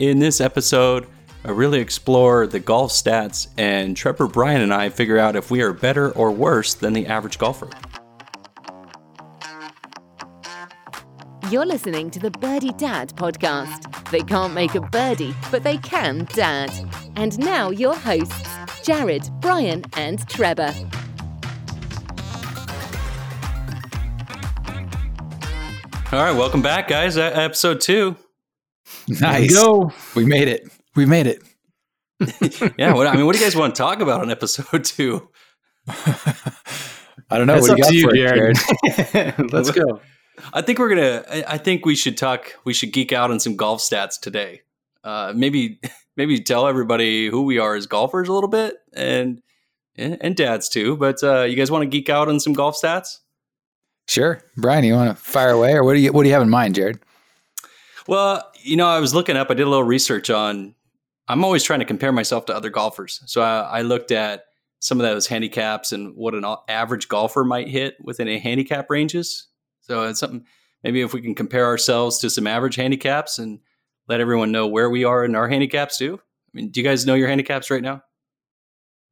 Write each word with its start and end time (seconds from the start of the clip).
In 0.00 0.18
this 0.18 0.40
episode, 0.40 1.06
I 1.44 1.50
really 1.50 1.78
explore 1.78 2.46
the 2.46 2.58
golf 2.58 2.90
stats, 2.90 3.48
and 3.58 3.94
Trevor 3.94 4.28
Brian 4.28 4.62
and 4.62 4.72
I 4.72 4.88
figure 4.88 5.18
out 5.18 5.36
if 5.36 5.50
we 5.50 5.60
are 5.60 5.74
better 5.74 6.10
or 6.12 6.30
worse 6.30 6.72
than 6.72 6.94
the 6.94 7.06
average 7.06 7.36
golfer. 7.36 7.68
You're 11.50 11.66
listening 11.66 12.10
to 12.12 12.18
the 12.18 12.30
Birdie 12.30 12.72
Dad 12.78 13.10
podcast. 13.10 14.10
They 14.10 14.22
can't 14.22 14.54
make 14.54 14.74
a 14.74 14.80
birdie, 14.80 15.34
but 15.50 15.64
they 15.64 15.76
can 15.76 16.26
dad. 16.32 16.72
And 17.16 17.38
now 17.38 17.68
your 17.68 17.94
hosts, 17.94 18.48
Jared, 18.82 19.28
Brian, 19.40 19.84
and 19.98 20.26
Trevor. 20.30 20.74
All 26.10 26.24
right, 26.24 26.32
welcome 26.32 26.62
back, 26.62 26.88
guys. 26.88 27.18
Episode 27.18 27.82
two. 27.82 28.16
Nice. 29.20 29.54
go. 29.54 29.92
We 30.14 30.24
made 30.24 30.48
it. 30.48 30.70
We 30.94 31.06
made 31.06 31.26
it. 31.26 31.42
Yeah, 32.76 32.92
what, 32.92 33.06
I 33.06 33.16
mean, 33.16 33.24
what 33.24 33.34
do 33.34 33.38
you 33.38 33.46
guys 33.46 33.56
want 33.56 33.74
to 33.74 33.78
talk 33.78 34.00
about 34.00 34.20
on 34.20 34.30
episode 34.30 34.84
two? 34.84 35.28
I 35.88 37.38
don't 37.38 37.46
know. 37.46 37.54
That's 37.54 37.68
what 37.68 37.80
up 37.80 37.88
do 37.88 37.96
you 37.96 38.02
to 38.02 38.06
got 38.06 38.14
you, 38.14 38.54
for 38.54 38.54
it, 38.54 39.14
Jared. 39.14 39.52
Let's 39.52 39.70
go. 39.70 40.00
I 40.52 40.60
think 40.62 40.78
we're 40.78 40.90
gonna. 40.90 41.24
I 41.30 41.54
I 41.54 41.58
think 41.58 41.86
we 41.86 41.94
should 41.94 42.18
talk. 42.18 42.52
We 42.64 42.74
should 42.74 42.92
geek 42.92 43.12
out 43.12 43.30
on 43.30 43.40
some 43.40 43.56
golf 43.56 43.80
stats 43.80 44.20
today. 44.20 44.62
Uh, 45.02 45.32
maybe, 45.34 45.80
maybe 46.16 46.40
tell 46.40 46.66
everybody 46.66 47.28
who 47.28 47.42
we 47.42 47.58
are 47.58 47.74
as 47.74 47.86
golfers 47.86 48.28
a 48.28 48.32
little 48.32 48.48
bit, 48.48 48.76
and 48.92 49.40
and 49.96 50.36
dads 50.36 50.68
too. 50.68 50.96
But 50.96 51.22
uh, 51.22 51.42
you 51.42 51.56
guys 51.56 51.70
want 51.70 51.82
to 51.82 51.88
geek 51.88 52.08
out 52.10 52.28
on 52.28 52.40
some 52.40 52.52
golf 52.52 52.76
stats? 52.80 53.18
Sure, 54.08 54.42
Brian. 54.56 54.84
You 54.84 54.94
want 54.94 55.16
to 55.16 55.22
fire 55.22 55.50
away, 55.50 55.72
or 55.74 55.84
what 55.84 55.94
do 55.94 56.00
you 56.00 56.12
what 56.12 56.24
do 56.24 56.28
you 56.28 56.34
have 56.34 56.42
in 56.42 56.50
mind, 56.50 56.74
Jared? 56.74 57.00
Well, 58.10 58.50
you 58.60 58.76
know, 58.76 58.88
I 58.88 58.98
was 58.98 59.14
looking 59.14 59.36
up. 59.36 59.52
I 59.52 59.54
did 59.54 59.62
a 59.62 59.70
little 59.70 59.84
research 59.84 60.30
on. 60.30 60.74
I'm 61.28 61.44
always 61.44 61.62
trying 61.62 61.78
to 61.78 61.84
compare 61.84 62.10
myself 62.10 62.44
to 62.46 62.56
other 62.56 62.68
golfers, 62.68 63.22
so 63.26 63.40
I, 63.40 63.60
I 63.60 63.82
looked 63.82 64.10
at 64.10 64.46
some 64.80 64.98
of 64.98 65.06
those 65.06 65.28
handicaps 65.28 65.92
and 65.92 66.16
what 66.16 66.34
an 66.34 66.44
average 66.68 67.06
golfer 67.06 67.44
might 67.44 67.68
hit 67.68 67.98
within 68.02 68.26
a 68.26 68.40
handicap 68.40 68.90
ranges. 68.90 69.46
So 69.82 70.08
it's 70.08 70.18
something. 70.18 70.44
Maybe 70.82 71.02
if 71.02 71.14
we 71.14 71.22
can 71.22 71.36
compare 71.36 71.66
ourselves 71.66 72.18
to 72.18 72.30
some 72.30 72.48
average 72.48 72.74
handicaps 72.74 73.38
and 73.38 73.60
let 74.08 74.18
everyone 74.18 74.50
know 74.50 74.66
where 74.66 74.90
we 74.90 75.04
are 75.04 75.24
in 75.24 75.36
our 75.36 75.46
handicaps 75.46 75.98
too. 75.98 76.18
I 76.18 76.50
mean, 76.52 76.70
do 76.70 76.80
you 76.80 76.84
guys 76.84 77.06
know 77.06 77.14
your 77.14 77.28
handicaps 77.28 77.70
right 77.70 77.82
now? 77.82 78.02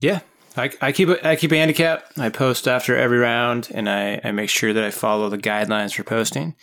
Yeah, 0.00 0.20
I, 0.56 0.72
I 0.80 0.90
keep 0.90 1.08
a, 1.08 1.24
I 1.24 1.36
keep 1.36 1.52
a 1.52 1.56
handicap. 1.56 2.04
I 2.16 2.30
post 2.30 2.66
after 2.66 2.96
every 2.96 3.18
round, 3.18 3.68
and 3.72 3.88
I, 3.88 4.20
I 4.24 4.32
make 4.32 4.50
sure 4.50 4.72
that 4.72 4.82
I 4.82 4.90
follow 4.90 5.28
the 5.28 5.38
guidelines 5.38 5.94
for 5.94 6.02
posting. 6.02 6.56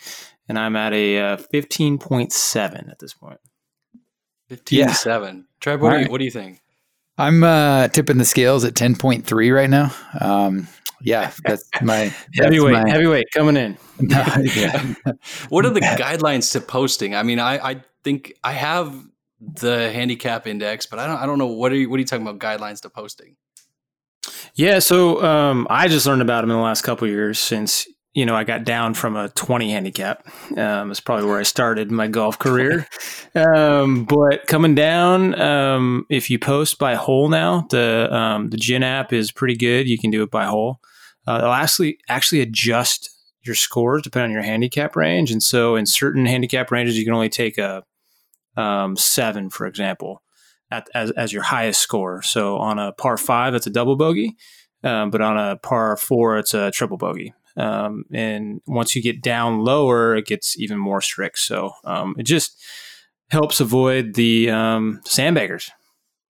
And 0.47 0.59
I'm 0.59 0.75
at 0.75 0.93
a 0.93 1.19
uh, 1.19 1.37
15.7 1.53 2.89
at 2.91 2.99
this 2.99 3.13
point. 3.13 3.39
Fifteen 4.47 4.79
Yeah. 4.79 4.91
seven. 4.93 5.47
Trev, 5.59 5.81
what, 5.81 5.97
do 5.97 6.03
you, 6.03 6.09
what 6.11 6.19
do 6.19 6.25
you 6.25 6.29
think? 6.31 6.61
I'm 7.17 7.43
uh, 7.43 7.87
tipping 7.87 8.17
the 8.19 8.25
scales 8.25 8.63
at 8.63 8.75
ten 8.75 8.95
point 8.95 9.25
three 9.25 9.49
right 9.49 9.69
now. 9.69 9.91
Um, 10.21 10.67
yeah, 11.01 11.31
that's 11.43 11.67
my 11.81 12.05
that's 12.05 12.15
Heavyweight, 12.35 12.73
my- 12.83 12.89
heavyweight 12.89 13.25
coming 13.33 13.57
in. 13.57 13.77
yeah. 13.99 14.93
What 15.49 15.65
are 15.65 15.71
the 15.71 15.79
guidelines 15.81 16.51
to 16.51 16.61
posting? 16.61 17.15
I 17.15 17.23
mean, 17.23 17.39
I, 17.39 17.57
I 17.71 17.83
think 18.03 18.33
I 18.43 18.51
have 18.51 18.95
the 19.39 19.91
handicap 19.91 20.45
index, 20.45 20.85
but 20.85 20.99
I 20.99 21.07
don't 21.07 21.17
I 21.17 21.25
don't 21.25 21.39
know 21.39 21.47
what 21.47 21.71
are 21.71 21.75
you 21.75 21.89
what 21.89 21.95
are 21.97 22.01
you 22.01 22.05
talking 22.05 22.27
about 22.27 22.39
guidelines 22.39 22.81
to 22.81 22.89
posting? 22.91 23.37
Yeah, 24.53 24.77
so 24.79 25.23
um, 25.23 25.65
I 25.71 25.87
just 25.87 26.05
learned 26.05 26.21
about 26.21 26.41
them 26.41 26.51
in 26.51 26.57
the 26.57 26.61
last 26.63 26.83
couple 26.83 27.05
of 27.07 27.11
years 27.11 27.39
since 27.39 27.87
you 28.15 28.25
know 28.25 28.35
I 28.35 28.43
got 28.43 28.63
down 28.63 28.95
from 28.95 29.15
a 29.15 29.29
20 29.29 29.69
handicap. 29.71 30.27
Um, 30.57 30.89
it's 30.89 30.99
probably 30.99 31.25
where 31.25 31.39
I 31.39 31.43
started 31.43 31.91
my 31.91 32.07
golf 32.07 32.39
career. 32.39 32.87
um, 33.35 34.05
but 34.05 34.47
coming 34.47 34.73
down, 34.73 35.39
um, 35.39 36.05
if 36.09 36.29
you 36.29 36.39
post 36.39 36.79
by 36.79 36.95
hole 36.95 37.29
now, 37.29 37.67
the 37.69 38.11
um, 38.11 38.49
the 38.49 38.57
GHIN 38.57 38.83
app 38.83 39.13
is 39.13 39.31
pretty 39.31 39.55
good. 39.55 39.87
You 39.87 39.99
can 39.99 40.09
do 40.09 40.23
it 40.23 40.31
by 40.31 40.45
hole. 40.45 40.79
Uh, 41.27 41.39
it'll 41.39 41.53
actually 41.53 41.99
actually 42.09 42.41
adjust 42.41 43.11
your 43.43 43.55
scores 43.55 44.01
depending 44.01 44.31
on 44.31 44.33
your 44.33 44.43
handicap 44.43 44.95
range, 44.95 45.31
and 45.31 45.43
so 45.43 45.75
in 45.75 45.85
certain 45.85 46.25
handicap 46.25 46.71
ranges, 46.71 46.97
you 46.97 47.05
can 47.05 47.13
only 47.13 47.29
take 47.29 47.59
a 47.59 47.83
um, 48.57 48.95
seven, 48.95 49.49
for 49.51 49.67
example 49.67 50.23
at, 50.71 50.87
as, 50.93 51.11
as 51.11 51.33
your 51.33 51.43
highest 51.43 51.81
score. 51.81 52.21
So 52.21 52.57
on 52.57 52.79
a 52.79 52.91
par 52.93 53.17
five, 53.17 53.53
that's 53.53 53.67
a 53.67 53.71
double 53.71 53.95
bogey, 53.95 54.35
um, 54.83 55.09
but 55.09 55.21
on 55.21 55.37
a 55.37 55.57
par 55.57 55.97
four, 55.97 56.37
it's 56.37 56.53
a 56.53 56.71
triple 56.71 56.97
bogey. 56.97 57.33
Um, 57.57 58.05
and 58.11 58.61
once 58.67 58.95
you 58.95 59.01
get 59.01 59.21
down 59.21 59.59
lower, 59.63 60.15
it 60.15 60.25
gets 60.25 60.57
even 60.59 60.77
more 60.77 61.01
strict. 61.01 61.39
So 61.39 61.71
um, 61.83 62.15
it 62.17 62.23
just 62.23 62.61
helps 63.29 63.59
avoid 63.59 64.15
the 64.15 64.49
um, 64.49 65.01
sandbaggers. 65.05 65.69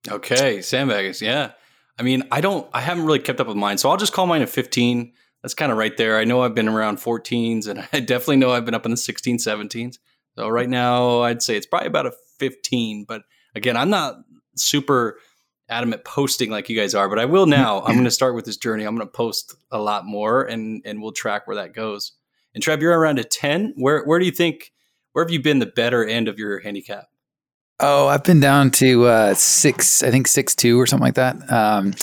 Okay, 0.10 0.60
sandbaggers, 0.60 1.22
yeah. 1.22 1.52
I 1.98 2.04
mean, 2.04 2.24
I 2.32 2.42
don't 2.42 2.68
I 2.74 2.82
haven't 2.82 3.06
really 3.06 3.20
kept 3.20 3.40
up 3.40 3.48
with 3.48 3.58
mine, 3.58 3.78
so 3.78 3.90
I'll 3.90 3.98
just 3.98 4.14
call 4.14 4.28
mine 4.28 4.42
a 4.42 4.48
15. 4.48 5.14
That's 5.42 5.54
kind 5.54 5.72
of 5.72 5.78
right 5.78 5.96
there. 5.96 6.18
I 6.18 6.24
know 6.24 6.42
I've 6.42 6.56
been 6.56 6.68
around 6.68 6.98
14s 6.98 7.68
and 7.68 7.88
I 7.94 8.00
definitely 8.00 8.38
know 8.38 8.52
I've 8.52 8.66
been 8.66 8.74
up 8.74 8.86
in 8.86 8.92
the 8.92 8.98
16, 8.98 9.38
17s. 9.38 9.98
So 10.38 10.50
right 10.50 10.70
now 10.70 11.22
I'd 11.22 11.42
say 11.42 11.56
it's 11.56 11.66
probably 11.66 11.88
about 11.88 12.08
a 12.08 12.14
15, 12.40 13.06
but 13.08 13.24
again, 13.56 13.78
I'm 13.78 13.90
not 13.90 14.18
super 14.56 15.20
adamant 15.70 16.04
posting 16.04 16.50
like 16.50 16.70
you 16.70 16.78
guys 16.78 16.94
are, 16.94 17.10
but 17.10 17.20
I 17.20 17.26
will 17.26 17.46
now. 17.46 17.82
I'm 17.82 17.94
going 17.96 18.06
to 18.06 18.12
start 18.12 18.36
with 18.36 18.46
this 18.46 18.58
journey. 18.58 18.84
I'm 18.84 18.96
going 18.96 19.08
to 19.08 19.12
post 19.12 19.56
a 19.72 19.80
lot 19.80 20.06
more 20.06 20.44
and 20.44 20.82
and 20.86 21.02
we'll 21.02 21.12
track 21.12 21.48
where 21.48 21.56
that 21.58 21.74
goes. 21.74 22.14
And 22.54 22.64
Trev, 22.64 22.82
you're 22.82 22.98
around 22.98 23.20
a 23.20 23.24
10. 23.24 23.74
Where 23.78 24.04
where 24.06 24.20
do 24.20 24.26
you 24.26 24.32
think 24.32 24.72
where 25.14 25.24
have 25.24 25.32
you 25.32 25.42
been 25.42 25.60
the 25.60 25.66
better 25.66 26.06
end 26.06 26.28
of 26.28 26.38
your 26.38 26.60
handicap? 26.60 27.06
Oh, 27.80 28.08
I've 28.08 28.24
been 28.24 28.40
down 28.40 28.72
to 28.72 29.06
uh, 29.06 29.34
six, 29.34 30.02
I 30.02 30.10
think 30.10 30.28
six 30.28 30.56
two 30.56 30.80
or 30.80 30.88
something 30.88 31.06
like 31.06 31.16
that. 31.16 31.52
Um, 31.52 31.94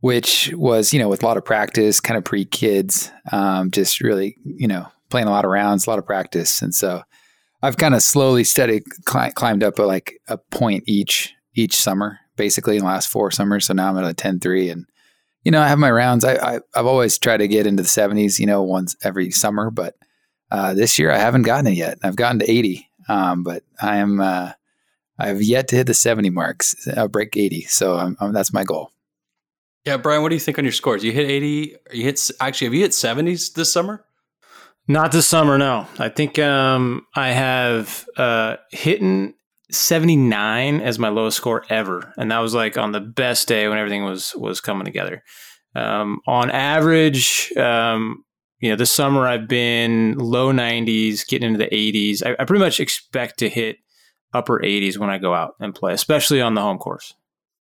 which 0.00 0.52
was, 0.54 0.92
you 0.92 0.98
know, 0.98 1.08
with 1.08 1.22
a 1.22 1.26
lot 1.26 1.36
of 1.36 1.44
practice, 1.44 2.00
kind 2.00 2.16
of 2.16 2.24
pre 2.24 2.44
kids, 2.44 3.10
um, 3.32 3.70
just 3.70 4.00
really, 4.00 4.36
you 4.44 4.68
know, 4.68 4.86
playing 5.10 5.26
a 5.26 5.30
lot 5.30 5.44
of 5.44 5.50
rounds, 5.50 5.86
a 5.86 5.90
lot 5.90 5.98
of 5.98 6.06
practice, 6.06 6.62
and 6.62 6.74
so 6.74 7.02
I've 7.62 7.76
kind 7.76 7.94
of 7.94 8.02
slowly, 8.02 8.44
steady 8.44 8.82
cli- 9.04 9.32
climbed 9.32 9.64
up 9.64 9.78
a, 9.78 9.82
like 9.82 10.20
a 10.28 10.38
point 10.38 10.84
each 10.86 11.34
each 11.54 11.74
summer, 11.74 12.20
basically 12.38 12.76
in 12.76 12.80
the 12.80 12.86
last 12.86 13.08
four 13.08 13.30
summers. 13.30 13.66
So 13.66 13.74
now 13.74 13.90
I'm 13.90 13.98
at 13.98 14.10
a 14.10 14.14
10-3 14.14 14.72
and 14.72 14.86
you 15.44 15.52
know, 15.52 15.62
I 15.62 15.68
have 15.68 15.78
my 15.78 15.90
rounds. 15.90 16.24
I, 16.24 16.34
I 16.34 16.60
I've 16.74 16.86
always 16.86 17.16
tried 17.18 17.38
to 17.38 17.48
get 17.48 17.66
into 17.66 17.82
the 17.82 17.88
seventies, 17.88 18.38
you 18.38 18.46
know, 18.46 18.62
once 18.62 18.96
every 19.02 19.30
summer, 19.30 19.70
but 19.70 19.96
uh, 20.50 20.74
this 20.74 20.98
year 20.98 21.10
I 21.10 21.18
haven't 21.18 21.42
gotten 21.42 21.68
it 21.68 21.76
yet. 21.76 21.98
I've 22.02 22.16
gotten 22.16 22.40
to 22.40 22.50
eighty, 22.50 22.90
um, 23.08 23.44
but 23.44 23.62
I 23.80 23.96
am 23.96 24.20
uh, 24.20 24.52
I've 25.18 25.40
yet 25.40 25.68
to 25.68 25.76
hit 25.76 25.86
the 25.86 25.94
seventy 25.94 26.30
marks. 26.30 26.86
I'll 26.96 27.08
break 27.08 27.36
eighty, 27.36 27.62
so 27.62 27.96
I'm, 27.96 28.16
I'm, 28.20 28.32
that's 28.32 28.52
my 28.52 28.64
goal. 28.64 28.90
Yeah, 29.84 29.96
Brian, 29.96 30.20
what 30.22 30.28
do 30.28 30.34
you 30.34 30.40
think 30.40 30.58
on 30.58 30.64
your 30.64 30.72
scores? 30.72 31.02
You 31.02 31.12
hit 31.12 31.30
80, 31.30 31.76
you 31.94 32.02
hit 32.02 32.30
actually 32.40 32.66
have 32.66 32.74
you 32.74 32.80
hit 32.80 32.90
70s 32.90 33.54
this 33.54 33.72
summer? 33.72 34.04
Not 34.86 35.12
this 35.12 35.26
summer, 35.26 35.56
no. 35.56 35.86
I 35.98 36.10
think 36.10 36.38
um, 36.38 37.06
I 37.14 37.28
have 37.28 38.06
uh, 38.18 38.56
hitten 38.70 39.32
79 39.70 40.80
as 40.80 40.98
my 40.98 41.08
lowest 41.08 41.36
score 41.36 41.64
ever, 41.68 42.12
and 42.16 42.30
that 42.30 42.38
was 42.38 42.54
like 42.54 42.78
on 42.78 42.92
the 42.92 43.00
best 43.00 43.48
day 43.48 43.68
when 43.68 43.78
everything 43.78 44.04
was 44.04 44.34
was 44.34 44.60
coming 44.60 44.84
together. 44.84 45.22
Um, 45.74 46.20
on 46.26 46.50
average, 46.50 47.52
um, 47.56 48.24
you 48.60 48.70
know, 48.70 48.76
this 48.76 48.92
summer 48.92 49.26
I've 49.26 49.48
been 49.48 50.16
low 50.18 50.52
90s, 50.52 51.26
getting 51.26 51.48
into 51.48 51.58
the 51.58 51.70
80s. 51.70 52.24
I, 52.24 52.32
I 52.40 52.44
pretty 52.44 52.64
much 52.64 52.80
expect 52.80 53.38
to 53.40 53.48
hit 53.48 53.76
upper 54.32 54.58
80s 54.58 54.98
when 54.98 55.10
I 55.10 55.18
go 55.18 55.34
out 55.34 55.54
and 55.60 55.74
play, 55.74 55.92
especially 55.92 56.40
on 56.40 56.54
the 56.54 56.60
home 56.60 56.78
course. 56.78 57.14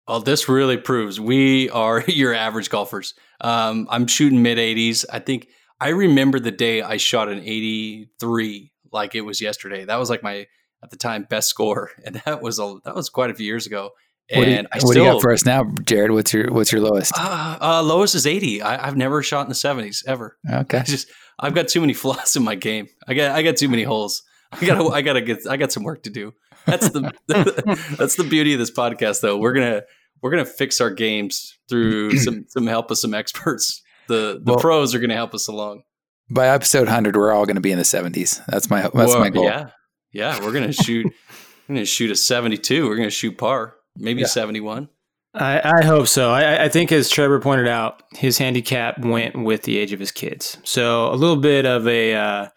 Well, 0.09 0.21
this 0.21 0.49
really 0.49 0.77
proves 0.77 1.21
we 1.21 1.69
are 1.71 2.01
your 2.07 2.35
average 2.35 2.71
golfers. 2.71 3.15
Um, 3.41 3.87
I'm 3.91 4.07
shooting 4.07 4.43
mid 4.43 4.59
80s. 4.59 5.05
I 5.13 5.19
think 5.19 5.49
I 5.81 5.89
remember 5.89 6.39
the 6.39 6.53
day 6.53 6.83
I 6.83 6.97
shot 6.97 7.29
an 7.29 7.41
83 7.41 8.73
like 8.93 9.15
it 9.15 9.23
was 9.23 9.41
yesterday. 9.41 9.85
That 9.85 9.97
was 9.97 10.09
like 10.09 10.23
my 10.23 10.47
at 10.83 10.91
the 10.91 10.97
time 10.97 11.27
best 11.29 11.49
score, 11.49 11.91
and 12.05 12.17
that 12.25 12.43
was 12.43 12.59
a 12.59 12.77
that 12.85 12.95
was 12.95 13.09
quite 13.09 13.31
a 13.31 13.35
few 13.35 13.47
years 13.47 13.67
ago. 13.67 13.91
And 14.29 14.39
What, 14.41 14.45
do 14.47 14.51
you, 14.51 14.57
I 14.59 14.61
what 14.61 14.81
still 14.81 14.93
do 14.93 15.01
you 15.03 15.13
got 15.13 15.23
for 15.23 15.33
us 15.33 15.45
now, 15.47 15.65
Jared? 15.85 16.11
What's 16.11 16.33
your 16.33 16.53
what's 16.53 16.73
your 16.73 16.81
lowest? 16.81 17.13
uh, 17.17 17.59
uh, 17.61 17.83
lowest 17.83 18.17
is 18.17 18.27
80. 18.27 18.61
I, 18.61 18.85
I've 18.89 18.97
never 18.97 19.23
shot 19.23 19.43
in 19.43 19.49
the 19.49 19.55
70s 19.55 20.03
ever. 20.07 20.37
Okay, 20.53 20.79
I 20.79 20.83
just 20.83 21.09
I've 21.39 21.55
got 21.55 21.69
too 21.69 21.81
many 21.81 21.93
flaws 22.03 22.35
in 22.35 22.43
my 22.43 22.57
game. 22.57 22.89
I 23.07 23.15
got 23.15 23.31
I 23.33 23.43
got 23.43 23.57
too 23.57 23.69
many 23.69 23.85
holes. 23.85 24.23
I 24.53 24.65
got 24.67 24.93
I 24.93 25.03
got 25.03 25.13
to 25.15 25.21
get 25.23 25.47
I 25.49 25.57
got 25.57 25.71
some 25.73 25.85
work 25.85 26.03
to 26.05 26.11
do. 26.11 26.33
That's 26.67 26.89
the 26.91 27.13
that's 27.99 28.17
the 28.17 28.25
beauty 28.25 28.53
of 28.55 28.59
this 28.59 28.71
podcast 28.73 29.21
though. 29.21 29.37
We're 29.39 29.53
going 29.53 29.71
to 29.75 29.85
we're 30.23 30.35
to 30.37 30.45
fix 30.45 30.81
our 30.81 30.91
games 30.91 31.57
through 31.69 32.17
some 32.19 32.47
some 32.49 32.67
help 32.67 32.91
of 32.91 32.99
some 32.99 33.15
experts. 33.15 33.81
The 34.09 34.41
the 34.43 34.53
Well- 34.53 34.61
pros 34.61 34.93
are 34.95 34.99
going 34.99 35.11
to 35.11 35.17
help 35.17 35.35
us 35.35 35.47
along. 35.47 35.83
by 36.31 36.49
episode 36.49 36.89
hundred, 36.89 37.15
we're 37.17 37.33
all 37.33 37.45
going 37.47 37.55
to 37.57 37.61
be 37.63 37.71
in 37.71 37.79
the 37.79 37.85
seventies. 37.85 38.41
That's 38.49 38.69
my 38.71 38.83
that's 38.83 38.95
Whoa, 39.13 39.21
my 39.21 39.31
goal. 39.31 39.45
Yeah. 39.45 39.71
Yeah, 40.17 40.43
we're 40.43 40.53
going 40.53 40.67
to 40.67 40.73
shoot 40.73 41.13
we're 41.69 41.77
to 41.77 41.85
shoot 41.85 42.11
a 42.11 42.17
72. 42.17 42.89
We're 42.89 42.97
going 42.97 43.07
to 43.07 43.11
shoot 43.11 43.37
par, 43.37 43.75
maybe 43.97 44.23
Yeah. 44.23 44.27
71. 44.27 44.89
I, 45.35 45.61
I 45.81 45.85
hope 45.85 46.09
so. 46.09 46.31
I, 46.31 46.65
I 46.65 46.69
think, 46.71 46.91
as 46.93 47.11
Trevor 47.11 47.41
pointed 47.41 47.69
out, 47.69 48.03
his 48.13 48.39
handicap 48.39 48.99
went 49.01 49.37
with 49.37 49.65
the 49.65 49.77
age 49.77 49.93
of 49.93 50.01
his 50.01 50.11
kids. 50.11 50.57
So 50.65 51.13
a 51.13 51.15
little 51.15 51.37
bit 51.37 51.67
of 51.67 51.87
a 51.87 52.15
uh, 52.15 52.49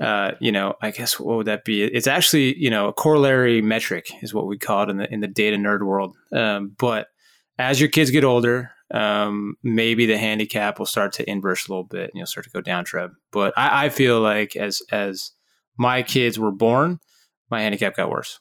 uh, 0.00 0.32
you 0.40 0.50
know, 0.50 0.74
I 0.82 0.90
guess 0.90 1.20
what 1.20 1.36
would 1.36 1.46
that 1.46 1.64
be? 1.64 1.84
It's 1.84 2.06
actually, 2.08 2.56
you 2.58 2.70
know, 2.70 2.88
a 2.88 2.92
corollary 2.92 3.60
metric 3.62 4.10
is 4.22 4.32
what 4.34 4.46
we 4.46 4.58
call 4.58 4.84
it 4.84 4.88
in 4.90 4.96
the 4.96 5.12
in 5.12 5.20
the 5.20 5.28
data 5.28 5.56
nerd 5.56 5.82
world. 5.84 6.16
Um, 6.32 6.74
but 6.78 7.08
as 7.58 7.78
your 7.78 7.90
kids 7.90 8.10
get 8.10 8.24
older, 8.24 8.72
um, 8.92 9.54
maybe 9.62 10.06
the 10.06 10.18
handicap 10.18 10.78
will 10.78 10.86
start 10.86 11.12
to 11.12 11.30
inverse 11.30 11.68
a 11.68 11.70
little 11.70 11.84
bit 11.84 12.04
and 12.10 12.12
you'll 12.14 12.26
start 12.26 12.44
to 12.44 12.50
go 12.50 12.62
down 12.62 12.84
Trev. 12.84 13.10
But 13.30 13.52
I, 13.56 13.84
I 13.84 13.88
feel 13.90 14.20
like 14.20 14.56
as 14.56 14.82
as 14.90 15.32
my 15.78 16.02
kids 16.02 16.38
were 16.38 16.52
born, 16.52 17.00
my 17.50 17.62
handicap 17.62 17.96
got 17.96 18.10
worse. 18.10 18.40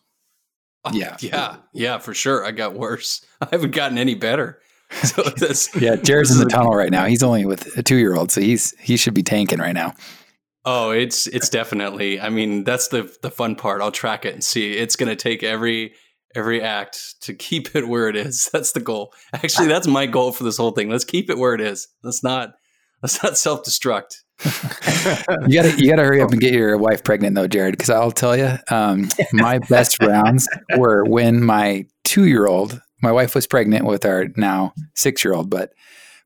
Oh, 0.85 0.91
yeah. 0.93 1.17
Yeah. 1.19 1.57
Yeah, 1.73 1.97
for 1.97 2.13
sure. 2.13 2.45
I 2.45 2.51
got 2.51 2.73
worse. 2.73 3.25
I 3.41 3.47
haven't 3.51 3.71
gotten 3.71 3.97
any 3.97 4.15
better. 4.15 4.61
So 5.03 5.21
that's 5.37 5.75
Yeah, 5.79 5.97
Jared's 5.97 6.31
in 6.31 6.39
the 6.39 6.49
tunnel 6.49 6.73
right 6.73 6.89
now. 6.89 7.05
He's 7.05 7.21
only 7.21 7.45
with 7.45 7.77
a 7.77 7.83
two 7.83 7.97
year 7.97 8.15
old, 8.15 8.31
so 8.31 8.41
he's 8.41 8.73
he 8.79 8.97
should 8.97 9.13
be 9.13 9.21
tanking 9.21 9.59
right 9.59 9.75
now. 9.75 9.93
Oh, 10.65 10.89
it's 10.89 11.27
it's 11.27 11.47
definitely. 11.47 12.19
I 12.19 12.29
mean, 12.29 12.63
that's 12.63 12.87
the 12.87 13.15
the 13.21 13.29
fun 13.29 13.55
part. 13.55 13.81
I'll 13.81 13.91
track 13.91 14.25
it 14.25 14.33
and 14.33 14.43
see. 14.43 14.73
It's 14.73 14.95
going 14.95 15.09
to 15.09 15.15
take 15.15 15.43
every 15.43 15.93
every 16.35 16.61
act 16.61 17.21
to 17.21 17.35
keep 17.35 17.75
it 17.75 17.87
where 17.87 18.09
it 18.09 18.15
is. 18.15 18.49
That's 18.51 18.71
the 18.71 18.79
goal. 18.79 19.13
Actually, 19.31 19.67
that's 19.67 19.87
my 19.87 20.07
goal 20.07 20.31
for 20.31 20.43
this 20.43 20.57
whole 20.57 20.71
thing. 20.71 20.89
Let's 20.89 21.05
keep 21.05 21.29
it 21.29 21.37
where 21.37 21.53
it 21.53 21.61
is. 21.61 21.87
Let's 22.03 22.23
not 22.23 22.53
let's 23.03 23.21
not 23.21 23.37
self 23.37 23.63
destruct. 23.63 24.23
You 25.47 25.61
gotta 25.61 25.75
you 25.77 25.89
gotta 25.89 26.03
hurry 26.03 26.21
up 26.21 26.31
and 26.31 26.39
get 26.39 26.53
your 26.53 26.77
wife 26.77 27.03
pregnant 27.03 27.35
though, 27.35 27.47
Jared, 27.47 27.73
because 27.73 27.89
I'll 27.89 28.11
tell 28.11 28.35
you, 28.37 28.57
um, 28.69 29.09
my 29.33 29.59
best 29.59 30.01
rounds 30.01 30.47
were 30.77 31.03
when 31.05 31.43
my 31.43 31.85
two 32.03 32.25
year 32.25 32.45
old, 32.45 32.81
my 33.01 33.11
wife 33.11 33.35
was 33.35 33.47
pregnant 33.47 33.85
with 33.85 34.05
our 34.05 34.27
now 34.35 34.73
six 34.95 35.23
year 35.23 35.33
old, 35.33 35.49
but 35.49 35.71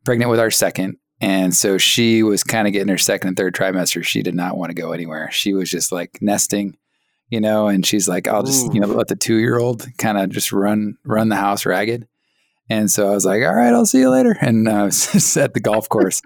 pregnant 0.05 0.31
with 0.31 0.39
our 0.39 0.51
second. 0.51 0.97
And 1.21 1.55
so 1.55 1.77
she 1.77 2.23
was 2.23 2.43
kind 2.43 2.67
of 2.67 2.73
getting 2.73 2.89
her 2.89 2.97
second 2.97 3.29
and 3.29 3.37
third 3.37 3.55
trimester. 3.55 4.03
She 4.03 4.21
did 4.21 4.35
not 4.35 4.57
want 4.57 4.71
to 4.71 4.75
go 4.75 4.91
anywhere. 4.91 5.29
She 5.31 5.53
was 5.53 5.69
just 5.69 5.91
like 5.91 6.17
nesting, 6.21 6.75
you 7.29 7.39
know, 7.39 7.67
and 7.67 7.85
she's 7.85 8.07
like, 8.07 8.27
I'll 8.27 8.43
just, 8.43 8.73
you 8.73 8.81
know, 8.81 8.87
let 8.87 9.07
the 9.07 9.15
two 9.15 9.37
year 9.37 9.57
old 9.57 9.87
kind 9.97 10.17
of 10.17 10.29
just 10.29 10.51
run 10.51 10.97
run 11.05 11.29
the 11.29 11.35
house 11.35 11.65
ragged. 11.65 12.07
And 12.69 12.89
so 12.89 13.07
I 13.07 13.11
was 13.11 13.25
like, 13.25 13.43
all 13.43 13.55
right, 13.55 13.73
I'll 13.73 13.85
see 13.85 13.99
you 13.99 14.09
later. 14.09 14.35
And 14.41 14.67
uh, 14.67 14.85
at 14.85 15.53
the 15.53 15.61
golf 15.61 15.89
course 15.89 16.21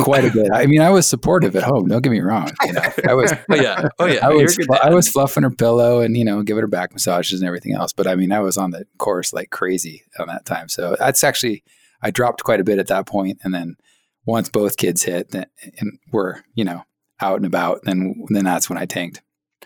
quite 0.00 0.24
a 0.24 0.30
bit. 0.30 0.48
I 0.52 0.66
mean, 0.66 0.80
I 0.80 0.90
was 0.90 1.06
supportive 1.06 1.56
at 1.56 1.62
home. 1.62 1.88
Don't 1.88 2.02
get 2.02 2.10
me 2.10 2.20
wrong. 2.20 2.50
You 2.66 2.72
know, 2.72 2.82
I 3.08 3.14
was, 3.14 3.32
Oh 3.50 3.54
yeah. 3.54 3.88
Oh 3.98 4.06
yeah. 4.06 4.26
I 4.26 4.30
was, 4.30 4.58
I 4.82 4.90
was 4.90 5.08
fluffing 5.08 5.42
her 5.42 5.50
pillow 5.50 6.00
and 6.00 6.16
you 6.16 6.24
know 6.24 6.42
giving 6.42 6.62
her 6.62 6.68
back 6.68 6.92
massages 6.92 7.40
and 7.40 7.46
everything 7.46 7.74
else. 7.74 7.92
But 7.92 8.06
I 8.06 8.14
mean, 8.16 8.32
I 8.32 8.40
was 8.40 8.56
on 8.56 8.70
the 8.70 8.86
course 8.98 9.32
like 9.32 9.50
crazy 9.50 10.02
on 10.18 10.28
that 10.28 10.44
time. 10.44 10.68
So 10.68 10.96
that's 10.98 11.22
actually 11.24 11.62
I 12.02 12.10
dropped 12.10 12.44
quite 12.44 12.60
a 12.60 12.64
bit 12.64 12.78
at 12.78 12.88
that 12.88 13.06
point, 13.06 13.40
and 13.42 13.54
then 13.54 13.76
once 14.24 14.48
both 14.48 14.76
kids 14.76 15.02
hit 15.04 15.34
and 15.34 15.98
were 16.12 16.42
you 16.54 16.64
know 16.64 16.82
out 17.20 17.36
and 17.36 17.46
about, 17.46 17.80
then 17.84 18.24
then 18.30 18.44
that's 18.44 18.68
when 18.68 18.78
I 18.78 18.84
tanked. 18.86 19.22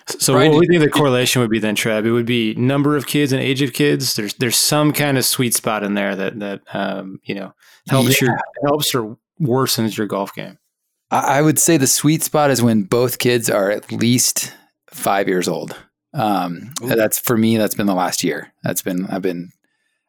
So 0.06 0.32
Brian, 0.34 0.52
what 0.52 0.60
did- 0.62 0.68
do 0.68 0.74
you 0.74 0.80
think 0.80 0.92
the 0.92 0.98
correlation 0.98 1.40
would 1.42 1.50
be 1.50 1.58
then, 1.58 1.74
Trev? 1.74 2.06
It 2.06 2.10
would 2.10 2.26
be 2.26 2.54
number 2.54 2.96
of 2.96 3.06
kids 3.06 3.32
and 3.32 3.40
age 3.42 3.62
of 3.62 3.72
kids. 3.72 4.14
There's 4.14 4.34
there's 4.34 4.56
some 4.56 4.92
kind 4.92 5.18
of 5.18 5.24
sweet 5.24 5.54
spot 5.54 5.82
in 5.82 5.94
there 5.94 6.14
that 6.16 6.38
that 6.40 6.60
um, 6.72 7.20
you 7.24 7.34
know 7.34 7.52
helps 7.88 8.20
your 8.20 8.38
helps 8.64 8.94
or 8.94 9.16
worsens 9.40 9.96
your 9.96 10.06
golf 10.06 10.34
game. 10.34 10.58
I, 11.10 11.38
I 11.38 11.42
would 11.42 11.58
say 11.58 11.76
the 11.76 11.86
sweet 11.86 12.22
spot 12.22 12.50
is 12.50 12.62
when 12.62 12.82
both 12.82 13.18
kids 13.18 13.50
are 13.50 13.70
at 13.70 13.90
least 13.92 14.52
five 14.90 15.28
years 15.28 15.48
old. 15.48 15.76
Um, 16.12 16.72
that's 16.82 17.18
for 17.18 17.36
me. 17.36 17.56
That's 17.56 17.74
been 17.74 17.86
the 17.86 17.94
last 17.94 18.24
year. 18.24 18.52
That's 18.64 18.82
been 18.82 19.06
I've 19.06 19.22
been 19.22 19.50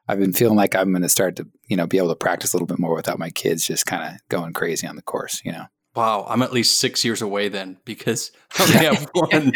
I've 0.07 0.19
been 0.19 0.33
feeling 0.33 0.57
like 0.57 0.75
I'm 0.75 0.91
going 0.91 1.03
to 1.03 1.09
start 1.09 1.35
to 1.37 1.47
you 1.67 1.77
know 1.77 1.87
be 1.87 1.97
able 1.97 2.09
to 2.09 2.15
practice 2.15 2.53
a 2.53 2.57
little 2.57 2.67
bit 2.67 2.79
more 2.79 2.95
without 2.95 3.19
my 3.19 3.29
kids 3.29 3.65
just 3.65 3.85
kind 3.85 4.03
of 4.03 4.19
going 4.29 4.53
crazy 4.53 4.87
on 4.87 4.95
the 4.95 5.01
course. 5.01 5.41
You 5.45 5.51
know. 5.51 5.65
Wow, 5.95 6.25
I'm 6.27 6.41
at 6.41 6.53
least 6.53 6.77
six 6.77 7.03
years 7.03 7.21
away 7.21 7.49
then 7.49 7.77
because 7.83 8.31
I 8.59 8.63
only 8.63 8.85
have 8.85 9.09
one. 9.13 9.53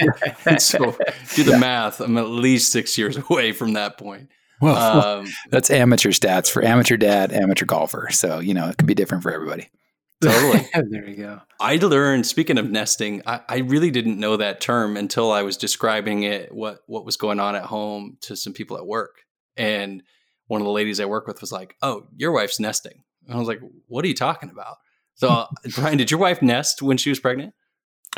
So 0.59 0.97
do 1.35 1.43
the 1.43 1.57
math. 1.57 2.01
I'm 2.01 2.17
at 2.17 2.27
least 2.27 2.71
six 2.71 2.97
years 2.97 3.17
away 3.29 3.51
from 3.51 3.73
that 3.73 3.97
point. 3.97 4.29
Well, 4.61 5.19
Um, 5.19 5.27
that's 5.49 5.69
amateur 5.69 6.09
stats 6.11 6.49
for 6.49 6.63
amateur 6.63 6.97
dad, 6.97 7.31
amateur 7.31 7.65
golfer. 7.65 8.09
So 8.11 8.39
you 8.39 8.53
know 8.53 8.69
it 8.69 8.77
could 8.77 8.87
be 8.87 8.95
different 8.95 9.23
for 9.23 9.31
everybody. 9.31 9.69
totally. 10.21 10.67
there 10.89 11.07
you 11.07 11.15
go. 11.17 11.41
I 11.59 11.75
learned. 11.77 12.25
Speaking 12.25 12.57
of 12.57 12.69
nesting, 12.69 13.21
I, 13.25 13.41
I 13.49 13.57
really 13.57 13.91
didn't 13.91 14.19
know 14.19 14.37
that 14.37 14.61
term 14.61 14.97
until 14.97 15.31
I 15.31 15.41
was 15.41 15.57
describing 15.57 16.23
it. 16.23 16.53
What 16.53 16.79
what 16.87 17.05
was 17.05 17.17
going 17.17 17.39
on 17.39 17.55
at 17.55 17.63
home 17.63 18.17
to 18.21 18.35
some 18.35 18.53
people 18.53 18.77
at 18.77 18.85
work, 18.85 19.23
and 19.57 20.03
one 20.47 20.61
of 20.61 20.65
the 20.65 20.71
ladies 20.71 20.99
I 20.99 21.05
work 21.05 21.27
with 21.27 21.41
was 21.41 21.51
like, 21.51 21.75
"Oh, 21.81 22.07
your 22.15 22.31
wife's 22.31 22.59
nesting." 22.59 23.03
And 23.25 23.35
I 23.35 23.39
was 23.39 23.47
like, 23.47 23.59
"What 23.87 24.05
are 24.05 24.07
you 24.07 24.15
talking 24.15 24.49
about?" 24.49 24.77
So, 25.15 25.27
uh, 25.29 25.47
Brian, 25.75 25.97
did 25.97 26.11
your 26.11 26.19
wife 26.19 26.41
nest 26.41 26.81
when 26.81 26.97
she 26.97 27.09
was 27.09 27.19
pregnant? 27.19 27.53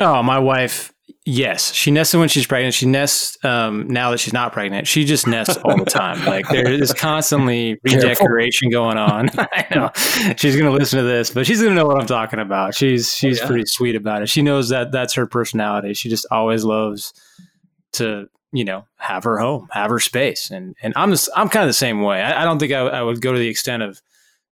Oh, 0.00 0.22
my 0.22 0.38
wife. 0.38 0.92
Yes, 1.24 1.74
she 1.74 1.90
nests 1.90 2.14
when 2.14 2.28
she's 2.28 2.46
pregnant. 2.46 2.74
She 2.74 2.86
nests 2.86 3.42
um, 3.44 3.86
now 3.88 4.10
that 4.10 4.18
she's 4.18 4.32
not 4.32 4.52
pregnant. 4.52 4.86
She 4.86 5.04
just 5.04 5.26
nests 5.26 5.58
all 5.58 5.76
the 5.76 5.84
time. 5.84 6.24
Like 6.24 6.48
there 6.48 6.70
is 6.70 6.92
constantly 6.94 7.78
Careful. 7.86 8.08
redecoration 8.08 8.70
going 8.70 8.96
on. 8.96 9.28
I 9.38 9.66
know 9.74 9.90
she's 10.36 10.56
going 10.56 10.70
to 10.70 10.76
listen 10.76 10.98
to 10.98 11.04
this, 11.04 11.30
but 11.30 11.46
she's 11.46 11.60
going 11.60 11.74
to 11.74 11.76
know 11.76 11.86
what 11.86 12.00
I'm 12.00 12.06
talking 12.06 12.38
about. 12.38 12.74
She's 12.74 13.14
she's 13.14 13.40
yeah. 13.40 13.46
pretty 13.46 13.66
sweet 13.66 13.94
about 13.94 14.22
it. 14.22 14.28
She 14.28 14.42
knows 14.42 14.70
that 14.70 14.90
that's 14.90 15.14
her 15.14 15.26
personality. 15.26 15.94
She 15.94 16.08
just 16.08 16.26
always 16.30 16.64
loves 16.64 17.12
to 17.92 18.28
you 18.52 18.64
know 18.64 18.86
have 18.96 19.24
her 19.24 19.38
home, 19.38 19.68
have 19.72 19.90
her 19.90 20.00
space, 20.00 20.50
and 20.50 20.74
and 20.82 20.94
I'm 20.96 21.10
just, 21.10 21.28
I'm 21.36 21.48
kind 21.48 21.64
of 21.64 21.68
the 21.68 21.74
same 21.74 22.00
way. 22.00 22.22
I, 22.22 22.42
I 22.42 22.44
don't 22.44 22.58
think 22.58 22.72
I, 22.72 22.80
I 22.80 23.02
would 23.02 23.20
go 23.20 23.32
to 23.32 23.38
the 23.38 23.48
extent 23.48 23.82
of 23.82 24.00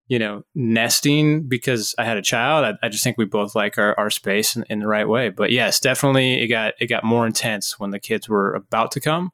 you 0.08 0.18
know, 0.18 0.42
nesting 0.54 1.48
because 1.48 1.94
I 1.98 2.04
had 2.04 2.16
a 2.16 2.22
child. 2.22 2.64
I, 2.64 2.86
I 2.86 2.88
just 2.88 3.02
think 3.04 3.18
we 3.18 3.24
both 3.24 3.54
like 3.54 3.76
our, 3.78 3.98
our 3.98 4.10
space 4.10 4.54
in, 4.56 4.64
in 4.70 4.78
the 4.80 4.86
right 4.86 5.08
way. 5.08 5.30
But 5.30 5.50
yes, 5.52 5.80
definitely 5.80 6.42
it 6.42 6.48
got 6.48 6.74
it 6.80 6.86
got 6.86 7.04
more 7.04 7.26
intense 7.26 7.78
when 7.78 7.90
the 7.90 7.98
kids 8.00 8.28
were 8.28 8.54
about 8.54 8.92
to 8.92 9.00
come. 9.00 9.30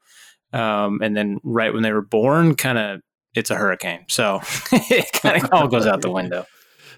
Um, 0.53 1.01
and 1.03 1.17
then 1.17 1.39
right 1.45 1.73
when 1.73 1.83
they 1.83 1.93
were 1.93 2.03
born, 2.03 2.55
kind 2.55 2.79
of 2.79 3.01
it's 3.35 3.51
a 3.51 3.55
hurricane. 3.57 4.05
So 4.09 4.41
it 4.73 5.13
kind 5.13 5.43
of 5.45 5.51
all 5.53 5.69
goes 5.69 5.87
out 5.87 6.01
the 6.03 6.11
window. 6.11 6.47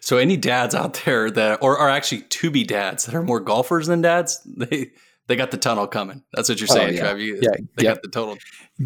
So, 0.00 0.18
any 0.18 0.36
dads 0.36 0.74
out 0.74 1.00
there 1.06 1.30
that, 1.30 1.62
or 1.62 1.78
are 1.78 1.88
actually 1.88 2.22
to 2.22 2.50
be 2.50 2.62
dads 2.62 3.06
that 3.06 3.14
are 3.14 3.22
more 3.22 3.40
golfers 3.40 3.86
than 3.86 4.02
dads, 4.02 4.38
they 4.44 4.90
they 5.28 5.36
got 5.36 5.50
the 5.50 5.56
tunnel 5.56 5.86
coming. 5.86 6.22
That's 6.34 6.50
what 6.50 6.60
you're 6.60 6.68
Oh, 6.70 6.74
saying, 6.74 6.94
yeah. 6.94 7.00
Trev. 7.00 7.20
You, 7.20 7.38
Yeah, 7.40 7.48
they 7.76 7.84
yep. 7.84 7.94
got 7.94 8.02
the 8.02 8.10
total. 8.10 8.36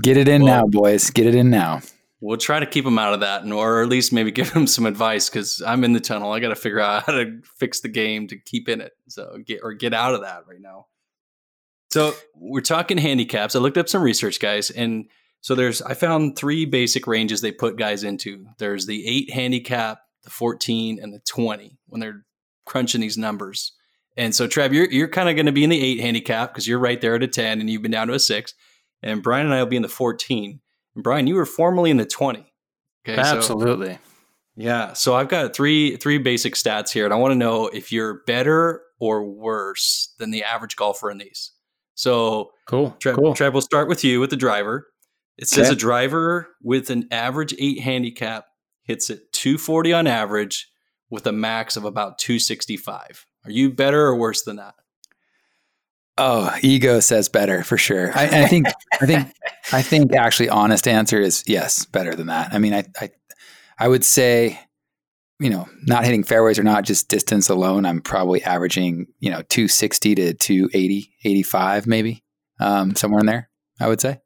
Get 0.01 0.17
it 0.17 0.29
in 0.29 0.45
Well- 0.45 0.61
now, 0.61 0.67
boys. 0.69 1.11
Get 1.11 1.27
it 1.27 1.35
in 1.35 1.51
now. 1.51 1.81
We'll 2.21 2.37
try 2.37 2.59
to 2.59 2.67
keep 2.67 2.85
him 2.85 2.99
out 2.99 3.15
of 3.15 3.21
that, 3.21 3.43
and 3.43 3.53
or 3.53 3.83
at 3.83 3.89
least 3.89 4.13
maybe 4.13 4.31
give 4.33 4.51
him 4.51 4.67
some 4.67 4.87
advice 4.87 5.29
because 5.29 5.63
I'm 5.65 5.85
in 5.85 5.93
the 5.93 6.01
tunnel. 6.01 6.33
I 6.33 6.41
got 6.41 6.49
to 6.49 6.57
figure 6.57 6.81
out 6.81 7.03
how 7.07 7.13
to 7.13 7.41
fix 7.57 7.81
the 7.81 7.89
game 7.89 8.27
to 8.29 8.37
keep 8.39 8.69
in 8.69 8.81
it. 8.81 8.93
So 9.09 9.39
get 9.45 9.61
or 9.63 9.73
get 9.73 9.95
out 9.95 10.15
of 10.15 10.23
that 10.23 10.45
right 10.49 10.61
now. 10.61 10.87
So 11.91 12.15
we're 12.35 12.61
talking 12.61 12.99
handicaps. 12.99 13.57
I 13.57 13.61
looked 13.61 13.79
up 13.79 13.89
some 13.89 14.03
research, 14.03 14.41
guys, 14.41 14.71
and 14.71 15.07
so 15.41 15.55
there's 15.55 15.81
I 15.83 15.95
found 15.95 16.37
three 16.37 16.65
basic 16.65 17.07
ranges 17.07 17.41
they 17.41 17.53
put 17.53 17.77
guys 17.77 18.05
into. 18.05 18.47
There's 18.59 18.87
the 18.87 19.07
eight 19.07 19.33
handicap, 19.33 20.01
the 20.25 20.31
14, 20.31 20.99
and 21.01 21.13
the 21.13 21.21
20 21.21 21.79
when 21.87 22.01
they're 22.01 22.25
crunching 22.67 23.01
these 23.01 23.17
numbers. 23.17 23.73
And 24.17 24.35
so 24.35 24.47
Trev, 24.47 24.75
you're 24.75 24.91
you're 24.91 25.09
kind 25.09 25.29
of 25.29 25.37
going 25.37 25.47
to 25.47 25.53
be 25.53 25.65
in 25.65 25.71
the 25.71 25.83
eight 25.83 26.01
handicap 26.01 26.53
because 26.53 26.67
you're 26.67 26.79
right 26.79 27.01
there 27.01 27.15
at 27.15 27.23
a 27.23 27.29
10, 27.29 27.61
and 27.61 27.71
you've 27.71 27.83
been 27.83 27.93
down 27.93 28.09
to 28.09 28.15
a 28.15 28.19
six. 28.19 28.55
And 29.03 29.23
Brian 29.23 29.47
and 29.47 29.55
I 29.55 29.63
will 29.63 29.71
be 29.71 29.77
in 29.77 29.83
the 29.83 29.89
14. 29.89 30.61
And 30.99 31.05
Brian, 31.05 31.29
you 31.29 31.37
were 31.37 31.47
formerly 31.47 31.91
in 31.93 31.97
the 31.97 32.05
20. 32.05 32.41
Okay, 33.09 33.15
so- 33.23 33.37
Absolutely. 33.37 33.99
yeah. 34.57 34.95
So 34.95 35.15
I've 35.15 35.29
got 35.29 35.55
three 35.55 35.97
three 35.97 36.19
basic 36.19 36.55
stats 36.55 36.91
here, 36.91 37.05
and 37.05 37.15
I 37.15 37.17
want 37.17 37.31
to 37.31 37.37
know 37.39 37.69
if 37.69 37.93
you're 37.93 38.23
better 38.27 38.83
or 38.99 39.23
worse 39.25 40.13
than 40.19 40.33
the 40.33 40.43
average 40.43 40.75
golfer 40.75 41.09
in 41.09 41.19
these. 41.19 41.53
So 41.95 42.51
Cool. 42.67 42.97
Trev, 42.99 43.15
cool. 43.15 43.33
Trev, 43.35 43.53
we'll 43.53 43.63
start 43.63 43.89
with 43.89 44.03
you 44.03 44.19
with 44.19 44.31
the 44.31 44.37
driver. 44.37 44.89
It 45.37 45.47
says 45.47 45.69
Okay. 45.69 45.75
a 45.75 45.77
driver 45.79 46.49
with 46.63 46.91
an 46.91 47.07
average 47.13 47.55
eight 47.61 47.79
handicap 47.81 48.47
hits 48.83 49.09
it 49.09 49.33
240 49.33 49.93
on 49.93 50.07
average 50.09 50.69
with 51.11 51.29
a 51.29 51.33
max 51.33 51.77
of 51.77 51.85
about 51.85 52.19
265. 52.19 53.25
Are 53.45 53.51
you 53.53 53.71
better 53.71 54.05
or 54.05 54.17
worse 54.17 54.43
than 54.43 54.57
that? 54.57 54.75
Oh, 56.19 56.53
ego 56.63 57.01
says 57.01 57.29
better 57.29 57.63
for 57.63 57.77
sure. 57.79 58.11
I, 58.17 58.43
I 58.43 58.47
think, 58.47 58.67
I 59.01 59.07
think, 59.07 59.29
I 59.73 59.83
think 59.83 60.15
actually 60.15 60.49
honest 60.49 60.89
answer 60.89 61.21
is 61.21 61.45
yes, 61.47 61.85
better 61.87 62.15
than 62.15 62.27
that. 62.27 62.53
I 62.53 62.59
mean, 62.59 62.75
I, 62.75 62.85
I, 63.01 63.11
I 63.79 63.87
would 63.89 64.05
say, 64.05 64.59
you 65.39 65.49
know, 65.51 65.69
not 65.87 66.05
hitting 66.05 66.25
fairways 66.25 66.59
or 66.59 66.65
not, 66.65 66.85
just 66.85 67.09
distance 67.09 67.49
alone, 67.49 67.87
I'm 67.87 68.01
probably 68.01 68.43
averaging, 68.43 69.07
you 69.21 69.31
know, 69.31 69.43
260 69.43 70.17
to 70.17 70.35
280, 70.35 71.15
85 71.25 71.87
maybe, 71.87 72.25
um, 72.59 72.97
somewhere 72.97 73.21
in 73.21 73.27
there, 73.27 73.49
I 73.81 73.87
would 73.87 74.01
say. 74.01 74.21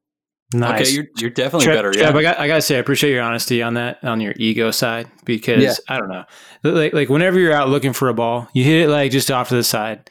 nice. 0.55 0.81
Okay, 0.89 0.91
you're 0.95 1.07
you're 1.19 1.31
definitely 1.31 1.67
Trev, 1.67 1.77
better. 1.77 1.93
Trev, 1.93 2.15
yeah. 2.15 2.19
I 2.19 2.23
got 2.23 2.39
I 2.39 2.47
gotta 2.47 2.63
say 2.63 2.77
I 2.77 2.79
appreciate 2.79 3.13
your 3.13 3.23
honesty 3.23 3.63
on 3.63 3.75
that 3.75 4.03
on 4.03 4.21
your 4.23 4.33
ego 4.37 4.71
side 4.71 5.11
because 5.27 5.63
Yeah. 5.63 5.75
I 5.89 5.99
don't 5.99 6.09
know 6.09 6.25
like 6.63 6.93
like 6.95 7.09
whenever 7.11 7.39
you're 7.39 7.53
out 7.53 7.69
looking 7.69 7.93
for 7.93 8.09
a 8.09 8.15
ball 8.15 8.49
you 8.55 8.63
hit 8.65 8.83
it 8.83 8.89
like 8.89 9.11
just 9.13 9.31
off 9.31 9.49
to 9.51 9.55
the 9.55 9.65
side. 9.65 10.09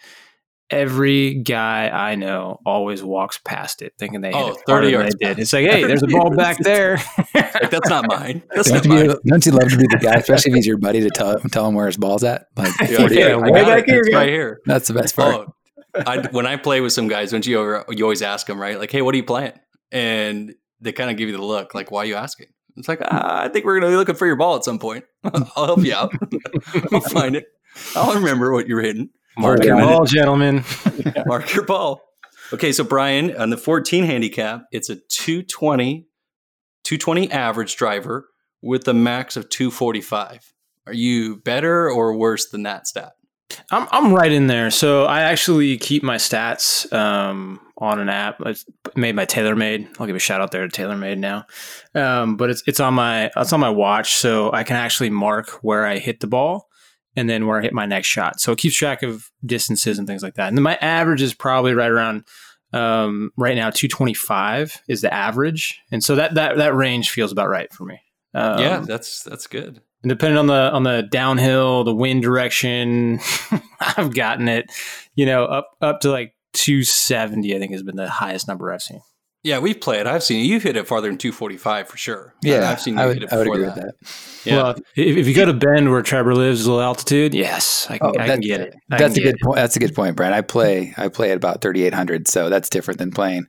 Every 0.71 1.35
guy 1.35 1.89
I 1.89 2.15
know 2.15 2.59
always 2.65 3.03
walks 3.03 3.37
past 3.43 3.81
it 3.81 3.93
thinking 3.99 4.21
they 4.21 4.29
hit 4.29 4.35
Oh, 4.37 4.47
it 4.51 4.57
harder 4.65 4.85
30 4.85 4.85
than 4.85 4.91
yards 5.01 5.15
they 5.19 5.25
did. 5.27 5.39
It's 5.39 5.53
like 5.53 5.65
hey, 5.69 5.83
there's 5.83 6.01
a 6.03 6.07
ball 6.07 6.35
back 6.35 6.57
there. 6.59 6.95
like 7.35 7.69
that's 7.69 7.89
not 7.89 8.05
mine. 8.07 8.41
That's 8.55 8.69
Don't 8.71 8.77
not 8.77 8.85
you, 8.85 9.07
mine. 9.07 9.17
be, 9.23 9.29
don't 9.29 9.45
you 9.45 9.51
love 9.51 9.69
to 9.69 9.77
be 9.77 9.87
the 9.87 9.99
guy, 10.01 10.15
especially 10.15 10.51
if 10.51 10.55
he's 10.55 10.65
your 10.67 10.77
buddy 10.77 11.01
to 11.01 11.09
tell, 11.09 11.37
tell 11.39 11.67
him 11.67 11.75
where 11.75 11.87
his 11.87 11.97
ball's 11.97 12.23
at? 12.23 12.45
Like, 12.55 12.71
Yeah, 12.81 12.87
yeah, 13.01 13.07
Yeah, 13.09 13.35
I 13.35 13.49
way 13.51 13.63
back 13.63 13.85
here, 13.85 13.99
It's 13.99 14.09
guy. 14.09 14.17
right 14.17 14.29
here. 14.29 14.61
that's 14.65 14.87
the 14.87 14.93
best 14.93 15.15
part. 15.15 15.47
Oh, 15.47 15.53
I, 16.05 16.25
when 16.31 16.45
I 16.47 16.55
play 16.55 16.79
with 16.79 16.93
some 16.93 17.09
guys, 17.09 17.33
when 17.33 17.41
you 17.43 17.59
over, 17.59 17.85
you 17.89 18.05
always 18.05 18.21
ask 18.21 18.47
them, 18.47 18.59
right? 18.59 18.79
Like, 18.79 18.91
hey, 18.91 19.01
what 19.01 19.13
are 19.13 19.17
you 19.17 19.25
playing? 19.25 19.53
And 19.91 20.53
they 20.79 20.93
kind 20.93 21.11
of 21.11 21.17
give 21.17 21.27
you 21.27 21.35
the 21.35 21.43
look, 21.43 21.75
like, 21.75 21.91
why 21.91 22.03
are 22.03 22.05
you 22.05 22.15
asking? 22.15 22.47
It's 22.77 22.87
like, 22.87 23.01
ah, 23.03 23.41
I 23.43 23.49
think 23.49 23.65
we're 23.65 23.77
going 23.77 23.91
to 23.91 23.93
be 23.93 23.97
looking 23.97 24.15
for 24.15 24.25
your 24.25 24.37
ball 24.37 24.55
at 24.55 24.63
some 24.63 24.79
point. 24.79 25.03
I'll 25.25 25.65
help 25.65 25.83
you 25.83 25.93
out. 25.93 26.13
I'll 26.93 27.01
find 27.01 27.35
it. 27.35 27.45
I'll 27.95 28.13
remember 28.15 28.53
what 28.53 28.67
you're 28.67 28.81
hitting. 28.81 29.09
Mark 29.37 29.63
your 29.63 29.77
ball, 29.77 30.05
gentlemen. 30.05 30.63
Mark 31.25 31.53
your 31.53 31.65
ball. 31.65 32.01
Okay, 32.53 32.71
so 32.71 32.83
Brian, 32.83 33.35
on 33.37 33.49
the 33.49 33.57
14 33.57 34.03
handicap, 34.03 34.63
it's 34.71 34.89
a 34.89 34.95
220, 34.95 36.07
220 36.83 37.31
average 37.31 37.75
driver 37.77 38.27
with 38.61 38.87
a 38.87 38.93
max 38.93 39.37
of 39.37 39.49
245. 39.49 40.53
Are 40.87 40.93
you 40.93 41.37
better 41.37 41.89
or 41.89 42.15
worse 42.15 42.49
than 42.49 42.63
that 42.63 42.87
stat? 42.87 43.13
I'm 43.69 43.87
I'm 43.91 44.13
right 44.13 44.31
in 44.31 44.47
there. 44.47 44.71
So 44.71 45.05
I 45.05 45.21
actually 45.21 45.77
keep 45.77 46.03
my 46.03 46.15
stats 46.15 46.91
um, 46.93 47.59
on 47.77 47.99
an 47.99 48.09
app. 48.09 48.41
It's 48.45 48.65
made 48.95 49.15
by 49.15 49.25
TaylorMade. 49.25 49.99
I'll 49.99 50.07
give 50.07 50.15
a 50.15 50.19
shout 50.19 50.41
out 50.41 50.51
there 50.51 50.67
to 50.67 50.81
TaylorMade 50.81 51.17
now. 51.17 51.45
Um, 51.93 52.37
but 52.37 52.49
it's 52.49 52.63
it's 52.65 52.79
on 52.79 52.93
my 52.93 53.29
it's 53.35 53.53
on 53.53 53.59
my 53.59 53.69
watch, 53.69 54.13
so 54.13 54.51
I 54.53 54.63
can 54.63 54.77
actually 54.77 55.09
mark 55.09 55.49
where 55.61 55.85
I 55.85 55.99
hit 55.99 56.21
the 56.21 56.27
ball 56.27 56.69
and 57.15 57.29
then 57.29 57.47
where 57.47 57.59
I 57.59 57.61
hit 57.61 57.73
my 57.73 57.85
next 57.85 58.07
shot. 58.07 58.39
So 58.39 58.51
it 58.51 58.59
keeps 58.59 58.75
track 58.75 59.03
of 59.03 59.29
distances 59.45 59.99
and 59.99 60.07
things 60.07 60.23
like 60.23 60.35
that. 60.35 60.47
And 60.47 60.57
then 60.57 60.63
my 60.63 60.75
average 60.75 61.21
is 61.21 61.33
probably 61.33 61.73
right 61.73 61.91
around 61.91 62.25
um, 62.73 63.31
right 63.37 63.55
now 63.55 63.69
225 63.69 64.81
is 64.87 65.01
the 65.01 65.13
average, 65.13 65.81
and 65.91 66.03
so 66.03 66.15
that 66.15 66.35
that 66.35 66.57
that 66.57 66.73
range 66.73 67.09
feels 67.09 67.31
about 67.31 67.49
right 67.49 67.71
for 67.73 67.83
me. 67.83 67.99
Um, 68.33 68.59
yeah, 68.59 68.79
that's 68.79 69.23
that's 69.23 69.47
good. 69.47 69.81
And 70.03 70.09
depending 70.09 70.37
on 70.37 70.47
the 70.47 70.71
on 70.71 70.83
the 70.83 71.03
downhill, 71.03 71.83
the 71.83 71.93
wind 71.93 72.23
direction, 72.23 73.19
I've 73.79 74.15
gotten 74.15 74.47
it, 74.47 74.71
you 75.15 75.25
know, 75.25 75.45
up 75.45 75.71
up 75.81 75.99
to 76.01 76.11
like 76.11 76.33
270. 76.53 77.55
I 77.55 77.59
think 77.59 77.73
has 77.73 77.83
been 77.83 77.97
the 77.97 78.09
highest 78.09 78.47
number 78.47 78.71
I've 78.71 78.81
seen. 78.81 79.01
Yeah, 79.43 79.57
we've 79.59 79.81
played. 79.81 80.05
I've 80.05 80.23
seen 80.23 80.45
you 80.45 80.59
hit 80.59 80.77
it 80.77 80.87
farther 80.87 81.07
than 81.07 81.17
245 81.17 81.87
for 81.87 81.97
sure. 81.97 82.35
Yeah, 82.43 82.69
I've 82.69 82.79
seen 82.79 82.93
you 82.95 82.99
I 83.01 83.05
would, 83.07 83.13
hit 83.15 83.23
it 83.23 83.33
I 83.33 83.37
would 83.37 83.43
before 83.45 83.55
agree 83.55 83.65
that. 83.65 83.75
with 83.75 83.99
that. 83.99 84.45
Yeah. 84.47 84.55
Well, 84.57 84.69
if, 84.95 85.17
if 85.17 85.27
you 85.27 85.33
go 85.33 85.45
to 85.45 85.53
Bend 85.53 85.89
where 85.91 86.01
Trevor 86.03 86.35
lives, 86.35 86.67
low 86.67 86.79
altitude, 86.79 87.33
yes, 87.33 87.87
I 87.89 87.97
can, 87.97 88.07
Oh, 88.07 88.09
I 88.11 88.13
can 88.13 88.27
that's- 88.27 88.45
get 88.45 88.61
it. 88.61 88.75
I 88.91 88.97
That's 88.97 89.17
a 89.17 89.21
good 89.21 89.35
point. 89.41 89.55
That's 89.55 89.75
a 89.75 89.79
good 89.79 89.95
point, 89.95 90.15
Brad. 90.15 90.33
I 90.33 90.41
play 90.41 90.93
I 90.97 91.07
play 91.07 91.31
at 91.31 91.37
about 91.37 91.61
3800, 91.61 92.27
so 92.27 92.49
that's 92.49 92.69
different 92.69 92.99
than 92.99 93.09
playing, 93.11 93.47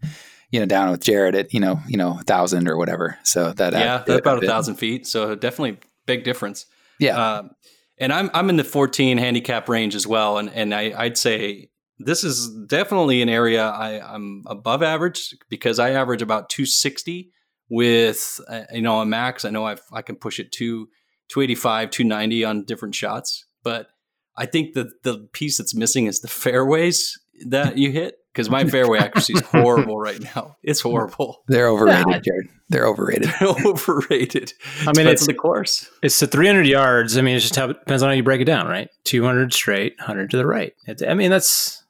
you 0.51 0.61
know, 0.61 0.67
down 0.67 0.91
with 0.91 1.03
Jared 1.05 1.35
at, 1.35 1.53
you 1.53 1.61
know, 1.61 1.79
you 1.87 1.99
know, 1.99 2.13
1000 2.13 2.69
or 2.69 2.77
whatever. 2.79 3.19
So 3.23 3.53
that 3.53 3.75
yeah, 3.75 4.03
that's 4.07 4.21
about 4.21 4.43
a 4.43 4.47
thousand 4.47 4.77
feet. 4.77 5.07
So 5.07 5.35
definitely 5.35 5.79
big 6.07 6.25
difference. 6.25 6.65
Yeah. 7.01 7.17
Um, 7.39 7.51
and 7.99 8.13
I'm 8.13 8.31
I'm 8.33 8.49
in 8.49 8.57
the 8.57 8.65
14 8.65 9.19
handicap 9.19 9.69
range 9.69 9.95
as 9.95 10.07
well, 10.07 10.39
and 10.39 10.49
and 10.51 10.75
I, 10.75 10.95
I'd 10.97 11.19
say 11.19 11.69
this 12.05 12.25
is 12.25 12.51
definitely 12.67 13.23
an 13.23 13.29
area 13.29 13.65
I, 13.65 14.01
I'm 14.15 14.43
above 14.47 14.83
average 14.83 15.35
because 15.49 15.79
I 15.79 15.91
average 15.91 16.23
about 16.23 16.49
260 16.49 17.31
with 17.69 18.41
uh, 18.49 18.63
you 18.73 18.83
know 18.83 19.01
a 19.01 19.07
max. 19.07 19.45
I 19.45 19.51
know 19.51 19.67
I 19.67 19.77
I 19.93 20.03
can 20.03 20.17
push 20.17 20.39
it 20.39 20.53
to 20.53 20.89
285, 21.29 21.91
290 21.91 22.45
on 22.45 22.65
different 22.65 22.95
shots, 22.95 23.47
but 23.63 23.89
I 24.37 24.47
think 24.47 24.75
the 24.75 24.91
the 25.03 25.29
piece 25.33 25.59
that's 25.59 25.75
missing 25.75 26.07
is 26.07 26.21
the 26.21 26.29
fairways 26.29 27.19
that 27.47 27.79
you 27.79 27.91
hit 27.91 28.17
because 28.33 28.49
my 28.49 28.65
fairway 28.65 28.99
accuracy 28.99 29.35
is 29.35 29.41
horrible 29.43 29.99
right 29.99 30.21
now. 30.35 30.57
It's 30.63 30.81
horrible. 30.81 31.43
They're 31.49 31.69
overrated, 31.69 32.25
Jared. 32.25 32.49
They're 32.69 32.87
overrated. 32.87 33.31
They're 33.41 33.49
overrated. 33.67 34.53
I 34.87 34.93
mean, 34.97 35.07
it's 35.07 35.27
the 35.27 35.35
course. 35.35 35.91
It's 36.03 36.19
the 36.19 36.27
300 36.27 36.67
yards. 36.67 37.19
I 37.19 37.21
mean, 37.21 37.37
it 37.37 37.41
just 37.41 37.55
depends 37.55 38.03
on 38.03 38.09
how 38.09 38.15
you 38.15 38.23
break 38.23 38.41
it 38.41 38.47
down, 38.47 38.67
right? 38.67 38.89
200 39.05 39.53
straight, 39.53 39.95
100 39.99 40.31
to 40.31 40.39
the 40.39 40.47
right. 40.47 40.73
It's, 40.87 41.03
I 41.03 41.13
mean, 41.13 41.31
that's 41.31 41.82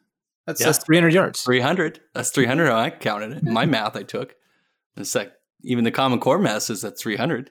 that's 0.47 0.61
Yeah. 0.61 0.67
that's 0.67 0.85
300 0.85 1.13
yards. 1.13 1.43
300. 1.43 2.01
That's 2.15 2.31
300. 2.31 2.71
I 2.71 2.91
counted 2.91 3.33
it. 3.33 3.45
My 3.45 3.67
math 3.67 3.97
I 3.97 4.03
took. 4.03 4.35
It's 4.97 5.15
like 5.15 5.33
even 5.63 5.85
the 5.85 5.91
Common 5.91 6.21
Core 6.21 6.39
math 6.39 6.65
says 6.65 6.83
that's 6.83 7.01
300. 7.03 7.51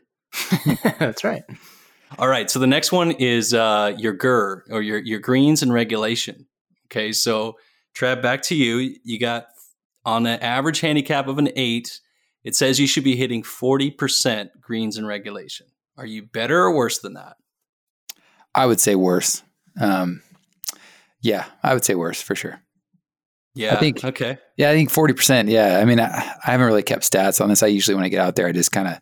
that's 1.00 1.24
right. 1.24 1.44
All 2.20 2.28
right. 2.28 2.50
So 2.50 2.60
the 2.60 2.68
next 2.68 2.92
one 2.92 3.12
is 3.12 3.54
uh, 3.54 3.96
your 3.98 4.14
GIR 4.14 4.66
or 4.70 4.82
your, 4.82 5.00
your 5.00 5.20
greens 5.20 5.62
and 5.64 5.74
regulation. 5.74 6.46
Okay. 6.88 7.12
So, 7.12 7.58
Trev, 7.94 8.22
back 8.22 8.42
to 8.44 8.56
you. 8.56 8.96
You 9.04 9.20
got 9.20 9.46
on 10.06 10.26
an 10.26 10.40
average 10.42 10.82
handicap 10.82 11.28
of 11.28 11.38
an 11.38 11.50
eight, 11.56 12.00
it 12.44 12.56
says 12.56 12.80
you 12.80 12.88
should 12.88 13.04
be 13.04 13.16
hitting 13.16 13.44
40% 13.44 14.50
greens 14.60 14.98
and 14.98 15.06
regulation. 15.08 15.68
Are 15.98 16.06
you 16.06 16.24
better 16.24 16.58
or 16.64 16.76
worse 16.76 17.00
than 17.00 17.14
that? 17.14 17.38
I 18.56 18.66
would 18.66 18.80
say 18.80 18.96
worse. 18.96 19.44
Um, 19.80 20.22
yeah, 21.22 21.46
I 21.64 21.74
would 21.74 21.86
say 21.86 21.94
worse 21.96 22.22
for 22.22 22.36
sure. 22.36 22.62
Yeah. 23.54 23.80
think- 23.80 24.04
okay. 24.04 24.38
Yeah, 24.58 24.70
I 24.70 24.74
think 24.74 24.90
forty 24.90 25.14
percent. 25.14 25.50
Yeah, 25.50 25.80
I 25.80 25.86
mean, 25.86 26.00
I, 26.00 26.06
I 26.08 26.52
haven't 26.52 26.68
really 26.68 26.84
kept 26.84 27.04
stats 27.04 27.42
on 27.42 27.50
this. 27.50 27.64
I 27.64 27.68
usually, 27.68 27.96
when 27.96 28.04
I 28.04 28.10
get 28.10 28.20
out 28.22 28.36
there, 28.36 28.48
I 28.48 28.52
just 28.52 28.72
kind 28.72 28.88
of 28.88 29.00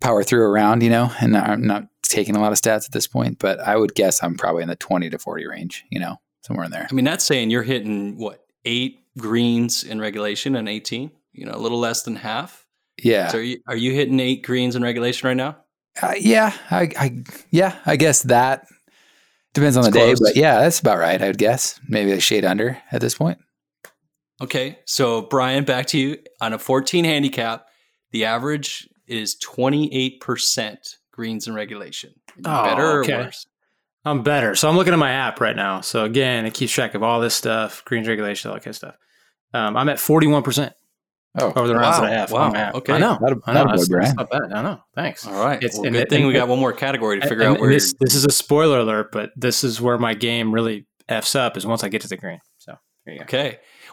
power 0.00 0.22
through 0.22 0.42
around, 0.42 0.82
you 0.82 0.90
know, 0.90 1.10
and 1.20 1.36
I'm 1.36 1.66
not 1.66 1.84
taking 2.02 2.36
a 2.36 2.40
lot 2.40 2.52
of 2.52 2.58
stats 2.58 2.86
at 2.86 2.92
this 2.92 3.06
point. 3.06 3.38
But 3.38 3.58
I 3.60 3.76
would 3.76 3.94
guess 3.94 4.22
I'm 4.22 4.36
probably 4.36 4.62
in 4.62 4.68
the 4.68 4.76
twenty 4.76 5.10
to 5.10 5.18
forty 5.18 5.46
range, 5.46 5.84
you 5.90 5.98
know, 6.00 6.16
somewhere 6.42 6.64
in 6.64 6.70
there. 6.70 6.86
I 6.90 6.94
mean, 6.94 7.04
that's 7.04 7.24
saying 7.24 7.50
you're 7.50 7.62
hitting 7.62 8.18
what, 8.18 8.44
eight 8.64 9.00
greens 9.18 9.84
in 9.84 10.00
regulation 10.00 10.56
and 10.56 10.68
18, 10.68 11.10
you 11.32 11.46
know, 11.46 11.54
a 11.54 11.56
little 11.58 11.78
less 11.78 12.02
than 12.02 12.16
half. 12.16 12.66
Yeah, 13.02 13.28
So 13.28 13.38
are 13.38 13.42
you, 13.42 13.58
are 13.68 13.76
you 13.76 13.92
hitting 13.92 14.18
eight 14.20 14.42
greens 14.42 14.74
in 14.76 14.82
regulation 14.82 15.26
right 15.28 15.36
now? 15.36 15.56
uh, 16.02 16.14
yeah, 16.18 16.52
I, 16.70 16.90
I, 16.98 17.24
yeah, 17.50 17.78
I 17.86 17.96
guess 17.96 18.22
that 18.24 18.66
depends 19.54 19.76
on 19.76 19.84
It's 19.84 19.92
the 19.92 19.98
day, 19.98 20.14
but 20.20 20.36
yeah, 20.36 20.60
that's 20.60 20.80
about 20.80 20.98
right. 20.98 21.20
I 21.22 21.26
would 21.28 21.38
guess 21.38 21.80
maybe 21.88 22.12
a 22.12 22.20
shade 22.20 22.44
under 22.44 22.76
at 22.92 23.00
this 23.00 23.14
point. 23.14 23.38
Okay. 24.40 24.78
So, 24.84 25.22
Brian, 25.22 25.64
back 25.64 25.86
to 25.86 25.98
you. 25.98 26.18
On 26.40 26.52
a 26.52 26.58
14 26.58 27.04
handicap, 27.04 27.66
the 28.12 28.24
average 28.26 28.88
is 29.06 29.36
28% 29.36 30.76
greens 31.12 31.46
in 31.46 31.54
regulation. 31.54 32.12
Oh, 32.44 32.64
better 32.64 33.00
okay. 33.02 33.12
or 33.14 33.18
worse? 33.24 33.46
I'm 34.04 34.22
better. 34.22 34.54
So 34.54 34.68
I'm 34.68 34.76
looking 34.76 34.92
at 34.92 34.98
my 34.98 35.10
app 35.10 35.40
right 35.40 35.56
now. 35.56 35.80
So 35.80 36.04
again, 36.04 36.46
it 36.46 36.54
keeps 36.54 36.72
track 36.72 36.94
of 36.94 37.02
all 37.02 37.20
this 37.20 37.34
stuff, 37.34 37.84
greens 37.84 38.06
regulation, 38.06 38.50
all 38.50 38.54
that 38.56 38.60
kind 38.62 38.72
of 38.72 38.76
stuff. 38.76 38.94
Um, 39.52 39.76
I'm 39.76 39.88
at 39.88 39.96
41% 39.98 40.72
Oh, 41.38 41.52
over 41.54 41.66
the 41.68 41.74
rounds 41.74 41.98
Wow. 41.98 42.04
that 42.04 42.12
I 42.12 42.14
have. 42.14 42.30
Wow. 42.30 42.40
on 42.42 42.52
my 42.52 42.58
app. 42.58 42.74
Okay. 42.76 42.92
I 42.94 42.98
know. 42.98 43.18
That, 43.20 43.36
I 43.46 43.52
know. 43.52 43.64
that 43.64 43.66
boy, 43.66 43.72
That's, 43.76 43.88
that's 43.88 44.14
not 44.14 44.30
bad. 44.30 44.52
I 44.54 44.62
know. 44.62 44.80
Thanks. 44.94 45.26
All 45.26 45.34
right. 45.44 45.56
It's- 45.62 45.74
well, 45.76 45.86
and 45.86 45.94
good 45.94 46.02
it- 46.04 46.08
thing 46.10 46.26
we 46.26 46.32
got 46.32 46.48
one 46.48 46.58
more 46.58 46.72
category 46.72 47.20
to 47.20 47.28
figure 47.28 47.44
and 47.44 47.56
out 47.56 47.60
where. 47.60 47.70
this, 47.70 47.94
this 48.00 48.14
is 48.14 48.24
a 48.24 48.30
spoiler 48.32 48.78
alert, 48.78 49.10
but 49.12 49.30
this 49.36 49.62
is 49.64 49.80
where 49.80 49.98
my 49.98 50.14
game 50.14 50.52
really 50.52 50.86
f's 51.08 51.34
up 51.34 51.56
is 51.56 51.66
once 51.66 51.82
I 51.84 51.88
get 51.88 52.00
to 52.02 52.08
the 52.08 52.16
green. 52.16 52.40
So 52.58 52.76
there 53.04 53.14
you 53.14 53.20
go. 53.20 53.26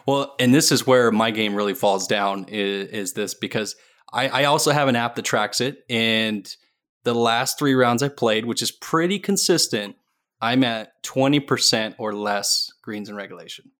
Well, 0.06 0.34
and 0.38 0.54
this 0.54 0.70
is 0.70 0.86
where 0.86 1.10
my 1.10 1.30
game 1.30 1.54
really 1.54 1.74
falls 1.74 2.06
down 2.06 2.46
is, 2.48 2.88
is 2.88 3.12
this 3.14 3.34
because 3.34 3.76
I, 4.12 4.28
I 4.28 4.44
also 4.44 4.70
have 4.70 4.88
an 4.88 4.96
app 4.96 5.14
that 5.16 5.24
tracks 5.24 5.60
it. 5.60 5.84
And 5.88 6.54
the 7.04 7.14
last 7.14 7.58
three 7.58 7.74
rounds 7.74 8.02
I 8.02 8.08
played, 8.08 8.44
which 8.44 8.62
is 8.62 8.70
pretty 8.70 9.18
consistent, 9.18 9.96
I'm 10.40 10.62
at 10.64 11.02
20% 11.04 11.94
or 11.98 12.12
less 12.12 12.70
greens 12.82 13.08
in 13.08 13.16
regulation. 13.16 13.70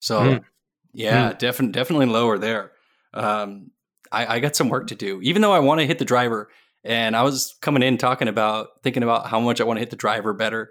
So, 0.00 0.20
Mm. 0.20 0.44
yeah, 0.92 1.32
definitely, 1.32 1.72
definitely 1.72 2.06
lower 2.06 2.36
there. 2.38 2.72
Um, 3.14 3.70
I, 4.10 4.36
I 4.36 4.40
got 4.40 4.56
some 4.56 4.68
work 4.68 4.88
to 4.88 4.94
do, 4.96 5.20
even 5.22 5.40
though 5.42 5.52
I 5.52 5.60
want 5.60 5.80
to 5.80 5.86
hit 5.86 5.98
the 5.98 6.04
driver. 6.04 6.48
And 6.82 7.14
I 7.14 7.22
was 7.22 7.54
coming 7.60 7.82
in 7.82 7.98
talking 7.98 8.26
about 8.28 8.82
thinking 8.82 9.02
about 9.02 9.26
how 9.28 9.38
much 9.38 9.60
I 9.60 9.64
want 9.64 9.76
to 9.76 9.80
hit 9.80 9.90
the 9.90 9.96
driver 9.96 10.32
better. 10.32 10.70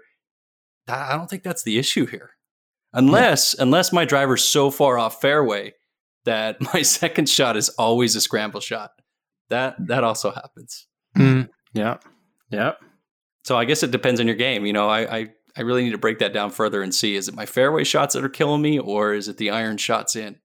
I 0.88 1.12
I 1.12 1.16
don't 1.16 1.30
think 1.30 1.42
that's 1.44 1.62
the 1.62 1.78
issue 1.78 2.04
here 2.06 2.30
unless 2.92 3.54
unless 3.54 3.92
my 3.92 4.04
driver's 4.04 4.44
so 4.44 4.70
far 4.70 4.98
off 4.98 5.20
fairway 5.20 5.74
that 6.24 6.60
my 6.74 6.82
second 6.82 7.28
shot 7.28 7.56
is 7.56 7.68
always 7.70 8.16
a 8.16 8.20
scramble 8.20 8.60
shot. 8.60 8.90
That 9.48 9.76
that 9.88 10.04
also 10.04 10.30
happens. 10.30 10.86
Mm, 11.16 11.48
yeah. 11.72 11.96
Yeah. 12.50 12.72
So 13.44 13.56
I 13.56 13.64
guess 13.64 13.82
it 13.82 13.90
depends 13.90 14.20
on 14.20 14.26
your 14.26 14.36
game. 14.36 14.66
You 14.66 14.72
know, 14.72 14.88
I, 14.88 15.18
I 15.18 15.28
I 15.56 15.62
really 15.62 15.82
need 15.82 15.90
to 15.90 15.98
break 15.98 16.20
that 16.20 16.32
down 16.32 16.50
further 16.50 16.82
and 16.82 16.94
see 16.94 17.16
is 17.16 17.28
it 17.28 17.34
my 17.34 17.46
fairway 17.46 17.84
shots 17.84 18.14
that 18.14 18.24
are 18.24 18.28
killing 18.28 18.62
me 18.62 18.78
or 18.78 19.14
is 19.14 19.28
it 19.28 19.36
the 19.38 19.50
iron 19.50 19.76
shots 19.76 20.14
in? 20.14 20.38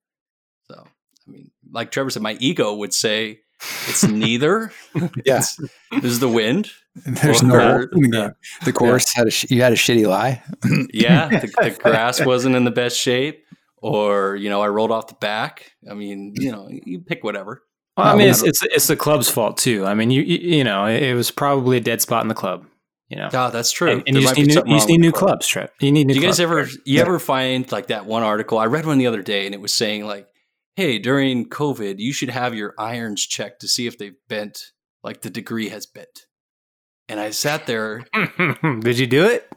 So 0.63 0.83
I 0.85 1.31
mean, 1.31 1.51
like 1.71 1.91
Trevor 1.91 2.09
said, 2.09 2.23
my 2.23 2.37
ego 2.39 2.73
would 2.73 2.93
say 2.93 3.41
it's 3.88 4.03
neither. 4.03 4.72
Yeah. 5.25 5.38
It's- 5.39 5.60
this 5.91 6.03
is 6.12 6.19
the 6.19 6.29
wind. 6.29 6.72
There's 7.05 7.41
Or- 7.43 7.48
no 7.48 7.77
the. 7.91 8.36
The 8.63 8.74
course 8.74 9.13
had 9.13 9.27
a 9.27 9.31
sh- 9.31 9.45
you 9.50 9.62
had 9.62 9.74
a 9.74 9.75
shitty 9.75 10.07
lie. 10.07 10.41
Yeah, 10.93 11.27
the, 11.27 11.48
the 11.48 11.72
grass 11.72 12.24
wasn't 12.25 12.55
in 12.55 12.63
the 12.63 12.72
best 12.72 12.98
shape, 12.98 13.43
or 13.77 14.36
you 14.36 14.50
know, 14.50 14.62
I 14.62 14.67
rolled 14.69 14.91
off 14.91 15.07
the 15.07 15.15
back. 15.15 15.72
I 15.89 15.93
mean, 15.93 16.34
you 16.38 16.51
know, 16.51 16.67
you 16.69 17.00
pick 17.01 17.24
whatever. 17.24 17.63
Well, 17.98 18.07
I 18.07 18.15
mean, 18.15 18.29
it's, 18.29 18.43
it's 18.43 18.62
it's 18.63 18.88
the 18.88 18.95
club's 18.95 19.29
fault 19.29 19.57
too. 19.57 19.86
I 19.86 19.93
mean, 19.93 20.10
you 20.12 20.22
you, 20.22 20.57
you 20.57 20.63
know, 20.63 20.86
it, 20.86 21.01
it 21.03 21.13
was 21.15 21.31
probably 21.31 21.77
a 21.77 21.81
dead 21.81 22.01
spot 22.01 22.24
in 22.24 22.27
the 22.29 22.34
club. 22.36 22.65
You 23.10 23.17
know, 23.17 23.29
Oh, 23.34 23.51
that's 23.51 23.72
true. 23.72 23.91
and, 23.91 24.03
and 24.07 24.15
you 24.15 24.22
just 24.24 24.36
need 24.38 24.48
new, 24.48 24.63
you 24.65 24.75
just 24.75 24.89
need 24.89 24.98
new 25.00 25.12
club. 25.12 25.27
clubs, 25.29 25.48
Trev. 25.48 25.69
You 25.79 25.91
need 25.91 26.07
new 26.07 26.13
Do 26.15 26.19
you 26.19 26.25
guys 26.25 26.38
clubs. 26.38 26.39
ever 26.39 26.62
you 26.86 26.95
Yeah. 26.95 27.01
ever 27.01 27.19
find 27.19 27.72
like 27.72 27.88
that 27.88 28.05
one 28.05 28.24
article? 28.24 28.57
I 28.57 28.65
read 28.65 28.86
one 28.86 28.98
the 28.98 29.07
other 29.07 29.22
day 29.22 29.45
and 29.45 29.53
it 29.53 29.62
was 29.62 29.74
saying 29.74 30.05
like, 30.05 30.27
"Hey, 30.75 31.00
during 31.00 31.50
COVID, 31.50 31.96
you 32.00 32.13
should 32.13 32.29
have 32.29 32.53
your 32.55 32.74
irons 32.77 33.25
checked 33.25 33.62
to 33.62 33.67
see 33.67 33.88
if 33.88 33.98
they've 33.98 34.17
bent, 34.27 34.72
like 35.03 35.22
the 35.22 35.29
degree 35.29 35.70
has 35.70 35.86
bent." 35.86 36.25
And 37.08 37.20
I 37.20 37.32
sat 37.32 37.67
there. 37.67 38.05
Did 38.82 38.98
you 38.98 39.08
do 39.08 39.25
it? 39.25 39.48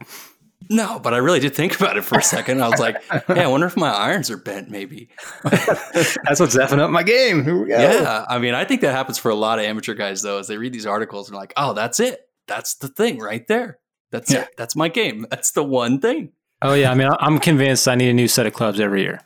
No, 0.71 0.99
but 0.99 1.15
I 1.15 1.19
really 1.19 1.41
did 1.41 1.55
think 1.55 1.77
about 1.77 1.97
it 1.97 2.05
for 2.05 2.19
a 2.19 2.23
second. 2.23 2.63
I 2.63 2.69
was 2.69 2.81
like, 2.81 3.03
"Yeah, 3.29 3.45
I 3.45 3.47
wonder 3.47 3.67
if 3.67 3.77
my 3.77 3.91
irons 3.91 4.31
are 4.31 4.37
bent. 4.37 4.69
Maybe 4.69 5.09
that's 5.45 6.41
what's 6.41 6.57
effing 6.57 6.79
up 6.79 6.91
my 6.91 7.03
game." 7.03 7.45
Here 7.45 7.59
we 7.59 7.69
go. 7.69 7.79
Yeah, 7.79 8.25
I 8.29 8.39
mean, 8.39 8.55
I 8.55 8.65
think 8.65 8.83
that 8.83 8.93
happens 8.93 9.19
for 9.19 9.31
a 9.31 9.35
lot 9.35 9.59
of 9.59 9.65
amateur 9.65 9.95
guys 9.95 10.23
though. 10.23 10.39
As 10.39 10.49
they 10.49 10.59
read 10.59 10.73
these 10.73 10.87
articles 10.87 11.29
and 11.29 11.37
like, 11.37 11.55
"Oh, 11.57 11.73
that's 11.73 12.01
it. 12.01 12.21
That's 12.47 12.75
the 12.75 12.89
thing 12.89 13.19
right 13.19 13.47
there. 13.47 13.79
That's 14.11 14.33
yeah. 14.33 14.43
it. 14.43 14.51
That's 14.57 14.77
my 14.77 14.89
game. 14.89 15.27
That's 15.31 15.53
the 15.53 15.65
one 15.65 16.01
thing." 16.01 16.33
Oh 16.61 16.75
yeah, 16.75 16.91
I 16.91 16.95
mean, 16.95 17.09
I'm 17.19 17.39
convinced 17.39 17.89
I 17.89 17.95
need 17.95 18.11
a 18.11 18.15
new 18.15 18.29
set 18.29 18.47
of 18.47 18.53
clubs 18.53 18.81
every 18.81 19.03
year. 19.03 19.21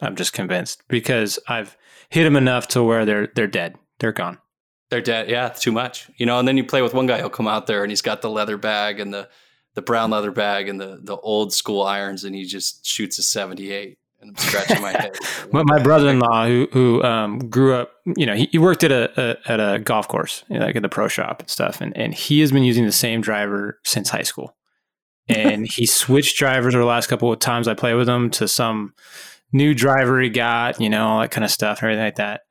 I'm 0.00 0.16
just 0.16 0.32
convinced 0.32 0.82
because 0.88 1.38
I've 1.48 1.76
hit 2.08 2.24
them 2.24 2.36
enough 2.36 2.68
to 2.68 2.82
where 2.82 3.04
they're 3.04 3.28
they're 3.28 3.46
dead. 3.46 3.76
They're 3.98 4.12
gone. 4.12 4.38
They're 4.90 5.00
dead. 5.00 5.30
Yeah, 5.30 5.48
it's 5.48 5.60
too 5.60 5.72
much. 5.72 6.10
You 6.16 6.26
know, 6.26 6.38
and 6.38 6.46
then 6.46 6.56
you 6.56 6.64
play 6.64 6.82
with 6.82 6.94
one 6.94 7.06
guy. 7.06 7.18
He'll 7.18 7.30
come 7.30 7.48
out 7.48 7.66
there 7.66 7.82
and 7.82 7.90
he's 7.90 8.02
got 8.02 8.22
the 8.22 8.30
leather 8.30 8.56
bag 8.56 9.00
and 9.00 9.12
the 9.12 9.28
the 9.74 9.82
brown 9.82 10.10
leather 10.10 10.30
bag 10.30 10.68
and 10.68 10.80
the 10.80 11.00
the 11.02 11.16
old 11.16 11.52
school 11.52 11.82
irons, 11.82 12.24
and 12.24 12.34
he 12.34 12.44
just 12.44 12.86
shoots 12.86 13.18
a 13.18 13.22
78. 13.22 13.98
And 14.20 14.30
I'm 14.30 14.36
scratching 14.36 14.80
my 14.80 14.92
head. 14.92 15.18
my, 15.52 15.62
my 15.64 15.82
brother-in-law, 15.82 16.46
who 16.46 16.68
who 16.72 17.02
um, 17.02 17.50
grew 17.50 17.74
up, 17.74 17.92
you 18.16 18.24
know, 18.24 18.34
he, 18.34 18.48
he 18.52 18.58
worked 18.58 18.82
at 18.82 18.90
a, 18.90 19.12
a, 19.20 19.52
at 19.52 19.60
a 19.60 19.78
golf 19.78 20.08
course, 20.08 20.44
you 20.48 20.58
know, 20.58 20.64
like 20.64 20.76
at 20.76 20.82
the 20.82 20.88
pro 20.88 21.08
shop 21.08 21.40
and 21.40 21.50
stuff, 21.50 21.80
and 21.80 21.94
and 21.96 22.14
he 22.14 22.40
has 22.40 22.50
been 22.50 22.62
using 22.62 22.86
the 22.86 22.92
same 22.92 23.20
driver 23.20 23.78
since 23.84 24.10
high 24.10 24.22
school. 24.22 24.56
And 25.26 25.66
he 25.66 25.86
switched 25.86 26.36
drivers 26.36 26.74
over 26.74 26.82
the 26.82 26.88
last 26.88 27.06
couple 27.06 27.32
of 27.32 27.38
times 27.38 27.66
I 27.66 27.72
play 27.72 27.94
with 27.94 28.06
him 28.06 28.28
to 28.32 28.46
some 28.46 28.92
new 29.52 29.74
driver 29.74 30.20
he 30.20 30.30
got, 30.30 30.80
you 30.80 30.90
know, 30.90 31.06
all 31.06 31.20
that 31.20 31.30
kind 31.30 31.44
of 31.44 31.50
stuff, 31.50 31.82
everything 31.82 32.04
like 32.04 32.16
that. 32.16 32.42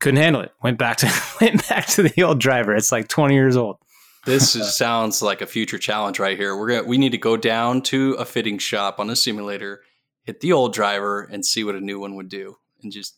Couldn't 0.00 0.20
handle 0.20 0.42
it. 0.42 0.52
Went 0.62 0.78
back 0.78 0.98
to 0.98 1.12
went 1.40 1.68
back 1.68 1.86
to 1.88 2.02
the 2.02 2.22
old 2.22 2.40
driver. 2.40 2.74
It's 2.74 2.92
like 2.92 3.08
20 3.08 3.34
years 3.34 3.56
old. 3.56 3.78
This 4.26 4.56
is, 4.56 4.76
sounds 4.76 5.22
like 5.22 5.40
a 5.40 5.46
future 5.46 5.78
challenge 5.78 6.18
right 6.18 6.36
here. 6.36 6.56
We're 6.56 6.68
gonna 6.68 6.84
we 6.84 6.98
need 6.98 7.12
to 7.12 7.18
go 7.18 7.36
down 7.36 7.82
to 7.82 8.14
a 8.14 8.24
fitting 8.24 8.58
shop 8.58 8.98
on 8.98 9.10
a 9.10 9.16
simulator, 9.16 9.82
hit 10.24 10.40
the 10.40 10.52
old 10.52 10.72
driver, 10.72 11.22
and 11.22 11.44
see 11.44 11.64
what 11.64 11.74
a 11.74 11.80
new 11.80 11.98
one 11.98 12.16
would 12.16 12.28
do, 12.28 12.56
and 12.82 12.92
just 12.92 13.16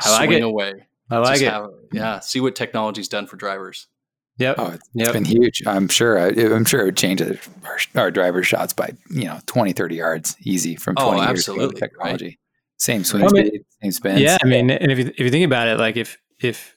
I 0.00 0.10
like 0.10 0.28
swing 0.28 0.38
it. 0.38 0.44
away. 0.44 0.72
I 1.10 1.18
like 1.18 1.34
just 1.34 1.42
it. 1.42 1.50
Have, 1.50 1.70
yeah, 1.92 2.20
see 2.20 2.40
what 2.40 2.56
technology's 2.56 3.08
done 3.08 3.26
for 3.26 3.36
drivers. 3.36 3.86
Yep. 4.38 4.56
Oh, 4.58 4.66
it's 4.72 4.88
yep. 4.92 5.12
been 5.12 5.24
huge. 5.24 5.62
I'm 5.66 5.88
sure. 5.88 6.18
I'm 6.18 6.64
sure 6.64 6.82
it 6.82 6.84
would 6.84 6.96
change 6.96 7.22
our, 7.22 7.78
our 7.94 8.10
driver 8.10 8.42
shots 8.42 8.72
by 8.72 8.92
you 9.10 9.24
know 9.24 9.38
20, 9.46 9.72
30 9.72 9.94
yards 9.94 10.36
easy 10.42 10.76
from 10.76 10.94
20 10.96 11.10
oh, 11.10 11.14
years 11.22 11.28
absolutely. 11.30 11.80
technology. 11.80 12.24
Right. 12.24 12.38
Same 12.78 13.04
swing 13.04 13.24
I 13.24 13.28
mean, 13.28 13.46
speed, 13.46 13.64
same 13.82 13.92
spin. 13.92 14.18
Yeah, 14.18 14.36
I 14.42 14.46
mean, 14.46 14.70
and 14.70 14.92
if 14.92 14.98
you, 14.98 15.06
if 15.06 15.20
you 15.20 15.30
think 15.30 15.44
about 15.44 15.68
it, 15.68 15.78
like 15.78 15.96
if 15.96 16.18
if 16.38 16.76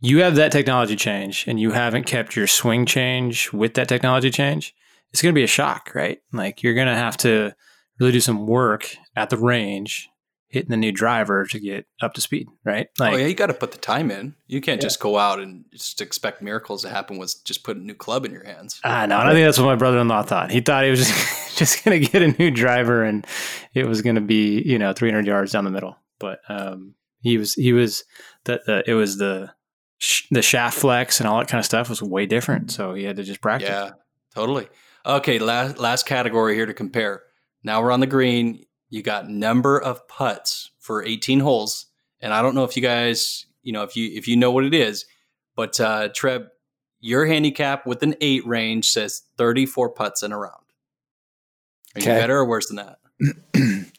you 0.00 0.22
have 0.22 0.36
that 0.36 0.52
technology 0.52 0.96
change 0.96 1.46
and 1.46 1.60
you 1.60 1.72
haven't 1.72 2.04
kept 2.04 2.36
your 2.36 2.46
swing 2.46 2.86
change 2.86 3.52
with 3.52 3.74
that 3.74 3.88
technology 3.88 4.30
change, 4.30 4.74
it's 5.12 5.22
going 5.22 5.32
to 5.32 5.38
be 5.38 5.44
a 5.44 5.48
shock, 5.48 5.92
right? 5.94 6.18
Like 6.32 6.62
you're 6.62 6.74
going 6.74 6.88
to 6.88 6.94
have 6.94 7.16
to 7.18 7.54
really 7.98 8.12
do 8.12 8.20
some 8.20 8.46
work 8.46 8.96
at 9.16 9.30
the 9.30 9.36
range 9.36 10.08
hitting 10.48 10.70
the 10.70 10.76
new 10.76 10.92
driver 10.92 11.44
to 11.44 11.60
get 11.60 11.86
up 12.00 12.14
to 12.14 12.20
speed, 12.20 12.48
right? 12.64 12.88
Like, 12.98 13.14
oh 13.14 13.16
yeah, 13.16 13.26
you 13.26 13.34
got 13.34 13.46
to 13.46 13.54
put 13.54 13.72
the 13.72 13.78
time 13.78 14.10
in. 14.10 14.34
You 14.46 14.60
can't 14.60 14.80
yeah. 14.80 14.86
just 14.86 15.00
go 15.00 15.18
out 15.18 15.40
and 15.40 15.64
just 15.72 16.00
expect 16.00 16.40
miracles 16.40 16.82
to 16.82 16.88
happen 16.88 17.18
with 17.18 17.44
just 17.44 17.64
putting 17.64 17.82
a 17.82 17.86
new 17.86 17.94
club 17.94 18.24
in 18.24 18.32
your 18.32 18.44
hands. 18.44 18.80
Ah, 18.82 19.06
no, 19.06 19.18
I 19.18 19.32
think 19.32 19.44
that's 19.44 19.58
what 19.58 19.66
my 19.66 19.76
brother-in-law 19.76 20.22
thought. 20.22 20.50
He 20.50 20.60
thought 20.60 20.84
he 20.84 20.90
was 20.90 21.00
just 21.06 21.58
just 21.58 21.84
going 21.84 22.00
to 22.00 22.10
get 22.10 22.22
a 22.22 22.28
new 22.28 22.50
driver 22.50 23.02
and 23.02 23.26
it 23.74 23.86
was 23.86 24.02
going 24.02 24.14
to 24.14 24.22
be 24.22 24.62
you 24.62 24.78
know 24.78 24.92
300 24.92 25.26
yards 25.26 25.52
down 25.52 25.64
the 25.64 25.70
middle. 25.70 25.96
But 26.18 26.40
um, 26.48 26.94
he 27.20 27.36
was 27.36 27.54
he 27.54 27.72
was 27.72 28.04
that 28.44 28.60
it 28.86 28.94
was 28.94 29.18
the 29.18 29.52
the 30.30 30.42
shaft 30.42 30.78
flex 30.78 31.20
and 31.20 31.28
all 31.28 31.38
that 31.38 31.48
kind 31.48 31.58
of 31.58 31.64
stuff 31.64 31.88
was 31.88 32.02
way 32.02 32.26
different. 32.26 32.70
So 32.70 32.94
he 32.94 33.04
had 33.04 33.16
to 33.16 33.24
just 33.24 33.40
practice. 33.40 33.68
Yeah, 33.68 33.90
totally. 34.34 34.68
Okay, 35.04 35.38
last 35.38 35.78
last 35.78 36.06
category 36.06 36.54
here 36.54 36.66
to 36.66 36.74
compare. 36.74 37.22
Now 37.62 37.82
we're 37.82 37.92
on 37.92 38.00
the 38.00 38.06
green. 38.06 38.64
You 38.90 39.02
got 39.02 39.28
number 39.28 39.78
of 39.78 40.06
putts 40.08 40.70
for 40.78 41.04
18 41.04 41.40
holes, 41.40 41.86
and 42.20 42.32
I 42.32 42.42
don't 42.42 42.54
know 42.54 42.64
if 42.64 42.76
you 42.76 42.82
guys, 42.82 43.46
you 43.62 43.72
know, 43.72 43.82
if 43.82 43.96
you 43.96 44.10
if 44.14 44.26
you 44.28 44.36
know 44.36 44.50
what 44.50 44.64
it 44.64 44.74
is, 44.74 45.04
but 45.54 45.78
uh, 45.80 46.08
Trev, 46.14 46.48
your 47.00 47.26
handicap 47.26 47.86
with 47.86 48.02
an 48.02 48.14
eight 48.20 48.46
range 48.46 48.90
says 48.90 49.22
34 49.36 49.90
putts 49.90 50.22
in 50.22 50.32
a 50.32 50.38
round. 50.38 50.54
Are 51.94 52.00
okay. 52.00 52.14
you 52.14 52.20
better 52.20 52.38
or 52.38 52.44
worse 52.44 52.68
than 52.68 52.76
that? 52.76 52.98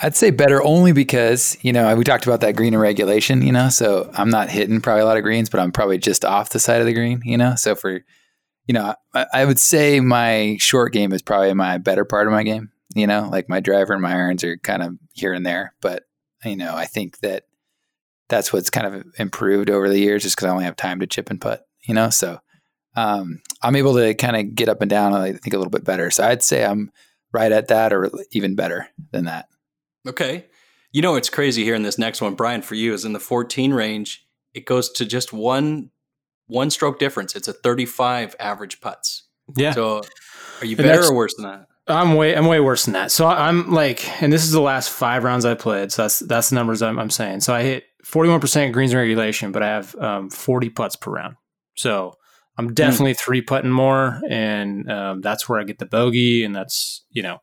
I'd 0.00 0.16
say 0.16 0.30
better 0.30 0.62
only 0.62 0.92
because, 0.92 1.56
you 1.62 1.72
know, 1.72 1.94
we 1.94 2.02
talked 2.02 2.26
about 2.26 2.40
that 2.40 2.56
green 2.56 2.74
and 2.74 2.82
regulation, 2.82 3.42
you 3.42 3.52
know, 3.52 3.68
so 3.68 4.10
I'm 4.14 4.30
not 4.30 4.50
hitting 4.50 4.80
probably 4.80 5.02
a 5.02 5.04
lot 5.04 5.16
of 5.16 5.22
greens, 5.22 5.48
but 5.48 5.60
I'm 5.60 5.70
probably 5.70 5.98
just 5.98 6.24
off 6.24 6.50
the 6.50 6.58
side 6.58 6.80
of 6.80 6.86
the 6.86 6.92
green, 6.92 7.22
you 7.24 7.36
know, 7.36 7.54
so 7.54 7.76
for, 7.76 8.04
you 8.66 8.74
know, 8.74 8.94
I, 9.14 9.26
I 9.32 9.44
would 9.44 9.60
say 9.60 10.00
my 10.00 10.56
short 10.58 10.92
game 10.92 11.12
is 11.12 11.22
probably 11.22 11.54
my 11.54 11.78
better 11.78 12.04
part 12.04 12.26
of 12.26 12.32
my 12.32 12.42
game, 12.42 12.72
you 12.94 13.06
know, 13.06 13.28
like 13.30 13.48
my 13.48 13.60
driver 13.60 13.92
and 13.92 14.02
my 14.02 14.12
irons 14.12 14.44
are 14.44 14.56
kind 14.58 14.82
of 14.82 14.96
here 15.12 15.32
and 15.32 15.44
there, 15.44 15.74
but, 15.80 16.04
you 16.44 16.56
know, 16.56 16.74
I 16.74 16.86
think 16.86 17.18
that 17.20 17.44
that's 18.28 18.52
what's 18.52 18.70
kind 18.70 18.86
of 18.86 19.04
improved 19.18 19.70
over 19.70 19.88
the 19.88 19.98
years 19.98 20.22
just 20.22 20.36
because 20.36 20.48
I 20.48 20.52
only 20.52 20.64
have 20.64 20.76
time 20.76 21.00
to 21.00 21.06
chip 21.06 21.30
and 21.30 21.40
putt, 21.40 21.66
you 21.82 21.94
know, 21.94 22.10
so 22.10 22.40
um, 22.96 23.40
I'm 23.62 23.76
able 23.76 23.94
to 23.94 24.14
kind 24.14 24.36
of 24.36 24.54
get 24.54 24.68
up 24.68 24.80
and 24.80 24.90
down, 24.90 25.14
I 25.14 25.32
think 25.32 25.54
a 25.54 25.58
little 25.58 25.70
bit 25.70 25.84
better. 25.84 26.10
So 26.10 26.24
I'd 26.24 26.42
say 26.42 26.64
I'm 26.64 26.90
right 27.32 27.52
at 27.52 27.68
that 27.68 27.92
or 27.92 28.10
even 28.32 28.54
better 28.54 28.88
than 29.10 29.24
that. 29.24 29.48
Okay. 30.06 30.46
You 30.92 31.00
know, 31.00 31.14
it's 31.14 31.30
crazy 31.30 31.64
here 31.64 31.74
in 31.74 31.82
this 31.82 31.98
next 31.98 32.20
one, 32.20 32.34
Brian, 32.34 32.62
for 32.62 32.74
you 32.74 32.92
is 32.92 33.04
in 33.04 33.14
the 33.14 33.20
14 33.20 33.72
range, 33.72 34.26
it 34.52 34.66
goes 34.66 34.90
to 34.92 35.06
just 35.06 35.32
one 35.32 35.90
one 36.48 36.68
stroke 36.68 36.98
difference. 36.98 37.34
It's 37.34 37.48
a 37.48 37.52
35 37.52 38.36
average 38.38 38.80
putts. 38.80 39.22
Yeah. 39.56 39.72
So 39.72 40.02
are 40.60 40.66
you 40.66 40.76
better 40.76 41.04
or 41.04 41.14
worse 41.14 41.34
than 41.34 41.44
that? 41.44 41.66
I'm 41.88 42.14
way 42.14 42.36
I'm 42.36 42.46
way 42.46 42.60
worse 42.60 42.84
than 42.84 42.94
that. 42.94 43.10
So 43.10 43.26
I'm 43.26 43.72
like, 43.72 44.22
and 44.22 44.32
this 44.32 44.44
is 44.44 44.52
the 44.52 44.60
last 44.60 44.90
five 44.90 45.24
rounds 45.24 45.44
I 45.44 45.54
played. 45.54 45.90
So 45.92 46.02
that's 46.02 46.20
that's 46.20 46.50
the 46.50 46.54
numbers 46.54 46.82
I'm, 46.82 46.98
I'm 46.98 47.10
saying. 47.10 47.40
So 47.40 47.54
I 47.54 47.62
hit 47.62 47.84
41% 48.06 48.72
greens 48.72 48.94
regulation, 48.94 49.52
but 49.52 49.62
I 49.62 49.68
have 49.68 49.94
um, 49.96 50.30
40 50.30 50.70
putts 50.70 50.96
per 50.96 51.10
round. 51.10 51.36
So 51.76 52.14
I'm 52.58 52.68
hmm. 52.68 52.74
definitely 52.74 53.14
mm. 53.14 53.18
three 53.18 53.40
putting 53.42 53.70
more, 53.70 54.20
and 54.28 54.90
um, 54.90 55.20
that's 55.22 55.48
where 55.48 55.58
I 55.58 55.64
get 55.64 55.78
the 55.78 55.86
bogey, 55.86 56.44
and 56.44 56.54
that's 56.54 57.04
you 57.10 57.22
know, 57.22 57.38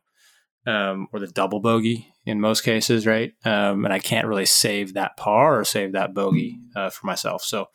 um, 0.66 1.08
or 1.12 1.20
the 1.20 1.26
double 1.26 1.60
bogey 1.60 2.08
in 2.26 2.40
most 2.40 2.62
cases, 2.62 3.06
right? 3.06 3.32
Um, 3.44 3.84
and 3.84 3.92
I 3.92 3.98
can't 3.98 4.26
really 4.26 4.46
save 4.46 4.94
that 4.94 5.16
par 5.16 5.58
or 5.58 5.64
save 5.64 5.92
that 5.92 6.14
bogey 6.14 6.60
uh, 6.76 6.90
for 6.90 7.06
myself. 7.06 7.42
So 7.42 7.66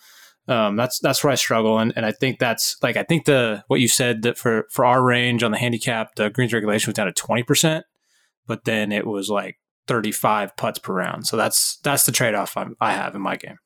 um, 0.47 0.75
that's 0.75 0.99
that's 0.99 1.23
where 1.23 1.31
I 1.31 1.35
struggle, 1.35 1.79
and 1.79 1.93
and 1.95 2.05
I 2.05 2.11
think 2.11 2.39
that's 2.39 2.77
like 2.81 2.97
I 2.97 3.03
think 3.03 3.25
the 3.25 3.63
what 3.67 3.79
you 3.79 3.87
said 3.87 4.21
that 4.23 4.37
for 4.37 4.67
for 4.69 4.85
our 4.85 5.03
range 5.03 5.43
on 5.43 5.51
the 5.51 5.57
handicap, 5.57 6.15
the 6.15 6.29
greens 6.29 6.53
regulation 6.53 6.89
was 6.89 6.95
down 6.95 7.07
to 7.07 7.13
twenty 7.13 7.43
percent, 7.43 7.85
but 8.45 8.65
then 8.65 8.91
it 8.91 9.07
was 9.07 9.29
like 9.29 9.57
thirty 9.87 10.11
five 10.11 10.55
putts 10.57 10.79
per 10.79 10.93
round. 10.93 11.27
So 11.27 11.37
that's 11.37 11.77
that's 11.77 12.05
the 12.05 12.11
trade 12.11 12.35
off 12.35 12.57
I 12.79 12.91
have 12.91 13.15
in 13.15 13.21
my 13.21 13.35
game. 13.35 13.57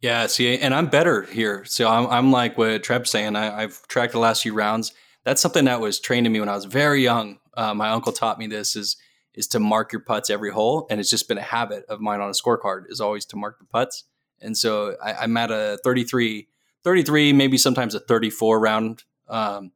Yeah, 0.00 0.26
see, 0.26 0.58
and 0.58 0.74
I'm 0.74 0.86
better 0.86 1.22
here. 1.22 1.64
So 1.64 1.88
I'm 1.88 2.06
I'm 2.08 2.30
like 2.30 2.58
what 2.58 2.82
Trev's 2.82 3.10
saying. 3.10 3.36
I, 3.36 3.62
I've 3.62 3.86
tracked 3.88 4.12
the 4.12 4.18
last 4.18 4.42
few 4.42 4.52
rounds. 4.52 4.92
That's 5.24 5.40
something 5.40 5.64
that 5.64 5.80
was 5.80 5.98
trained 5.98 6.26
to 6.26 6.30
me 6.30 6.40
when 6.40 6.48
I 6.48 6.54
was 6.54 6.66
very 6.66 7.02
young. 7.02 7.38
Uh, 7.56 7.74
my 7.74 7.88
uncle 7.88 8.12
taught 8.12 8.38
me 8.38 8.46
this 8.46 8.76
is 8.76 8.96
is 9.36 9.46
to 9.48 9.60
mark 9.60 9.92
your 9.92 10.00
putts 10.00 10.30
every 10.30 10.50
hole. 10.50 10.86
And 10.90 10.98
it's 10.98 11.10
just 11.10 11.28
been 11.28 11.38
a 11.38 11.42
habit 11.42 11.84
of 11.88 12.00
mine 12.00 12.20
on 12.20 12.28
a 12.28 12.32
scorecard 12.32 12.84
is 12.88 13.00
always 13.00 13.24
to 13.26 13.36
mark 13.36 13.58
the 13.58 13.66
putts. 13.66 14.04
And 14.40 14.56
so 14.56 14.96
I, 15.02 15.24
am 15.24 15.36
at 15.36 15.50
a 15.50 15.78
33, 15.82 16.48
33, 16.84 17.32
maybe 17.32 17.58
sometimes 17.58 17.94
a 17.94 18.00
34 18.00 18.60
round 18.60 19.04
um, 19.28 19.72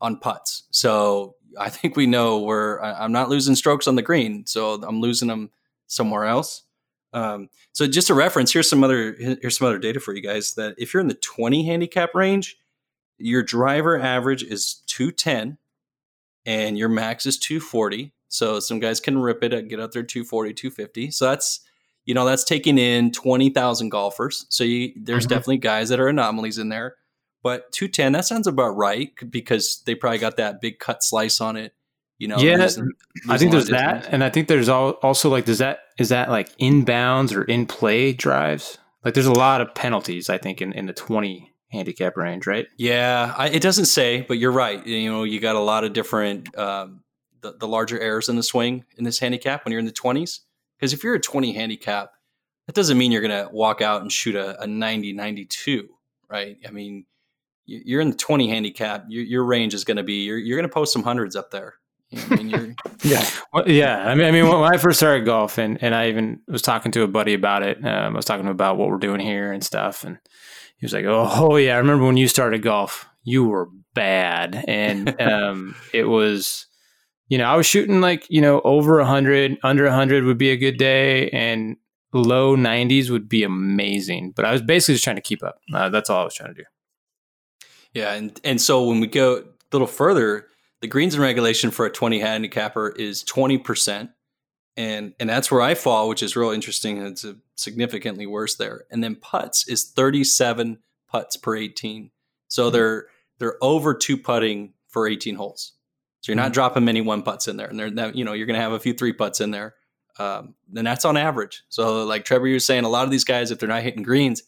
on 0.00 0.18
putts. 0.18 0.64
So 0.70 1.36
I 1.58 1.68
think 1.68 1.96
we 1.96 2.06
know 2.06 2.38
where 2.38 2.82
I'm 2.82 3.12
not 3.12 3.28
losing 3.28 3.54
strokes 3.54 3.86
on 3.86 3.96
the 3.96 4.02
green. 4.02 4.46
So 4.46 4.74
I'm 4.82 5.00
losing 5.00 5.28
them 5.28 5.50
somewhere 5.86 6.24
else. 6.24 6.62
Um, 7.14 7.48
so 7.72 7.86
just 7.86 8.10
a 8.10 8.14
reference, 8.14 8.52
here's 8.52 8.70
some 8.70 8.82
other 8.82 9.12
here's 9.12 9.58
some 9.58 9.66
other 9.66 9.78
data 9.78 10.00
for 10.00 10.14
you 10.14 10.22
guys 10.22 10.54
that 10.54 10.74
if 10.78 10.94
you're 10.94 11.02
in 11.02 11.08
the 11.08 11.14
20 11.14 11.66
handicap 11.66 12.14
range, 12.14 12.56
your 13.18 13.42
driver 13.42 14.00
average 14.00 14.42
is 14.42 14.76
210 14.86 15.58
and 16.46 16.78
your 16.78 16.88
max 16.88 17.26
is 17.26 17.38
240 17.38 18.12
so 18.32 18.60
some 18.60 18.80
guys 18.80 18.98
can 18.98 19.18
rip 19.18 19.44
it, 19.44 19.52
and 19.52 19.68
get 19.68 19.78
out 19.78 19.92
there 19.92 20.02
240, 20.02 20.54
250. 20.54 21.10
So 21.10 21.26
that's 21.26 21.60
you 22.04 22.14
know 22.14 22.24
that's 22.24 22.44
taking 22.44 22.78
in 22.78 23.12
20,000 23.12 23.88
golfers. 23.88 24.46
So 24.48 24.64
you, 24.64 24.92
there's 24.96 25.24
mm-hmm. 25.24 25.28
definitely 25.30 25.58
guys 25.58 25.88
that 25.90 26.00
are 26.00 26.08
anomalies 26.08 26.58
in 26.58 26.68
there. 26.68 26.96
But 27.42 27.72
210 27.72 28.12
that 28.12 28.24
sounds 28.24 28.46
about 28.46 28.76
right 28.76 29.10
because 29.28 29.82
they 29.84 29.94
probably 29.94 30.18
got 30.18 30.36
that 30.36 30.60
big 30.60 30.78
cut 30.78 31.02
slice 31.02 31.40
on 31.40 31.56
it. 31.56 31.74
You 32.18 32.28
know, 32.28 32.38
yeah, 32.38 32.68
I 33.28 33.36
think 33.36 33.50
there's 33.50 33.66
that, 33.68 34.06
and 34.12 34.22
I 34.22 34.30
think 34.30 34.46
there's 34.46 34.68
also 34.68 35.28
like, 35.28 35.44
does 35.44 35.58
that 35.58 35.80
is 35.98 36.10
that 36.10 36.30
like 36.30 36.56
inbounds 36.58 37.34
or 37.34 37.42
in 37.42 37.66
play 37.66 38.12
drives? 38.12 38.78
Like, 39.04 39.14
there's 39.14 39.26
a 39.26 39.32
lot 39.32 39.60
of 39.60 39.74
penalties. 39.74 40.30
I 40.30 40.38
think 40.38 40.62
in 40.62 40.72
in 40.72 40.86
the 40.86 40.92
20 40.92 41.52
handicap 41.72 42.16
range, 42.16 42.46
right? 42.46 42.68
Yeah, 42.76 43.34
I, 43.36 43.48
it 43.48 43.60
doesn't 43.60 43.86
say, 43.86 44.20
but 44.20 44.38
you're 44.38 44.52
right. 44.52 44.86
You 44.86 45.10
know, 45.10 45.24
you 45.24 45.40
got 45.40 45.56
a 45.56 45.60
lot 45.60 45.82
of 45.82 45.94
different 45.94 46.56
um, 46.56 47.02
the, 47.40 47.52
the 47.58 47.66
larger 47.66 47.98
errors 47.98 48.28
in 48.28 48.36
the 48.36 48.42
swing 48.42 48.84
in 48.96 49.04
this 49.04 49.18
handicap 49.18 49.64
when 49.64 49.72
you're 49.72 49.80
in 49.80 49.86
the 49.86 49.92
20s. 49.92 50.40
Because 50.82 50.92
if 50.92 51.04
you're 51.04 51.14
a 51.14 51.20
20 51.20 51.52
handicap, 51.52 52.10
that 52.66 52.74
doesn't 52.74 52.98
mean 52.98 53.12
you're 53.12 53.22
going 53.22 53.46
to 53.46 53.48
walk 53.52 53.80
out 53.80 54.02
and 54.02 54.10
shoot 54.10 54.34
a, 54.34 54.60
a 54.60 54.66
90, 54.66 55.12
92, 55.12 55.88
right? 56.28 56.56
I 56.66 56.72
mean, 56.72 57.06
you're 57.66 58.00
in 58.00 58.10
the 58.10 58.16
20 58.16 58.48
handicap, 58.48 59.04
your, 59.08 59.22
your 59.22 59.44
range 59.44 59.74
is 59.74 59.84
going 59.84 59.98
to 59.98 60.02
be, 60.02 60.24
you're, 60.24 60.38
you're 60.38 60.58
going 60.58 60.68
to 60.68 60.74
post 60.74 60.92
some 60.92 61.04
hundreds 61.04 61.36
up 61.36 61.52
there. 61.52 61.74
You 62.10 62.18
know, 62.18 62.26
I 62.30 62.42
mean, 62.42 62.76
Yeah. 63.04 63.24
Well, 63.52 63.70
yeah, 63.70 64.08
I 64.08 64.16
mean, 64.16 64.26
I 64.26 64.32
mean, 64.32 64.48
when 64.48 64.74
I 64.74 64.76
first 64.76 64.98
started 64.98 65.24
golf, 65.24 65.56
and, 65.56 65.80
and 65.84 65.94
I 65.94 66.08
even 66.08 66.40
was 66.48 66.62
talking 66.62 66.90
to 66.90 67.02
a 67.02 67.08
buddy 67.08 67.34
about 67.34 67.62
it. 67.62 67.78
Um, 67.78 68.14
I 68.14 68.16
was 68.16 68.24
talking 68.24 68.44
to 68.44 68.50
him 68.50 68.56
about 68.56 68.76
what 68.76 68.88
we're 68.88 68.98
doing 68.98 69.20
here 69.20 69.52
and 69.52 69.62
stuff, 69.62 70.02
and 70.02 70.18
he 70.78 70.84
was 70.84 70.92
like, 70.92 71.04
"Oh, 71.04 71.28
oh 71.30 71.56
yeah, 71.58 71.76
I 71.76 71.78
remember 71.78 72.04
when 72.06 72.16
you 72.16 72.26
started 72.26 72.62
golf. 72.62 73.08
You 73.22 73.44
were 73.44 73.68
bad, 73.94 74.64
and 74.66 75.20
um, 75.20 75.76
it 75.92 76.04
was, 76.04 76.66
you 77.32 77.38
know, 77.38 77.46
I 77.46 77.56
was 77.56 77.64
shooting 77.64 78.02
like 78.02 78.26
you 78.28 78.42
know 78.42 78.60
over 78.60 79.02
hundred, 79.02 79.56
under 79.62 79.90
hundred 79.90 80.24
would 80.24 80.36
be 80.36 80.50
a 80.50 80.56
good 80.58 80.76
day, 80.76 81.30
and 81.30 81.78
low 82.12 82.54
nineties 82.54 83.10
would 83.10 83.26
be 83.26 83.42
amazing. 83.42 84.34
But 84.36 84.44
I 84.44 84.52
was 84.52 84.60
basically 84.60 84.96
just 84.96 85.04
trying 85.04 85.16
to 85.16 85.22
keep 85.22 85.42
up. 85.42 85.58
Uh, 85.72 85.88
that's 85.88 86.10
all 86.10 86.20
I 86.20 86.24
was 86.24 86.34
trying 86.34 86.54
to 86.54 86.60
do. 86.60 86.68
Yeah, 87.94 88.12
and 88.12 88.38
and 88.44 88.60
so 88.60 88.84
when 88.84 89.00
we 89.00 89.06
go 89.06 89.36
a 89.38 89.44
little 89.72 89.86
further, 89.86 90.48
the 90.82 90.88
greens 90.88 91.14
and 91.14 91.22
regulation 91.22 91.70
for 91.70 91.86
a 91.86 91.90
20 91.90 92.20
handicapper 92.20 92.90
is 92.90 93.24
20%. 93.24 94.10
And 94.76 95.14
and 95.18 95.30
that's 95.30 95.50
where 95.50 95.62
I 95.62 95.72
fall, 95.72 96.10
which 96.10 96.22
is 96.22 96.36
real 96.36 96.50
interesting. 96.50 96.98
It's 96.98 97.24
a 97.24 97.36
significantly 97.56 98.26
worse 98.26 98.56
there. 98.56 98.84
And 98.90 99.02
then 99.02 99.16
putts 99.16 99.66
is 99.68 99.84
37 99.84 100.80
putts 101.08 101.38
per 101.38 101.56
18. 101.56 102.10
So 102.48 102.64
mm-hmm. 102.64 102.74
they're 102.74 103.06
they're 103.38 103.56
over 103.64 103.94
two 103.94 104.18
putting 104.18 104.74
for 104.88 105.08
18 105.08 105.36
holes. 105.36 105.72
So 106.22 106.30
you're 106.30 106.36
not 106.36 106.46
mm-hmm. 106.46 106.52
dropping 106.52 106.84
many 106.84 107.00
one 107.00 107.22
putts 107.22 107.48
in 107.48 107.56
there, 107.56 107.66
and 107.66 107.78
they're 107.78 108.12
you 108.12 108.24
know 108.24 108.32
you're 108.32 108.46
going 108.46 108.56
to 108.56 108.62
have 108.62 108.72
a 108.72 108.80
few 108.80 108.94
three 108.94 109.12
putts 109.12 109.40
in 109.40 109.50
there, 109.50 109.74
um, 110.18 110.54
and 110.74 110.86
that's 110.86 111.04
on 111.04 111.16
average. 111.16 111.64
So 111.68 112.04
like 112.04 112.24
Trevor, 112.24 112.46
you're 112.46 112.60
saying 112.60 112.84
a 112.84 112.88
lot 112.88 113.04
of 113.04 113.10
these 113.10 113.24
guys, 113.24 113.50
if 113.50 113.58
they're 113.58 113.68
not 113.68 113.82
hitting 113.82 114.04
greens, 114.04 114.42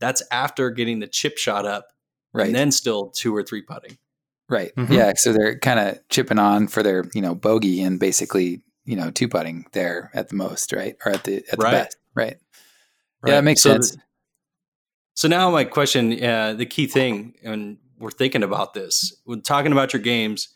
that's 0.00 0.22
after 0.32 0.70
getting 0.70 1.00
the 1.00 1.06
chip 1.06 1.38
shot 1.38 1.66
up 1.66 1.88
right. 2.32 2.46
and 2.46 2.54
then 2.54 2.72
still 2.72 3.10
two 3.10 3.34
or 3.36 3.42
three 3.42 3.62
putting. 3.62 3.98
Right. 4.48 4.74
Mm-hmm. 4.74 4.92
Yeah. 4.92 5.12
So 5.16 5.32
they're 5.32 5.58
kind 5.58 5.78
of 5.78 5.98
chipping 6.08 6.38
on 6.38 6.68
for 6.68 6.82
their, 6.82 7.04
you 7.12 7.20
know, 7.20 7.34
bogey 7.34 7.82
and 7.82 8.00
basically, 8.00 8.62
you 8.86 8.96
know, 8.96 9.10
two 9.10 9.28
putting 9.28 9.66
there 9.72 10.10
at 10.14 10.30
the 10.30 10.36
most, 10.36 10.72
right? 10.72 10.96
Or 11.04 11.12
at 11.12 11.24
the 11.24 11.36
at 11.52 11.58
the 11.58 11.64
right. 11.64 11.70
best. 11.72 11.96
Right. 12.14 12.38
right. 13.22 13.32
Yeah, 13.32 13.38
it 13.38 13.42
makes 13.42 13.60
so 13.60 13.72
sense. 13.72 13.90
The, 13.90 13.98
so 15.14 15.28
now 15.28 15.50
my 15.50 15.64
question, 15.64 16.24
uh, 16.24 16.54
the 16.54 16.64
key 16.64 16.86
thing, 16.86 17.34
and 17.42 17.76
we're 17.98 18.10
thinking 18.10 18.42
about 18.42 18.72
this, 18.72 19.14
when 19.24 19.42
talking 19.42 19.72
about 19.72 19.92
your 19.92 20.00
games, 20.00 20.48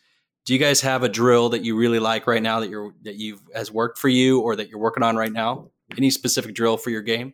do 0.45 0.53
you 0.53 0.59
guys 0.59 0.81
have 0.81 1.03
a 1.03 1.09
drill 1.09 1.49
that 1.49 1.63
you 1.63 1.75
really 1.75 1.99
like 1.99 2.27
right 2.27 2.41
now 2.41 2.59
that 2.59 2.69
you're 2.69 2.93
that 3.03 3.15
you've 3.15 3.41
has 3.55 3.71
worked 3.71 3.97
for 3.97 4.09
you 4.09 4.41
or 4.41 4.55
that 4.55 4.69
you're 4.69 4.79
working 4.79 5.03
on 5.03 5.15
right 5.15 5.31
now? 5.31 5.69
Any 5.97 6.09
specific 6.09 6.55
drill 6.55 6.77
for 6.77 6.89
your 6.89 7.01
game? 7.01 7.33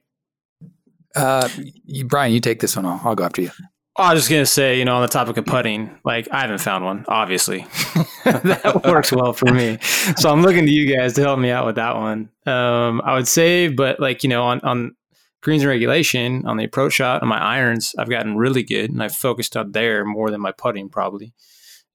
Uh, 1.15 1.49
you, 1.85 2.05
Brian, 2.05 2.33
you 2.33 2.39
take 2.39 2.59
this 2.59 2.75
one. 2.75 2.85
I'll, 2.85 3.01
I'll 3.03 3.15
go 3.15 3.23
after 3.23 3.41
you. 3.41 3.51
I 3.95 4.13
was 4.13 4.21
just 4.21 4.29
gonna 4.29 4.45
say, 4.45 4.79
you 4.79 4.85
know, 4.85 4.95
on 4.95 5.01
the 5.01 5.07
topic 5.07 5.37
of 5.37 5.45
putting, 5.45 5.97
like 6.05 6.27
I 6.31 6.41
haven't 6.41 6.59
found 6.59 6.85
one. 6.85 7.05
Obviously, 7.07 7.59
that 8.23 8.83
works 8.85 9.11
well 9.11 9.33
for 9.33 9.51
me. 9.51 9.77
So 10.17 10.29
I'm 10.29 10.41
looking 10.41 10.65
to 10.65 10.71
you 10.71 10.95
guys 10.95 11.13
to 11.13 11.21
help 11.21 11.39
me 11.39 11.49
out 11.49 11.65
with 11.65 11.75
that 11.75 11.95
one. 11.95 12.29
Um, 12.45 13.01
I 13.03 13.15
would 13.15 13.27
say, 13.27 13.67
but 13.67 13.99
like 13.99 14.23
you 14.23 14.29
know, 14.29 14.43
on 14.43 14.61
on 14.61 14.95
greens 15.41 15.63
and 15.63 15.69
regulation, 15.69 16.45
on 16.45 16.57
the 16.57 16.63
approach 16.63 16.93
shot, 16.93 17.21
on 17.21 17.27
my 17.27 17.39
irons, 17.39 17.93
I've 17.97 18.09
gotten 18.09 18.37
really 18.37 18.63
good, 18.63 18.91
and 18.91 19.01
I've 19.01 19.15
focused 19.15 19.57
on 19.57 19.71
there 19.71 20.05
more 20.05 20.29
than 20.31 20.41
my 20.41 20.51
putting 20.51 20.89
probably. 20.89 21.33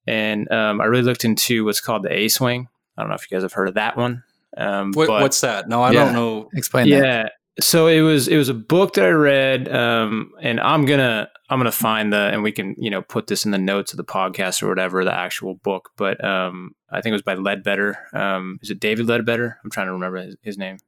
And 0.06 0.50
um, 0.50 0.80
I 0.80 0.84
really 0.84 1.04
looked 1.04 1.24
into 1.24 1.64
what's 1.64 1.80
called 1.80 2.02
the 2.02 2.12
A 2.12 2.28
swing. 2.28 2.68
I 2.96 3.02
don't 3.02 3.08
know 3.08 3.16
if 3.16 3.30
you 3.30 3.34
guys 3.34 3.42
have 3.42 3.52
heard 3.52 3.68
of 3.68 3.74
that 3.74 3.96
one. 3.96 4.22
Um, 4.56 4.92
what, 4.92 5.08
but, 5.08 5.22
what's 5.22 5.40
that? 5.40 5.68
No, 5.68 5.82
I 5.82 5.92
yeah, 5.92 6.04
don't 6.04 6.14
know. 6.14 6.48
Explain 6.54 6.86
yeah, 6.86 7.00
that. 7.00 7.32
so 7.60 7.86
it 7.86 8.00
was 8.00 8.28
it 8.28 8.36
was 8.36 8.48
a 8.48 8.54
book 8.54 8.94
that 8.94 9.04
I 9.04 9.10
read, 9.10 9.68
um, 9.68 10.30
and 10.40 10.60
I'm 10.60 10.84
gonna 10.84 11.28
I'm 11.50 11.58
gonna 11.58 11.72
find 11.72 12.12
the 12.12 12.18
and 12.18 12.42
we 12.42 12.52
can 12.52 12.74
you 12.78 12.90
know 12.90 13.02
put 13.02 13.26
this 13.26 13.44
in 13.44 13.50
the 13.50 13.58
notes 13.58 13.92
of 13.92 13.96
the 13.96 14.04
podcast 14.04 14.62
or 14.62 14.68
whatever 14.68 15.04
the 15.04 15.14
actual 15.14 15.54
book. 15.54 15.90
But 15.96 16.24
um, 16.24 16.74
I 16.90 17.00
think 17.00 17.12
it 17.12 17.14
was 17.14 17.22
by 17.22 17.34
Leadbetter. 17.34 18.14
Um, 18.14 18.58
is 18.62 18.70
it 18.70 18.78
David 18.78 19.06
Leadbetter? 19.06 19.56
I'm 19.64 19.70
trying 19.70 19.86
to 19.86 19.92
remember 19.92 20.18
his, 20.18 20.36
his 20.42 20.58
name. 20.58 20.78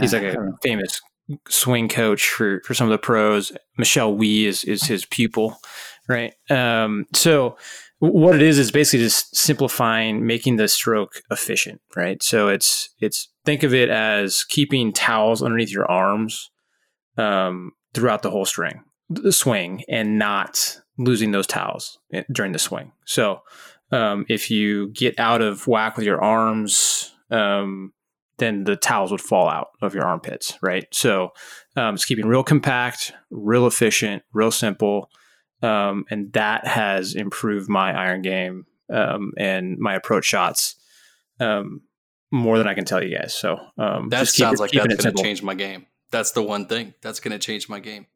He's 0.00 0.12
like 0.12 0.22
a 0.22 0.52
famous 0.62 1.00
swing 1.48 1.88
coach 1.88 2.28
for 2.28 2.60
for 2.64 2.74
some 2.74 2.86
of 2.86 2.90
the 2.90 2.98
pros. 2.98 3.52
Michelle 3.78 4.14
Wie 4.14 4.46
is 4.46 4.64
is 4.64 4.84
his 4.84 5.04
pupil, 5.04 5.60
right? 6.08 6.34
Um, 6.50 7.06
so 7.14 7.56
what 8.00 8.34
it 8.34 8.42
is 8.42 8.58
is 8.58 8.70
basically 8.70 9.04
just 9.04 9.36
simplifying, 9.36 10.26
making 10.26 10.56
the 10.56 10.68
stroke 10.68 11.22
efficient, 11.30 11.80
right? 11.96 12.22
So 12.22 12.48
it's 12.48 12.90
it's 12.98 13.28
think 13.44 13.62
of 13.62 13.72
it 13.72 13.88
as 13.88 14.44
keeping 14.44 14.92
towels 14.92 15.42
underneath 15.42 15.70
your 15.70 15.90
arms 15.90 16.50
um, 17.16 17.72
throughout 17.94 18.22
the 18.22 18.30
whole 18.30 18.44
string 18.44 18.82
the 19.10 19.32
swing 19.32 19.82
and 19.88 20.18
not 20.18 20.80
losing 20.96 21.32
those 21.32 21.46
towels 21.46 21.98
during 22.32 22.52
the 22.52 22.58
swing. 22.58 22.92
So 23.04 23.40
um, 23.90 24.24
if 24.28 24.50
you 24.50 24.90
get 24.90 25.18
out 25.18 25.42
of 25.42 25.66
whack 25.66 25.96
with 25.96 26.06
your 26.06 26.22
arms, 26.22 27.12
um, 27.30 27.92
then 28.38 28.64
the 28.64 28.76
towels 28.76 29.10
would 29.10 29.20
fall 29.20 29.48
out 29.48 29.68
of 29.82 29.94
your 29.94 30.04
armpits, 30.04 30.56
right? 30.62 30.86
So 30.92 31.30
um, 31.76 31.94
it's 31.94 32.04
keeping 32.04 32.26
real 32.26 32.44
compact, 32.44 33.12
real 33.30 33.66
efficient, 33.66 34.22
real 34.32 34.52
simple, 34.52 35.10
um, 35.62 36.04
and 36.10 36.32
that 36.32 36.66
has 36.66 37.14
improved 37.14 37.68
my 37.68 37.92
iron 37.92 38.22
game 38.22 38.66
um, 38.92 39.32
and 39.36 39.78
my 39.78 39.94
approach 39.94 40.24
shots 40.24 40.76
um, 41.38 41.82
more 42.30 42.58
than 42.58 42.66
I 42.66 42.74
can 42.74 42.84
tell 42.84 43.02
you 43.02 43.16
guys. 43.16 43.34
So 43.34 43.58
that 43.76 44.28
sounds 44.28 44.60
it, 44.60 44.62
like 44.62 44.72
that's 44.72 45.04
going 45.04 45.16
to 45.16 45.22
change 45.22 45.42
my 45.42 45.54
game. 45.54 45.86
That's 46.10 46.32
the 46.32 46.42
one 46.42 46.66
thing 46.66 46.94
that's 47.02 47.20
going 47.20 47.32
to 47.32 47.38
change 47.38 47.68
my 47.68 47.78
game. 47.78 48.06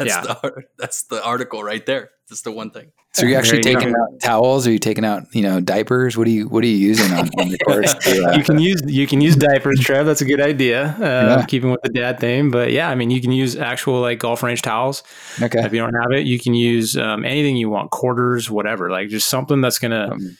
That's 0.00 0.26
yeah. 0.26 0.34
the 0.42 0.64
that's 0.78 1.02
the 1.04 1.22
article 1.22 1.62
right 1.62 1.84
there. 1.84 2.10
That's 2.30 2.40
the 2.40 2.52
one 2.52 2.70
thing. 2.70 2.92
So 3.12 3.26
you're 3.26 3.38
actually 3.38 3.58
you 3.58 3.64
taking 3.64 3.92
go. 3.92 4.00
out 4.00 4.20
towels? 4.22 4.66
Are 4.66 4.72
you 4.72 4.78
taking 4.78 5.04
out 5.04 5.24
you 5.34 5.42
know 5.42 5.60
diapers? 5.60 6.16
What 6.16 6.26
are 6.26 6.30
you 6.30 6.48
What 6.48 6.64
are 6.64 6.68
you 6.68 6.76
using 6.76 7.12
on, 7.12 7.28
on 7.38 7.50
the 7.50 7.58
course? 7.66 7.92
To, 7.92 8.24
uh, 8.24 8.36
you 8.36 8.42
can 8.42 8.58
use 8.58 8.80
you 8.86 9.06
can 9.06 9.20
use 9.20 9.36
diapers, 9.36 9.78
Trev. 9.80 10.06
That's 10.06 10.22
a 10.22 10.24
good 10.24 10.40
idea. 10.40 10.96
Uh, 10.98 11.40
yeah. 11.40 11.46
Keeping 11.46 11.70
with 11.70 11.82
the 11.82 11.90
dad 11.90 12.18
theme, 12.18 12.50
but 12.50 12.72
yeah, 12.72 12.88
I 12.88 12.94
mean 12.94 13.10
you 13.10 13.20
can 13.20 13.32
use 13.32 13.56
actual 13.56 14.00
like 14.00 14.20
golf 14.20 14.42
range 14.42 14.62
towels. 14.62 15.02
Okay. 15.42 15.62
If 15.62 15.74
you 15.74 15.80
don't 15.80 15.92
have 15.92 16.12
it, 16.12 16.24
you 16.24 16.38
can 16.38 16.54
use 16.54 16.96
um, 16.96 17.26
anything 17.26 17.56
you 17.56 17.68
want, 17.68 17.90
quarters, 17.90 18.50
whatever. 18.50 18.90
Like 18.90 19.10
just 19.10 19.28
something 19.28 19.60
that's 19.60 19.78
gonna, 19.78 20.12
um, 20.12 20.38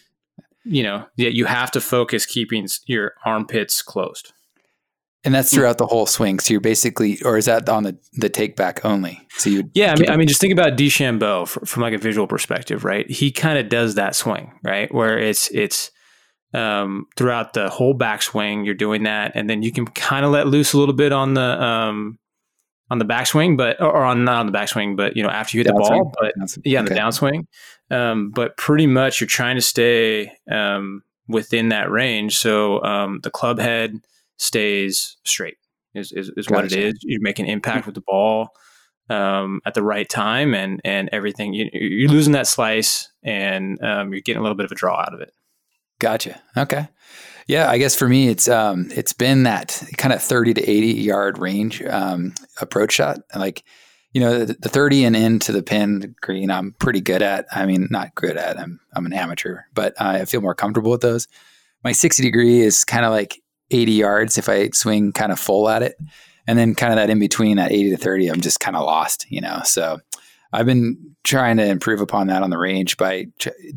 you 0.64 0.82
know, 0.82 1.04
yeah. 1.16 1.28
You 1.28 1.44
have 1.44 1.70
to 1.72 1.82
focus 1.82 2.24
keeping 2.24 2.66
your 2.86 3.12
armpits 3.26 3.82
closed. 3.82 4.32
And 5.22 5.34
that's 5.34 5.50
hmm. 5.50 5.58
throughout 5.58 5.76
the 5.78 5.86
whole 5.86 6.06
swing. 6.06 6.38
So 6.38 6.54
you're 6.54 6.62
basically, 6.62 7.20
or 7.22 7.36
is 7.36 7.44
that 7.44 7.68
on 7.68 7.82
the, 7.82 7.98
the 8.14 8.30
take 8.30 8.56
back 8.56 8.84
only? 8.84 9.20
So 9.36 9.50
you, 9.50 9.70
yeah. 9.74 9.92
I 9.92 10.00
mean, 10.00 10.10
I 10.10 10.16
mean, 10.16 10.28
just 10.28 10.40
think 10.40 10.52
about 10.52 10.78
DeChambeau 10.78 11.46
from, 11.46 11.66
from 11.66 11.82
like 11.82 11.92
a 11.92 11.98
visual 11.98 12.26
perspective, 12.26 12.84
right? 12.84 13.08
He 13.10 13.30
kind 13.30 13.58
of 13.58 13.68
does 13.68 13.96
that 13.96 14.16
swing, 14.16 14.58
right? 14.64 14.92
Where 14.94 15.18
it's, 15.18 15.50
it's, 15.50 15.90
um, 16.54 17.06
throughout 17.16 17.52
the 17.52 17.68
whole 17.68 17.94
backswing, 17.94 18.64
you're 18.64 18.74
doing 18.74 19.02
that. 19.02 19.32
And 19.34 19.48
then 19.48 19.62
you 19.62 19.72
can 19.72 19.86
kind 19.86 20.24
of 20.24 20.30
let 20.30 20.46
loose 20.46 20.72
a 20.72 20.78
little 20.78 20.94
bit 20.94 21.12
on 21.12 21.34
the, 21.34 21.62
um, 21.62 22.18
on 22.88 22.98
the 22.98 23.04
backswing, 23.04 23.58
but, 23.58 23.80
or 23.80 24.02
on, 24.02 24.24
not 24.24 24.40
on 24.40 24.46
the 24.46 24.52
backswing, 24.52 24.96
but, 24.96 25.16
you 25.16 25.22
know, 25.22 25.28
after 25.28 25.56
you 25.56 25.60
hit 25.62 25.68
the 25.68 25.74
ball, 25.74 26.12
but 26.18 26.32
yeah, 26.64 26.78
on 26.78 26.86
okay. 26.86 26.94
the 26.94 27.00
downswing. 27.00 27.44
Um, 27.90 28.30
but 28.30 28.56
pretty 28.56 28.86
much 28.86 29.20
you're 29.20 29.28
trying 29.28 29.56
to 29.56 29.62
stay, 29.62 30.32
um, 30.50 31.02
within 31.28 31.68
that 31.68 31.90
range. 31.90 32.38
So, 32.38 32.82
um, 32.82 33.20
the 33.22 33.30
club 33.30 33.58
head, 33.58 34.00
stays 34.40 35.18
straight 35.24 35.58
is, 35.94 36.12
is, 36.12 36.30
is 36.36 36.48
what 36.48 36.64
it 36.64 36.72
is. 36.72 36.94
You 37.02 37.18
make 37.20 37.38
an 37.38 37.46
impact 37.46 37.86
with 37.86 37.94
the 37.94 38.00
ball 38.00 38.48
um, 39.10 39.60
at 39.66 39.74
the 39.74 39.82
right 39.82 40.08
time 40.08 40.54
and, 40.54 40.80
and 40.82 41.10
everything. 41.12 41.52
You, 41.52 42.06
are 42.06 42.12
losing 42.12 42.32
that 42.32 42.46
slice 42.46 43.10
and 43.22 43.78
um, 43.82 44.12
you're 44.12 44.22
getting 44.22 44.40
a 44.40 44.42
little 44.42 44.56
bit 44.56 44.64
of 44.64 44.72
a 44.72 44.76
draw 44.76 44.98
out 44.98 45.12
of 45.12 45.20
it. 45.20 45.32
Gotcha. 45.98 46.40
Okay. 46.56 46.88
Yeah, 47.46 47.68
I 47.68 47.78
guess 47.78 47.96
for 47.96 48.08
me, 48.08 48.28
it's 48.28 48.48
um, 48.48 48.88
it's 48.92 49.12
been 49.12 49.42
that 49.42 49.82
kind 49.96 50.14
of 50.14 50.22
thirty 50.22 50.54
to 50.54 50.62
eighty 50.62 50.92
yard 50.92 51.36
range 51.36 51.82
um, 51.82 52.32
approach 52.60 52.92
shot. 52.92 53.18
Like, 53.34 53.64
you 54.12 54.20
know, 54.20 54.44
the, 54.44 54.54
the, 54.54 54.68
thirty 54.68 55.04
and 55.04 55.16
into 55.16 55.50
the 55.50 55.62
pin 55.62 56.14
green, 56.20 56.50
I'm 56.50 56.74
pretty 56.78 57.00
good 57.00 57.22
at. 57.22 57.46
I 57.50 57.66
mean, 57.66 57.88
not 57.90 58.14
good 58.14 58.36
at. 58.36 58.58
I'm 58.58 58.78
I'm 58.94 59.04
an 59.04 59.12
amateur, 59.12 59.62
but 59.74 60.00
I 60.00 60.24
feel 60.26 60.40
more 60.40 60.54
comfortable 60.54 60.92
with 60.92 61.00
those. 61.00 61.26
My 61.82 61.90
sixty 61.90 62.22
degree 62.22 62.60
is 62.60 62.84
kind 62.84 63.04
of 63.04 63.10
like 63.10 63.42
80 63.70 63.92
yards 63.92 64.38
if 64.38 64.48
I 64.48 64.70
swing 64.70 65.12
kind 65.12 65.32
of 65.32 65.38
full 65.38 65.68
at 65.68 65.82
it. 65.82 65.96
And 66.46 66.58
then 66.58 66.74
kind 66.74 66.92
of 66.92 66.96
that 66.96 67.10
in 67.10 67.18
between 67.18 67.58
that 67.58 67.70
80 67.70 67.90
to 67.90 67.96
30, 67.96 68.28
I'm 68.28 68.40
just 68.40 68.60
kind 68.60 68.76
of 68.76 68.84
lost, 68.84 69.26
you 69.30 69.40
know. 69.40 69.60
So 69.64 70.00
I've 70.52 70.66
been 70.66 71.14
trying 71.22 71.58
to 71.58 71.66
improve 71.66 72.00
upon 72.00 72.26
that 72.26 72.42
on 72.42 72.50
the 72.50 72.58
range 72.58 72.96
by 72.96 73.26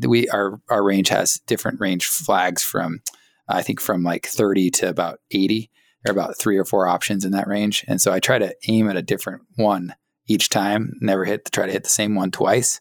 we 0.00 0.28
our 0.30 0.60
our 0.70 0.82
range 0.82 1.08
has 1.08 1.34
different 1.46 1.80
range 1.80 2.06
flags 2.06 2.62
from 2.62 3.00
I 3.48 3.62
think 3.62 3.80
from 3.80 4.02
like 4.02 4.26
30 4.26 4.70
to 4.70 4.88
about 4.88 5.20
80. 5.30 5.70
There 6.02 6.12
are 6.12 6.18
about 6.18 6.36
three 6.36 6.58
or 6.58 6.64
four 6.64 6.86
options 6.86 7.24
in 7.24 7.32
that 7.32 7.46
range. 7.46 7.84
And 7.86 8.00
so 8.00 8.12
I 8.12 8.20
try 8.20 8.38
to 8.38 8.54
aim 8.68 8.88
at 8.88 8.96
a 8.96 9.02
different 9.02 9.42
one 9.56 9.94
each 10.26 10.48
time, 10.48 10.94
never 11.00 11.24
hit 11.24 11.50
try 11.52 11.66
to 11.66 11.72
hit 11.72 11.84
the 11.84 11.90
same 11.90 12.14
one 12.14 12.30
twice. 12.30 12.80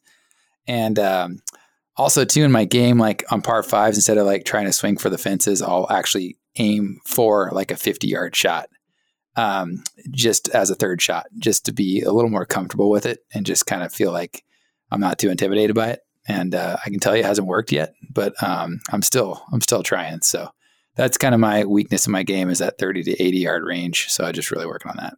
And 0.67 0.97
um, 0.97 1.39
also 1.97 2.26
too 2.26 2.43
in 2.43 2.52
my 2.52 2.65
game, 2.65 2.97
like 2.97 3.23
on 3.32 3.41
par 3.41 3.63
fives, 3.63 3.97
instead 3.97 4.17
of 4.17 4.26
like 4.26 4.45
trying 4.45 4.65
to 4.65 4.73
swing 4.73 4.97
for 4.97 5.10
the 5.10 5.17
fences, 5.17 5.62
I'll 5.62 5.88
actually 5.89 6.38
aim 6.58 7.00
for 7.06 7.50
like 7.52 7.72
a 7.72 7.76
50 7.76 8.08
yard 8.08 8.36
shot 8.36 8.70
um, 9.36 9.84
just 10.12 10.50
as 10.50 10.70
a 10.70 10.76
third 10.76 11.02
shot, 11.02 11.26
just 11.38 11.66
to 11.66 11.72
be 11.72 12.02
a 12.02 12.12
little 12.12 12.30
more 12.30 12.46
comfortable 12.46 12.89
with 12.89 13.06
it 13.06 13.20
and 13.34 13.46
just 13.46 13.66
kind 13.66 13.84
of 13.84 13.94
feel 13.94 14.12
like 14.12 14.44
I'm 14.92 15.02
not 15.02 15.18
too 15.18 15.30
intimidated 15.30 15.76
by 15.76 15.89
it. 15.89 16.02
And 16.28 16.56
uh, 16.56 16.78
I 16.86 16.89
can 16.89 17.00
tell 17.00 17.16
you 17.16 17.24
it 17.24 17.26
hasn't 17.26 17.48
worked 17.48 17.72
yet, 17.72 17.94
but 18.10 18.42
um, 18.42 18.80
I'm 18.92 19.02
still 19.02 19.44
I'm 19.52 19.62
still 19.62 19.84
trying. 19.84 20.22
So 20.22 20.50
that's 20.96 21.18
kind 21.18 21.34
of 21.34 21.42
my 21.42 21.66
weakness 21.66 22.06
in 22.06 22.12
my 22.12 22.24
game 22.24 22.50
is 22.50 22.60
that 22.60 22.78
30 22.78 23.04
to 23.04 23.22
80 23.22 23.38
yard 23.39 23.63
range. 23.63 24.08
So 24.10 24.24
I 24.24 24.32
just 24.32 24.52
really 24.52 24.68
working 24.68 24.92
on 24.92 24.98
that. 24.98 25.16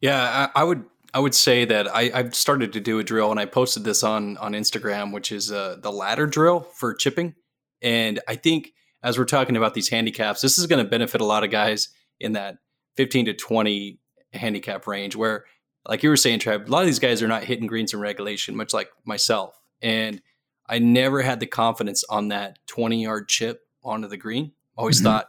Yeah, 0.00 0.50
I, 0.54 0.60
I 0.60 0.64
would 0.64 0.84
I 1.14 1.20
would 1.20 1.34
say 1.34 1.64
that 1.64 1.88
I, 1.88 2.10
I've 2.12 2.34
started 2.34 2.74
to 2.74 2.80
do 2.80 2.98
a 2.98 3.04
drill, 3.04 3.30
and 3.30 3.40
I 3.40 3.46
posted 3.46 3.84
this 3.84 4.02
on 4.02 4.36
on 4.38 4.52
Instagram, 4.52 5.12
which 5.12 5.32
is 5.32 5.50
uh, 5.50 5.76
the 5.80 5.90
ladder 5.90 6.26
drill 6.26 6.60
for 6.60 6.92
chipping. 6.94 7.34
And 7.80 8.20
I 8.28 8.34
think 8.34 8.72
as 9.02 9.18
we're 9.18 9.24
talking 9.24 9.56
about 9.56 9.74
these 9.74 9.88
handicaps, 9.88 10.40
this 10.40 10.58
is 10.58 10.66
going 10.66 10.84
to 10.84 10.88
benefit 10.88 11.20
a 11.20 11.24
lot 11.24 11.44
of 11.44 11.50
guys 11.50 11.88
in 12.20 12.32
that 12.32 12.58
15 12.96 13.26
to 13.26 13.34
20 13.34 13.98
handicap 14.32 14.86
range, 14.86 15.16
where, 15.16 15.44
like 15.86 16.02
you 16.02 16.08
were 16.08 16.16
saying, 16.16 16.40
Trev, 16.40 16.68
a 16.68 16.70
lot 16.70 16.80
of 16.80 16.86
these 16.86 16.98
guys 16.98 17.22
are 17.22 17.28
not 17.28 17.44
hitting 17.44 17.66
greens 17.66 17.94
in 17.94 18.00
regulation, 18.00 18.56
much 18.56 18.74
like 18.74 18.90
myself. 19.04 19.58
And 19.80 20.20
I 20.68 20.78
never 20.78 21.22
had 21.22 21.40
the 21.40 21.46
confidence 21.46 22.04
on 22.10 22.28
that 22.28 22.58
20 22.66 23.02
yard 23.02 23.28
chip 23.28 23.62
onto 23.82 24.08
the 24.08 24.16
green. 24.16 24.52
Always 24.76 24.98
mm-hmm. 24.98 25.06
thought 25.06 25.28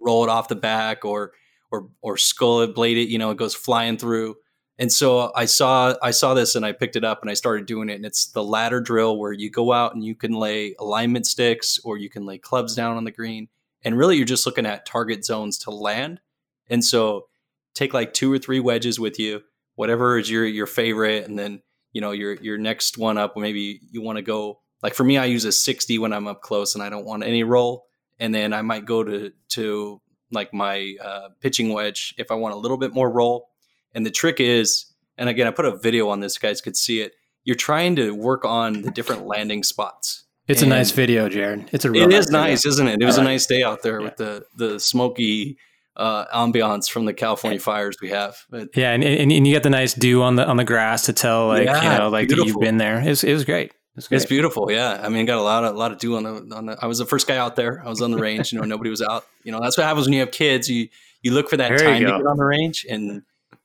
roll 0.00 0.24
it 0.24 0.30
off 0.30 0.48
the 0.48 0.56
back 0.56 1.04
or 1.04 1.32
or 1.70 1.90
or 2.00 2.16
skull 2.16 2.62
it, 2.62 2.74
blade 2.74 2.96
it, 2.96 3.08
you 3.08 3.18
know, 3.18 3.30
it 3.30 3.36
goes 3.36 3.54
flying 3.54 3.96
through. 3.96 4.36
And 4.80 4.90
so 4.90 5.30
I 5.36 5.44
saw 5.44 5.94
I 6.02 6.10
saw 6.10 6.32
this 6.32 6.54
and 6.54 6.64
I 6.64 6.72
picked 6.72 6.96
it 6.96 7.04
up 7.04 7.20
and 7.20 7.30
I 7.30 7.34
started 7.34 7.66
doing 7.66 7.90
it. 7.90 7.96
And 7.96 8.06
it's 8.06 8.28
the 8.32 8.42
ladder 8.42 8.80
drill 8.80 9.18
where 9.18 9.30
you 9.30 9.50
go 9.50 9.72
out 9.72 9.94
and 9.94 10.02
you 10.02 10.14
can 10.14 10.32
lay 10.32 10.74
alignment 10.78 11.26
sticks 11.26 11.78
or 11.84 11.98
you 11.98 12.08
can 12.08 12.24
lay 12.24 12.38
clubs 12.38 12.74
down 12.74 12.96
on 12.96 13.04
the 13.04 13.10
green. 13.10 13.48
And 13.84 13.98
really 13.98 14.16
you're 14.16 14.24
just 14.24 14.46
looking 14.46 14.64
at 14.64 14.86
target 14.86 15.22
zones 15.22 15.58
to 15.58 15.70
land. 15.70 16.22
And 16.70 16.82
so 16.82 17.26
take 17.74 17.92
like 17.92 18.14
two 18.14 18.32
or 18.32 18.38
three 18.38 18.58
wedges 18.58 18.98
with 18.98 19.18
you, 19.18 19.42
whatever 19.74 20.18
is 20.18 20.30
your 20.30 20.46
your 20.46 20.66
favorite, 20.66 21.28
and 21.28 21.38
then 21.38 21.60
you 21.92 22.00
know 22.00 22.12
your 22.12 22.32
your 22.36 22.56
next 22.56 22.96
one 22.96 23.18
up. 23.18 23.36
Maybe 23.36 23.80
you 23.90 24.00
want 24.00 24.16
to 24.16 24.22
go 24.22 24.60
like 24.82 24.94
for 24.94 25.04
me, 25.04 25.18
I 25.18 25.26
use 25.26 25.44
a 25.44 25.52
60 25.52 25.98
when 25.98 26.14
I'm 26.14 26.26
up 26.26 26.40
close 26.40 26.74
and 26.74 26.82
I 26.82 26.88
don't 26.88 27.04
want 27.04 27.22
any 27.22 27.42
roll. 27.42 27.84
And 28.18 28.34
then 28.34 28.54
I 28.54 28.62
might 28.62 28.86
go 28.86 29.04
to 29.04 29.30
to 29.50 30.00
like 30.32 30.54
my 30.54 30.94
uh, 31.04 31.28
pitching 31.42 31.70
wedge 31.70 32.14
if 32.16 32.30
I 32.30 32.34
want 32.34 32.54
a 32.54 32.58
little 32.58 32.78
bit 32.78 32.94
more 32.94 33.10
roll 33.10 33.49
and 33.94 34.04
the 34.04 34.10
trick 34.10 34.40
is, 34.40 34.86
and 35.16 35.28
again, 35.28 35.46
I 35.46 35.50
put 35.50 35.64
a 35.64 35.76
video 35.76 36.08
on 36.08 36.20
this, 36.20 36.38
guys 36.38 36.60
could 36.60 36.76
see 36.76 37.00
it. 37.00 37.14
You're 37.44 37.56
trying 37.56 37.96
to 37.96 38.14
work 38.14 38.44
on 38.44 38.82
the 38.82 38.90
different 38.90 39.26
landing 39.26 39.62
spots. 39.62 40.24
It's 40.46 40.62
and 40.62 40.72
a 40.72 40.74
nice 40.74 40.90
video, 40.90 41.28
Jared. 41.28 41.70
It's 41.72 41.84
a 41.84 41.90
real 41.90 42.08
it 42.08 42.12
is 42.12 42.28
nice, 42.28 42.66
isn't 42.66 42.86
it? 42.86 43.00
It 43.00 43.04
was 43.04 43.18
a 43.18 43.22
nice 43.22 43.46
day 43.46 43.62
out 43.62 43.82
there 43.82 44.00
yeah. 44.00 44.04
with 44.04 44.16
the 44.16 44.44
the 44.56 44.80
smoky 44.80 45.58
uh, 45.96 46.24
ambiance 46.34 46.90
from 46.90 47.04
the 47.04 47.14
California 47.14 47.60
fires 47.60 47.96
we 48.00 48.08
have. 48.08 48.36
But, 48.50 48.70
yeah, 48.74 48.92
and, 48.92 49.04
and, 49.04 49.30
and 49.30 49.46
you 49.46 49.52
get 49.52 49.62
the 49.62 49.70
nice 49.70 49.94
dew 49.94 50.22
on 50.22 50.36
the 50.36 50.46
on 50.46 50.56
the 50.56 50.64
grass 50.64 51.06
to 51.06 51.12
tell 51.12 51.48
like 51.48 51.66
yeah, 51.66 51.92
you 51.92 51.98
know 51.98 52.08
like 52.08 52.28
that 52.28 52.38
you've 52.38 52.58
been 52.58 52.78
there. 52.78 53.00
It 53.00 53.08
was, 53.08 53.24
it 53.24 53.32
was 53.32 53.44
great. 53.44 53.72
It's, 53.96 54.10
it's, 54.10 54.24
beautiful, 54.24 54.70
yeah. 54.70 55.00
I 55.02 55.08
mean, 55.08 55.26
got 55.26 55.38
a 55.38 55.42
lot 55.42 55.64
of 55.64 55.74
a 55.74 55.78
lot 55.78 55.92
of 55.92 55.98
dew 55.98 56.16
on 56.16 56.22
the 56.22 56.56
on 56.56 56.66
the. 56.66 56.78
I 56.80 56.86
was 56.86 56.98
the 56.98 57.06
first 57.06 57.26
guy 57.26 57.36
out 57.36 57.56
there. 57.56 57.82
I 57.84 57.88
was 57.88 58.00
on 58.00 58.12
the 58.12 58.18
range. 58.18 58.52
You 58.52 58.58
know, 58.58 58.64
nobody 58.64 58.88
was 58.88 59.02
out. 59.02 59.26
You 59.42 59.52
know, 59.52 59.60
that's 59.60 59.76
what 59.76 59.84
happens 59.84 60.06
when 60.06 60.14
you 60.14 60.20
have 60.20 60.30
kids. 60.30 60.68
You 60.68 60.88
you 61.22 61.32
look 61.32 61.50
for 61.50 61.56
that 61.58 61.68
there 61.68 61.78
time 61.78 62.00
to 62.00 62.06
get 62.06 62.26
on 62.26 62.36
the 62.36 62.44
range, 62.44 62.86
and 62.88 63.22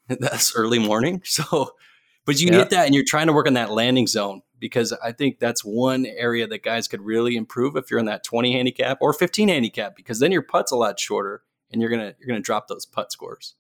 that's 0.20 0.56
early 0.56 0.80
morning. 0.80 1.22
So, 1.36 1.72
but 2.26 2.40
you 2.40 2.48
yeah. 2.48 2.60
hit 2.60 2.70
that 2.72 2.86
and 2.88 2.96
you're 2.96 3.04
trying 3.04 3.28
to 3.28 3.34
work 3.34 3.46
on 3.46 3.54
that 3.54 3.70
landing 3.70 4.08
zone 4.08 4.42
because 4.58 4.92
I 4.94 5.12
think 5.12 5.40
that's 5.40 5.64
one 5.64 6.08
area 6.08 6.48
that 6.48 6.64
guys 6.64 6.88
could 6.88 7.02
really 7.02 7.36
improve 7.36 7.76
if 7.76 7.92
you're 7.92 8.00
in 8.00 8.08
that 8.08 8.24
20 8.24 8.52
handicap 8.54 8.98
or 9.00 9.14
15 9.14 9.48
handicap 9.48 9.96
because 9.96 10.20
then 10.20 10.32
your 10.32 10.42
putt's 10.42 10.72
a 10.72 10.76
lot 10.76 11.00
shorter 11.00 11.44
and 11.72 11.82
you're 11.82 11.92
gonna 11.92 12.16
you're 12.20 12.28
gonna 12.28 12.40
drop 12.40 12.68
those 12.68 12.86
putt 12.86 13.12
scores. 13.12 13.56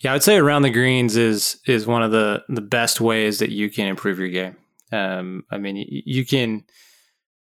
Yeah, 0.00 0.12
I 0.12 0.14
would 0.14 0.22
say 0.22 0.36
around 0.36 0.62
the 0.62 0.70
greens 0.70 1.16
is 1.16 1.60
is 1.66 1.86
one 1.86 2.02
of 2.02 2.10
the 2.10 2.42
the 2.48 2.60
best 2.60 3.00
ways 3.00 3.38
that 3.38 3.50
you 3.50 3.70
can 3.70 3.86
improve 3.86 4.18
your 4.18 4.28
game. 4.28 4.56
Um, 4.90 5.44
I 5.50 5.58
mean, 5.58 5.76
you, 5.76 6.02
you 6.04 6.26
can, 6.26 6.64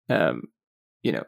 um, 0.10 0.44
you 1.02 1.14
know, 1.14 1.24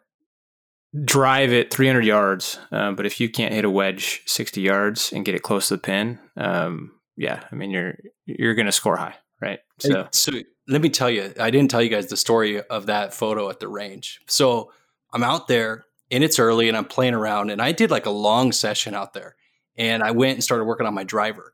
drive 1.06 1.54
it 1.54 1.74
300 1.74 2.04
yards, 2.04 2.60
um, 2.72 2.96
but 2.96 3.06
if 3.06 3.20
you 3.20 3.30
can't 3.30 3.54
hit 3.54 3.64
a 3.64 3.70
wedge 3.70 4.22
60 4.26 4.60
yards 4.60 5.14
and 5.14 5.24
get 5.24 5.36
it 5.36 5.44
close 5.44 5.70
to 5.70 5.76
the 5.76 5.82
pin, 5.82 6.20
um, 6.36 6.92
yeah, 7.22 7.44
I 7.52 7.56
mean 7.56 7.70
you're 7.70 7.96
you're 8.26 8.56
going 8.56 8.66
to 8.66 8.72
score 8.72 8.98
high, 8.98 9.14
right? 9.40 9.60
So, 9.78 10.08
so 10.12 10.32
let 10.68 10.82
me 10.82 10.90
tell 10.90 11.10
you, 11.10 11.32
I 11.40 11.52
didn't 11.52 11.70
tell 11.70 11.82
you 11.82 11.90
guys 11.90 12.08
the 12.08 12.18
story 12.18 12.62
of 12.64 12.88
that 12.88 13.14
photo 13.14 13.48
at 13.52 13.60
the 13.60 13.68
range. 13.68 14.20
So 14.28 14.72
I'm 15.14 15.22
out 15.22 15.48
there 15.48 15.86
and 16.10 16.24
it's 16.24 16.40
early 16.40 16.68
and 16.68 16.76
I'm 16.76 16.86
playing 16.86 17.14
around 17.14 17.52
and 17.52 17.62
I 17.62 17.74
did 17.74 17.92
like 17.92 18.08
a 18.08 18.12
long 18.12 18.52
session 18.52 18.96
out 18.96 19.14
there 19.14 19.36
and 19.76 20.02
I 20.02 20.12
went 20.12 20.34
and 20.34 20.44
started 20.44 20.66
working 20.66 20.88
on 20.88 20.96
my 20.96 21.04
driver. 21.04 21.54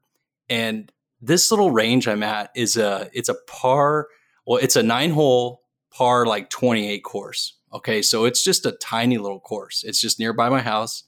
And 0.50 0.90
this 1.20 1.52
little 1.52 1.72
range 1.72 2.08
I'm 2.08 2.24
at 2.24 2.50
is 2.56 2.78
a 2.78 3.10
it's 3.14 3.28
a 3.28 3.36
par 3.46 4.08
well 4.46 4.60
it's 4.64 4.78
a 4.78 4.84
9 4.84 5.10
hole 5.10 5.64
par 5.92 6.26
like 6.26 6.50
28 6.50 7.04
course. 7.04 7.58
Okay, 7.74 8.02
so 8.02 8.24
it's 8.24 8.42
just 8.42 8.66
a 8.66 8.72
tiny 8.72 9.18
little 9.18 9.42
course. 9.42 9.84
It's 9.84 10.00
just 10.00 10.18
nearby 10.18 10.48
my 10.48 10.62
house 10.62 11.04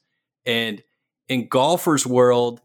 and 0.45 0.83
in 1.29 1.47
golfers 1.47 2.05
world 2.05 2.59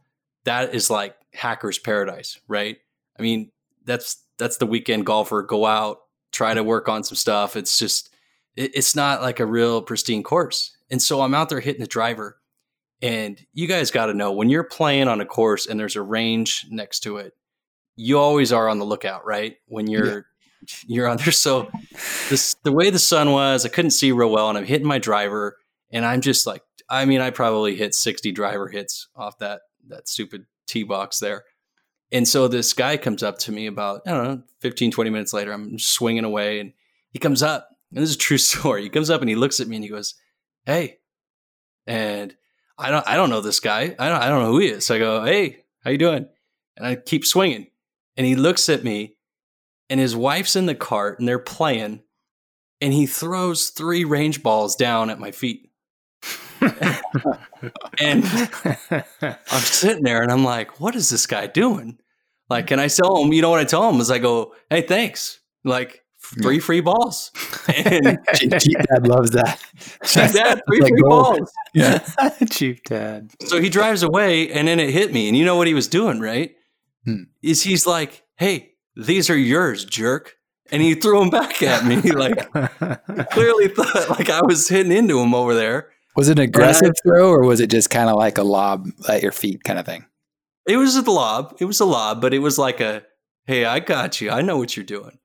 that 0.45 0.75
is 0.75 0.91
like 0.91 1.15
hacker's 1.35 1.79
paradise, 1.79 2.41
right? 2.49 2.79
I 3.19 3.23
mean, 3.23 3.51
that's 3.85 4.23
that's 4.39 4.57
the 4.57 4.67
weekend 4.67 5.07
golfer 5.07 5.43
go 5.43 5.67
out, 5.67 5.99
try 6.33 6.55
to 6.55 6.63
work 6.63 6.89
on 6.89 7.05
some 7.05 7.17
stuff. 7.17 7.57
It's 7.57 7.79
just 7.79 8.15
it, 8.57 8.73
it's 8.75 8.97
not 8.97 9.23
like 9.23 9.41
a 9.41 9.47
real 9.47 9.83
pristine 9.83 10.23
course. 10.23 10.77
And 10.91 11.01
so 11.01 11.21
I'm 11.23 11.35
out 11.35 11.49
there 11.49 11.61
hitting 11.61 11.81
the 11.81 11.87
driver. 11.87 12.39
And 13.03 13.45
you 13.53 13.67
guys 13.67 13.91
got 13.91 14.07
to 14.07 14.15
know 14.15 14.33
when 14.33 14.49
you're 14.49 14.65
playing 14.65 15.09
on 15.09 15.21
a 15.21 15.27
course 15.27 15.67
and 15.67 15.79
there's 15.79 15.97
a 15.97 16.03
range 16.03 16.67
next 16.71 17.01
to 17.01 17.19
it, 17.19 17.35
you 17.97 18.19
always 18.19 18.53
are 18.53 18.69
on 18.69 18.79
the 18.79 18.87
lookout, 18.87 19.27
right? 19.27 19.57
When 19.67 19.87
you're 19.87 20.07
yeah. 20.07 20.75
you're 20.87 21.09
on 21.09 21.19
there. 21.19 21.33
So 21.33 21.71
this 22.31 22.55
the 22.63 22.73
way 22.73 22.91
the 22.91 22.99
sun 22.99 23.31
was, 23.33 23.67
I 23.67 23.69
couldn't 23.69 23.91
see 23.91 24.13
real 24.13 24.31
well, 24.31 24.49
and 24.49 24.57
I'm 24.57 24.65
hitting 24.65 24.87
my 24.87 24.99
driver, 24.99 25.59
and 25.91 26.05
I'm 26.05 26.21
just 26.21 26.47
like, 26.47 26.63
I 26.89 27.05
mean, 27.05 27.21
I 27.21 27.31
probably 27.31 27.77
hit 27.77 27.95
60 27.95 28.33
driver 28.33 28.69
hits 28.69 29.09
off 29.15 29.39
that 29.39 29.63
that 29.89 30.09
stupid 30.09 30.47
tee 30.67 30.83
box 30.83 31.19
there. 31.19 31.45
And 32.13 32.29
so 32.29 32.47
this 32.47 32.73
guy 32.73 32.97
comes 32.97 33.23
up 33.23 33.39
to 33.41 33.53
me 33.53 33.67
about, 33.67 34.03
I 34.07 34.11
don't 34.13 34.25
know, 34.25 34.43
15, 34.61 34.93
20 34.93 35.11
minutes 35.11 35.33
later. 35.33 35.53
I'm 35.53 35.79
swinging 35.79 36.25
away 36.25 36.61
and 36.61 36.73
he 37.11 37.19
comes 37.19 37.43
up. 37.43 37.71
And 37.91 38.03
this 38.03 38.11
is 38.11 38.17
a 38.17 38.19
true 38.19 38.39
story. 38.39 38.83
He 38.83 38.89
comes 38.89 39.11
up 39.11 39.21
and 39.21 39.29
he 39.29 39.37
looks 39.37 39.61
at 39.61 39.69
me 39.69 39.77
and 39.77 39.85
he 39.85 39.91
goes, 39.91 40.15
Hey. 40.65 40.99
And 41.87 42.35
I 42.79 42.91
don't 42.91 43.07
I 43.07 43.17
don't 43.17 43.31
know 43.31 43.41
this 43.41 43.61
guy. 43.61 43.95
I 43.99 44.09
don't 44.09 44.23
I 44.23 44.29
don't 44.29 44.43
know 44.43 44.53
who 44.53 44.61
he 44.61 44.69
is. 44.69 44.87
So 44.87 44.95
I 44.95 44.99
go, 44.99 45.25
Hey, 45.25 45.65
how 45.83 45.91
you 45.91 45.99
doing? 45.99 46.29
And 46.77 46.87
I 46.87 46.97
keep 46.97 47.27
swinging. 47.27 47.69
And 48.17 48.27
he 48.27 48.37
looks 48.37 48.69
at 48.69 48.85
me 48.85 49.17
and 49.91 50.01
his 50.01 50.17
wife's 50.17 50.57
in 50.57 50.67
the 50.67 50.75
cart 50.75 51.19
and 51.19 51.29
they're 51.29 51.39
playing. 51.39 52.03
And 52.81 52.93
he 52.93 53.07
throws 53.07 53.71
three 53.71 54.05
range 54.05 54.43
balls 54.43 54.77
down 54.77 55.11
at 55.11 55.19
my 55.19 55.31
feet. 55.31 55.71
and 58.01 58.25
I'm 59.21 59.61
sitting 59.61 60.03
there 60.05 60.23
and 60.23 60.31
I'm 60.33 60.45
like, 60.45 60.81
what 60.81 60.95
is 60.95 61.11
this 61.11 61.27
guy 61.27 61.47
doing? 61.47 61.99
Like, 62.51 62.67
can 62.67 62.79
I 62.79 62.89
tell 62.89 63.23
him? 63.23 63.33
You 63.33 63.43
know 63.43 63.51
what 63.51 63.61
I 63.61 63.65
tell 63.65 63.89
him 63.89 64.01
is 64.01 64.11
I 64.11 64.19
go, 64.19 64.55
hey, 64.71 64.83
thanks. 64.83 65.41
Like, 65.65 66.05
three 66.43 66.59
free 66.59 66.81
balls. 66.81 67.31
And 67.67 68.19
Cheap 68.35 68.79
Dad 68.91 69.07
loves 69.07 69.31
that. 69.31 69.59
Cheap 70.05 70.33
Dad, 70.33 70.61
three 70.69 70.81
free 70.81 71.01
gold. 71.01 71.39
balls. 71.39 71.53
Yeah. 71.73 72.07
Cheap 72.51 72.85
Dad. 72.85 73.31
So 73.47 73.61
he 73.61 73.69
drives 73.71 74.03
away 74.03 74.51
and 74.53 74.69
then 74.69 74.79
it 74.79 74.91
hit 74.91 75.13
me. 75.13 75.29
And 75.29 75.37
you 75.37 75.45
know 75.45 75.57
what 75.57 75.67
he 75.67 75.75
was 75.75 75.89
doing, 75.89 76.21
right? 76.21 76.55
Hmm. 77.05 77.25
Is 77.43 77.63
he's 77.63 77.87
like, 77.87 78.23
hey, 78.37 78.75
these 78.97 79.31
are 79.31 79.37
yours, 79.37 79.85
jerk. 79.85 80.37
And 80.71 80.83
he 80.83 80.95
threw 80.95 81.21
them 81.21 81.31
back 81.31 81.63
at 81.63 81.85
me. 81.85 81.97
Like, 82.13 82.51
clearly 83.31 83.69
thought 83.69 84.11
like 84.11 84.31
I 84.31 84.41
was 84.45 84.69
hitting 84.69 84.93
into 84.93 85.19
him 85.21 85.35
over 85.35 85.55
there. 85.55 85.91
Was 86.17 86.29
it 86.29 86.39
an 86.39 86.45
aggressive 86.45 86.93
I, 86.97 87.01
throw 87.03 87.31
or 87.31 87.45
was 87.45 87.61
it 87.61 87.71
just 87.71 87.91
kind 87.91 88.09
of 88.09 88.17
like 88.17 88.39
a 88.39 88.45
lob 88.45 88.89
at 89.09 89.23
your 89.23 89.33
feet 89.33 89.65
kind 89.65 89.79
of 89.79 89.87
thing? 89.87 90.07
It 90.67 90.77
was 90.77 90.97
a 90.97 91.03
lob. 91.03 91.57
It 91.61 91.65
was 91.65 91.81
a 91.81 91.85
lob, 91.85 92.21
but 92.21 92.33
it 92.33 92.39
was 92.39 92.59
like 92.59 92.81
a, 92.81 93.03
hey, 93.47 93.65
I 93.65 93.81
got 93.81 94.21
you. 94.21 94.31
I 94.31 94.41
know 94.41 94.57
what 94.57 94.77
you're 94.77 94.85
doing. 94.85 95.19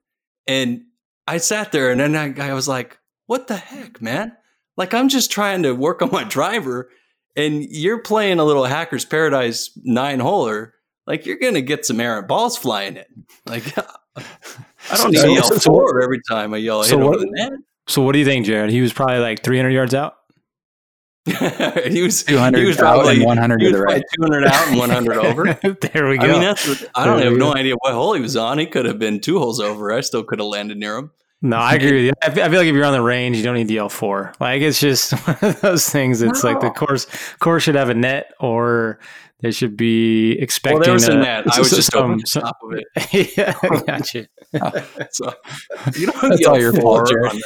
And 0.48 0.84
I 1.28 1.38
sat 1.38 1.72
there 1.72 1.92
and 1.92 2.00
then 2.00 2.16
I, 2.16 2.50
I 2.50 2.54
was 2.54 2.68
like, 2.68 2.98
what 3.28 3.48
the 3.48 3.58
heck, 3.58 4.02
man? 4.02 4.36
Like, 4.76 4.94
I'm 4.94 5.10
just 5.10 5.32
trying 5.32 5.64
to 5.64 5.74
work 5.74 6.02
on 6.02 6.10
my 6.12 6.24
driver 6.24 6.90
and 7.36 7.64
you're 7.64 8.02
playing 8.02 8.40
a 8.40 8.44
little 8.44 8.66
Hacker's 8.66 9.06
Paradise 9.06 9.72
nine 9.84 10.20
holer. 10.20 10.72
Like, 11.06 11.26
you're 11.26 11.38
going 11.38 11.54
to 11.54 11.62
get 11.62 11.86
some 11.86 12.00
errant 12.00 12.28
balls 12.28 12.58
flying 12.58 12.98
in. 12.98 13.26
Like, 13.46 13.78
I 14.18 14.98
don't 14.98 15.12
need 15.12 15.22
to 15.22 15.32
yell 15.32 15.44
so, 15.44 15.72
four 15.72 16.02
every 16.02 16.22
time 16.30 16.54
I 16.54 16.58
yell 16.58 16.84
so 16.84 16.98
hit 16.98 17.06
what, 17.06 17.16
over 17.16 17.26
the 17.26 17.32
net. 17.32 17.54
So, 17.88 18.02
what 18.02 18.14
do 18.14 18.20
you 18.20 18.26
think, 18.26 18.46
Jared? 18.46 18.72
He 18.72 18.82
was 18.82 18.94
probably 18.94 19.20
like 19.20 19.44
300 19.44 19.70
yards 19.70 19.94
out? 19.94 20.16
he 21.88 22.02
was 22.02 22.24
200 22.24 22.60
he 22.60 22.66
was 22.66 22.78
probably, 22.78 23.24
100 23.24 23.60
to 23.60 23.72
the 23.72 23.82
right. 23.82 24.04
200 24.16 24.46
out 24.46 24.68
and 24.68 24.78
100 24.78 25.18
over. 25.26 25.44
there 25.94 26.08
we 26.08 26.18
go. 26.18 26.26
I 26.26 26.32
mean, 26.32 26.42
that's 26.42 26.86
I 26.96 27.06
don't 27.06 27.22
have 27.22 27.34
no 27.34 27.56
idea 27.56 27.76
what 27.76 27.94
hole 27.94 28.14
he 28.14 28.22
was 28.22 28.36
on. 28.36 28.60
He 28.60 28.66
could 28.66 28.86
have 28.86 29.00
been 29.00 29.20
two 29.20 29.40
holes 29.40 29.60
over. 29.60 29.92
I 29.92 30.02
still 30.02 30.24
could 30.24 30.40
have 30.40 30.48
landed 30.48 30.78
near 30.78 30.98
him. 30.98 31.12
No, 31.42 31.56
I 31.56 31.76
agree 31.76 31.94
with 31.94 32.06
you. 32.06 32.12
I 32.22 32.32
feel, 32.32 32.60
like 32.60 32.68
if 32.68 32.76
you're 32.76 32.84
on 32.84 32.92
the 32.92 33.02
range, 33.02 33.38
you 33.38 33.44
don't 33.44 33.56
need 33.56 33.70
the 33.70 33.78
L4. 33.78 34.40
Like 34.42 34.62
it's 34.62 34.80
just 34.80 35.12
one 35.28 35.38
of 35.42 35.62
those 35.62 35.90
things. 35.90 36.22
It's 36.22 36.44
no. 36.44 36.52
like 36.52 36.60
the 36.60 36.70
course 36.70 37.08
course 37.40 37.64
should 37.64 37.76
have 37.76 37.90
a 37.90 37.94
net, 37.94 38.34
or 38.40 39.00
they 39.42 39.52
should 39.52 39.78
be 39.78 40.34
expecting. 40.34 40.80
Well, 40.80 40.86
there 40.86 40.94
was 40.94 41.08
a, 41.08 41.14
a 41.14 41.22
net. 41.22 41.46
I 41.50 41.60
was 41.60 41.70
just 41.70 41.92
some, 41.92 42.20
some, 42.26 42.44
top 42.44 42.58
of 42.62 42.74
it. 42.74 43.38
yeah, 43.38 43.58
I 43.64 43.82
got 43.84 44.14
you. 44.14 44.26
so 45.12 45.34
you 45.96 46.08
know, 46.08 46.14
That's 46.24 46.46
all 46.46 46.60
your 46.60 46.74
fault, 46.74 47.10
Jared. 47.10 47.42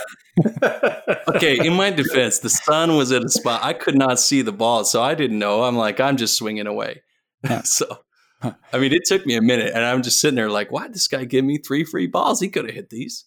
Okay, 1.28 1.66
in 1.66 1.74
my 1.74 1.92
defense, 1.92 2.40
the 2.40 2.50
sun 2.50 2.96
was 2.96 3.12
at 3.12 3.24
a 3.24 3.30
spot 3.30 3.64
I 3.64 3.74
could 3.74 3.96
not 3.96 4.20
see 4.20 4.42
the 4.42 4.52
ball, 4.52 4.84
so 4.84 5.02
I 5.02 5.16
didn't 5.16 5.40
know. 5.40 5.64
I'm 5.64 5.78
like, 5.78 6.00
I'm 6.00 6.18
just 6.18 6.38
swinging 6.38 6.68
away. 6.68 7.02
so, 7.64 8.00
I 8.42 8.80
mean, 8.80 8.94
it 8.94 9.06
took 9.06 9.26
me 9.26 9.36
a 9.36 9.42
minute, 9.42 9.72
and 9.74 9.84
I'm 9.84 10.02
just 10.02 10.20
sitting 10.20 10.36
there 10.36 10.50
like, 10.50 10.72
why 10.72 10.84
did 10.84 10.96
this 10.96 11.08
guy 11.08 11.26
give 11.26 11.46
me 11.46 11.58
three 11.58 11.84
free 11.84 12.08
balls? 12.08 12.40
He 12.40 12.50
could 12.50 12.66
have 12.66 12.74
hit 12.74 12.90
these. 12.90 13.26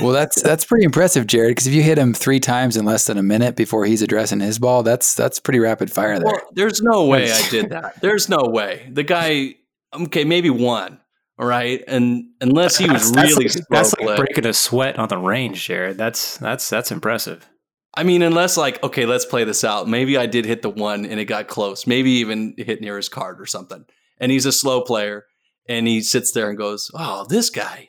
well, 0.00 0.12
that's 0.12 0.40
that's 0.42 0.64
pretty 0.64 0.84
impressive, 0.84 1.26
Jared. 1.26 1.52
Because 1.52 1.66
if 1.66 1.74
you 1.74 1.82
hit 1.82 1.98
him 1.98 2.12
three 2.12 2.40
times 2.40 2.76
in 2.76 2.84
less 2.84 3.06
than 3.06 3.18
a 3.18 3.22
minute 3.22 3.56
before 3.56 3.86
he's 3.86 4.02
addressing 4.02 4.40
his 4.40 4.58
ball, 4.58 4.82
that's 4.82 5.14
that's 5.14 5.38
pretty 5.38 5.58
rapid 5.58 5.90
fire 5.90 6.18
there. 6.18 6.26
Well, 6.26 6.40
there's 6.52 6.82
no 6.82 7.06
way 7.06 7.32
I 7.32 7.48
did 7.48 7.70
that. 7.70 8.00
There's 8.00 8.28
no 8.28 8.44
way. 8.44 8.88
The 8.90 9.02
guy, 9.02 9.56
okay, 9.94 10.24
maybe 10.24 10.50
one. 10.50 10.98
Right, 11.42 11.82
and 11.88 12.26
unless 12.40 12.78
he 12.78 12.88
was 12.88 13.10
that's, 13.12 13.32
really 13.32 13.46
that's, 13.46 13.66
that's 13.68 13.94
like 13.98 14.16
breaking 14.16 14.46
a 14.46 14.52
sweat 14.52 14.96
on 14.96 15.08
the 15.08 15.18
range, 15.18 15.66
Jared. 15.66 15.98
That's 15.98 16.38
that's 16.38 16.70
that's 16.70 16.92
impressive. 16.92 17.48
I 17.94 18.04
mean, 18.04 18.22
unless 18.22 18.56
like, 18.56 18.82
okay, 18.84 19.06
let's 19.06 19.26
play 19.26 19.42
this 19.42 19.64
out. 19.64 19.88
Maybe 19.88 20.16
I 20.16 20.26
did 20.26 20.44
hit 20.44 20.62
the 20.62 20.70
one 20.70 21.04
and 21.04 21.18
it 21.18 21.24
got 21.24 21.48
close. 21.48 21.86
Maybe 21.86 22.12
even 22.12 22.54
hit 22.56 22.80
near 22.80 22.96
his 22.96 23.08
card 23.08 23.40
or 23.40 23.46
something. 23.46 23.84
And 24.18 24.30
he's 24.30 24.46
a 24.46 24.52
slow 24.52 24.82
player, 24.82 25.26
and 25.68 25.88
he 25.88 26.00
sits 26.00 26.30
there 26.30 26.48
and 26.48 26.56
goes, 26.56 26.90
"Oh, 26.94 27.26
this 27.28 27.50
guy." 27.50 27.88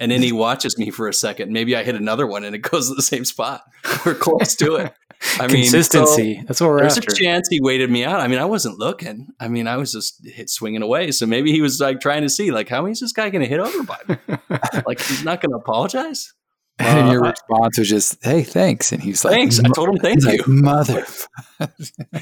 And 0.00 0.10
then 0.10 0.22
he 0.22 0.32
watches 0.32 0.76
me 0.78 0.90
for 0.90 1.08
a 1.08 1.14
second. 1.14 1.52
Maybe 1.52 1.76
I 1.76 1.84
hit 1.84 1.94
another 1.94 2.26
one 2.26 2.44
and 2.44 2.54
it 2.54 2.58
goes 2.70 2.88
to 2.88 2.94
the 2.94 3.02
same 3.02 3.24
spot. 3.24 3.62
We're 4.04 4.14
close 4.14 4.54
to 4.56 4.76
it. 4.76 4.94
I 5.38 5.46
mean, 5.46 5.62
consistency. 5.62 6.36
So 6.36 6.42
That's 6.46 6.60
what 6.60 6.70
we're 6.70 6.80
there's 6.80 6.98
after. 6.98 7.12
a 7.12 7.14
chance 7.14 7.48
he 7.48 7.60
waited 7.60 7.90
me 7.90 8.04
out. 8.04 8.20
I 8.20 8.28
mean, 8.28 8.38
I 8.38 8.44
wasn't 8.44 8.78
looking. 8.78 9.28
I 9.40 9.48
mean, 9.48 9.66
I 9.66 9.76
was 9.76 9.92
just 9.92 10.20
hit 10.26 10.50
swinging 10.50 10.82
away. 10.82 11.12
So 11.12 11.24
maybe 11.24 11.52
he 11.52 11.60
was 11.60 11.80
like 11.80 12.00
trying 12.00 12.22
to 12.22 12.28
see, 12.28 12.50
like, 12.50 12.68
how 12.68 12.86
is 12.86 13.00
this 13.00 13.12
guy 13.12 13.30
going 13.30 13.42
to 13.42 13.48
hit 13.48 13.60
over 13.60 13.82
by 13.84 13.98
me? 14.08 14.16
like, 14.86 15.00
he's 15.00 15.24
not 15.24 15.40
going 15.40 15.50
to 15.52 15.56
apologize. 15.56 16.32
And 16.78 17.08
uh, 17.08 17.12
your 17.12 17.20
response 17.22 17.78
was 17.78 17.88
just, 17.88 18.22
"Hey, 18.24 18.42
thanks." 18.42 18.90
And 18.90 19.00
he's 19.00 19.24
like, 19.24 19.34
"Thanks." 19.34 19.60
I 19.60 19.68
told 19.68 19.90
him, 19.90 19.96
"Thank 19.98 20.22
you, 20.22 20.30
like, 20.30 20.48
mother." 20.48 21.06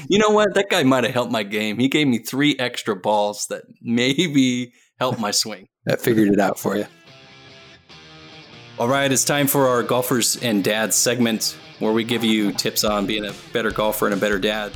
you 0.07 0.19
know 0.19 0.29
what? 0.29 0.53
That 0.53 0.69
guy 0.69 0.83
might 0.83 1.05
have 1.05 1.13
helped 1.13 1.31
my 1.31 1.41
game. 1.41 1.79
He 1.79 1.87
gave 1.87 2.07
me 2.07 2.19
three 2.19 2.55
extra 2.59 2.95
balls 2.95 3.47
that 3.49 3.63
maybe 3.81 4.73
helped 4.99 5.19
my 5.19 5.31
swing. 5.31 5.65
That 5.85 6.01
figured 6.01 6.29
it 6.29 6.39
out 6.39 6.59
for 6.59 6.77
you. 6.77 6.85
All 8.79 8.87
right, 8.87 9.11
it's 9.11 9.23
time 9.23 9.45
for 9.45 9.67
our 9.67 9.83
golfers 9.83 10.41
and 10.41 10.63
dads 10.63 10.95
segment 10.95 11.55
where 11.77 11.93
we 11.93 12.03
give 12.03 12.23
you 12.23 12.51
tips 12.51 12.83
on 12.83 13.05
being 13.05 13.23
a 13.23 13.33
better 13.53 13.69
golfer 13.69 14.07
and 14.07 14.15
a 14.15 14.17
better 14.17 14.39
dad. 14.39 14.71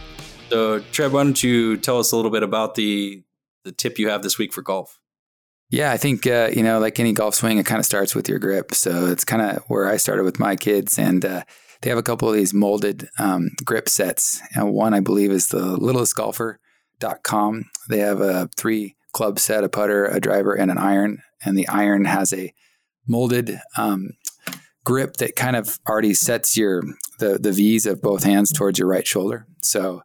So, 0.49 0.81
Trev, 0.91 1.13
why 1.13 1.23
don't 1.23 1.43
you 1.43 1.77
tell 1.77 1.97
us 1.97 2.11
a 2.11 2.15
little 2.15 2.29
bit 2.29 2.43
about 2.43 2.75
the 2.75 3.23
the 3.63 3.71
tip 3.71 3.97
you 3.97 4.09
have 4.09 4.21
this 4.21 4.37
week 4.37 4.53
for 4.53 4.61
golf? 4.61 4.99
Yeah, 5.71 5.91
I 5.91 5.97
think 5.97 6.27
uh, 6.27 6.51
you 6.53 6.61
know, 6.61 6.77
like 6.79 6.99
any 6.99 7.11
golf 7.11 7.33
swing, 7.33 7.57
it 7.57 7.65
kind 7.65 7.79
of 7.79 7.87
starts 7.87 8.13
with 8.13 8.29
your 8.29 8.37
grip. 8.37 8.75
So 8.75 9.07
it's 9.07 9.23
kind 9.23 9.41
of 9.41 9.63
where 9.67 9.87
I 9.89 9.97
started 9.97 10.25
with 10.25 10.39
my 10.39 10.55
kids, 10.55 10.99
and 10.99 11.25
uh, 11.25 11.41
they 11.81 11.89
have 11.89 11.97
a 11.97 12.03
couple 12.03 12.29
of 12.29 12.35
these 12.35 12.53
molded 12.53 13.09
um, 13.17 13.49
grip 13.65 13.89
sets. 13.89 14.39
And 14.53 14.73
one, 14.73 14.93
I 14.93 14.99
believe, 14.99 15.31
is 15.31 15.47
the 15.47 15.75
littlestgolfer.com. 15.75 17.65
They 17.89 17.99
have 17.99 18.21
a 18.21 18.47
three 18.55 18.95
club 19.11 19.39
set, 19.39 19.63
a 19.63 19.69
putter, 19.69 20.05
a 20.05 20.19
driver, 20.19 20.53
and 20.53 20.69
an 20.69 20.77
iron. 20.77 21.23
And 21.43 21.57
the 21.57 21.67
iron 21.67 22.05
has 22.05 22.31
a 22.31 22.53
molded 23.07 23.59
um, 23.77 24.11
grip 24.83 25.17
that 25.17 25.35
kind 25.35 25.55
of 25.55 25.79
already 25.87 26.13
sets 26.13 26.55
your 26.57 26.83
the 27.19 27.37
the 27.39 27.51
V's 27.51 27.85
of 27.85 28.01
both 28.01 28.23
hands 28.23 28.51
towards 28.51 28.79
your 28.79 28.87
right 28.87 29.07
shoulder. 29.07 29.47
So 29.61 30.01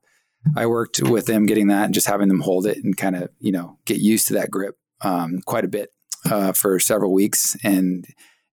I 0.57 0.67
worked 0.67 1.01
with 1.03 1.27
them 1.27 1.47
getting 1.47 1.69
that 1.69 1.85
and 1.85 1.95
just 1.95 2.09
having 2.09 2.29
them 2.29 2.41
hold 2.41 2.67
it 2.67 2.79
and 2.83 2.97
kind 2.97 3.17
of 3.17 3.31
you 3.39 3.53
know 3.53 3.79
get 3.85 3.99
used 3.99 4.29
to 4.29 4.35
that 4.35 4.51
grip 4.51 4.77
um, 5.03 5.41
quite 5.47 5.65
a 5.65 5.69
bit 5.69 5.91
uh, 6.31 6.53
for 6.53 6.79
several 6.79 7.13
weeks. 7.13 7.57
And 7.63 8.07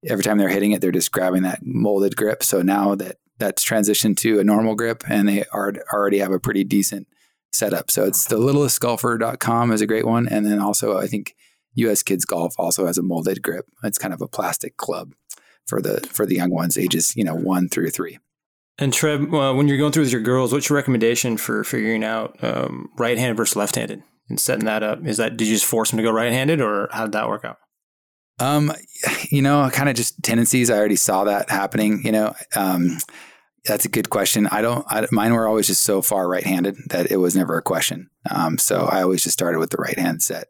every 0.05 0.23
time 0.23 0.37
they're 0.37 0.49
hitting 0.49 0.71
it, 0.71 0.81
they're 0.81 0.91
just 0.91 1.11
grabbing 1.11 1.43
that 1.43 1.59
molded 1.63 2.15
grip. 2.15 2.43
So 2.43 2.61
now 2.61 2.95
that 2.95 3.17
that's 3.37 3.65
transitioned 3.65 4.17
to 4.17 4.39
a 4.39 4.43
normal 4.43 4.75
grip, 4.75 5.03
and 5.09 5.27
they 5.27 5.45
are, 5.53 5.73
already 5.93 6.19
have 6.19 6.31
a 6.31 6.39
pretty 6.39 6.63
decent 6.63 7.07
setup. 7.51 7.89
So 7.89 8.03
it's 8.03 8.25
the 8.25 8.37
littlestgolfer.com 8.37 9.71
is 9.71 9.81
a 9.81 9.87
great 9.87 10.05
one, 10.05 10.27
and 10.27 10.45
then 10.45 10.59
also 10.59 10.97
I 10.97 11.07
think 11.07 11.35
U.S. 11.75 12.03
Kids 12.03 12.25
Golf 12.25 12.53
also 12.57 12.85
has 12.85 12.97
a 12.97 13.03
molded 13.03 13.41
grip. 13.41 13.65
It's 13.83 13.97
kind 13.97 14.13
of 14.13 14.21
a 14.21 14.27
plastic 14.27 14.77
club 14.77 15.13
for 15.65 15.81
the 15.81 16.01
for 16.11 16.25
the 16.25 16.35
young 16.35 16.49
ones, 16.49 16.77
ages 16.77 17.15
you 17.15 17.23
know 17.23 17.35
one 17.35 17.69
through 17.69 17.91
three. 17.91 18.19
And 18.79 18.93
Trev, 18.93 19.33
uh, 19.33 19.53
when 19.53 19.67
you're 19.67 19.77
going 19.77 19.91
through 19.91 20.03
with 20.03 20.11
your 20.11 20.21
girls, 20.21 20.53
what's 20.53 20.69
your 20.69 20.77
recommendation 20.77 21.35
for 21.35 21.65
figuring 21.65 22.03
out 22.03 22.41
um, 22.41 22.89
right-handed 22.97 23.35
versus 23.35 23.57
left-handed 23.57 24.01
and 24.29 24.39
setting 24.39 24.65
that 24.65 24.83
up? 24.83 25.05
Is 25.05 25.17
that 25.17 25.35
did 25.35 25.47
you 25.47 25.53
just 25.53 25.65
force 25.65 25.91
them 25.91 25.97
to 25.97 26.03
go 26.03 26.11
right-handed, 26.11 26.61
or 26.61 26.87
how 26.91 27.03
did 27.03 27.11
that 27.11 27.27
work 27.27 27.43
out? 27.45 27.57
Um, 28.39 28.71
you 29.29 29.41
know, 29.41 29.69
kind 29.71 29.89
of 29.89 29.95
just 29.95 30.23
tendencies. 30.23 30.69
I 30.69 30.77
already 30.77 30.95
saw 30.95 31.25
that 31.25 31.49
happening. 31.49 32.01
You 32.03 32.13
know, 32.13 32.33
um, 32.55 32.97
that's 33.65 33.85
a 33.85 33.89
good 33.89 34.09
question. 34.09 34.47
I 34.47 34.61
don't. 34.61 34.85
I, 34.89 35.05
mine 35.11 35.33
were 35.33 35.47
always 35.47 35.67
just 35.67 35.83
so 35.83 36.01
far 36.01 36.27
right-handed 36.27 36.77
that 36.89 37.11
it 37.11 37.17
was 37.17 37.35
never 37.35 37.57
a 37.57 37.61
question. 37.61 38.09
Um, 38.33 38.57
so 38.57 38.85
I 38.85 39.01
always 39.01 39.23
just 39.23 39.33
started 39.33 39.59
with 39.59 39.71
the 39.71 39.77
right 39.77 39.99
hand 39.99 40.23
set. 40.23 40.47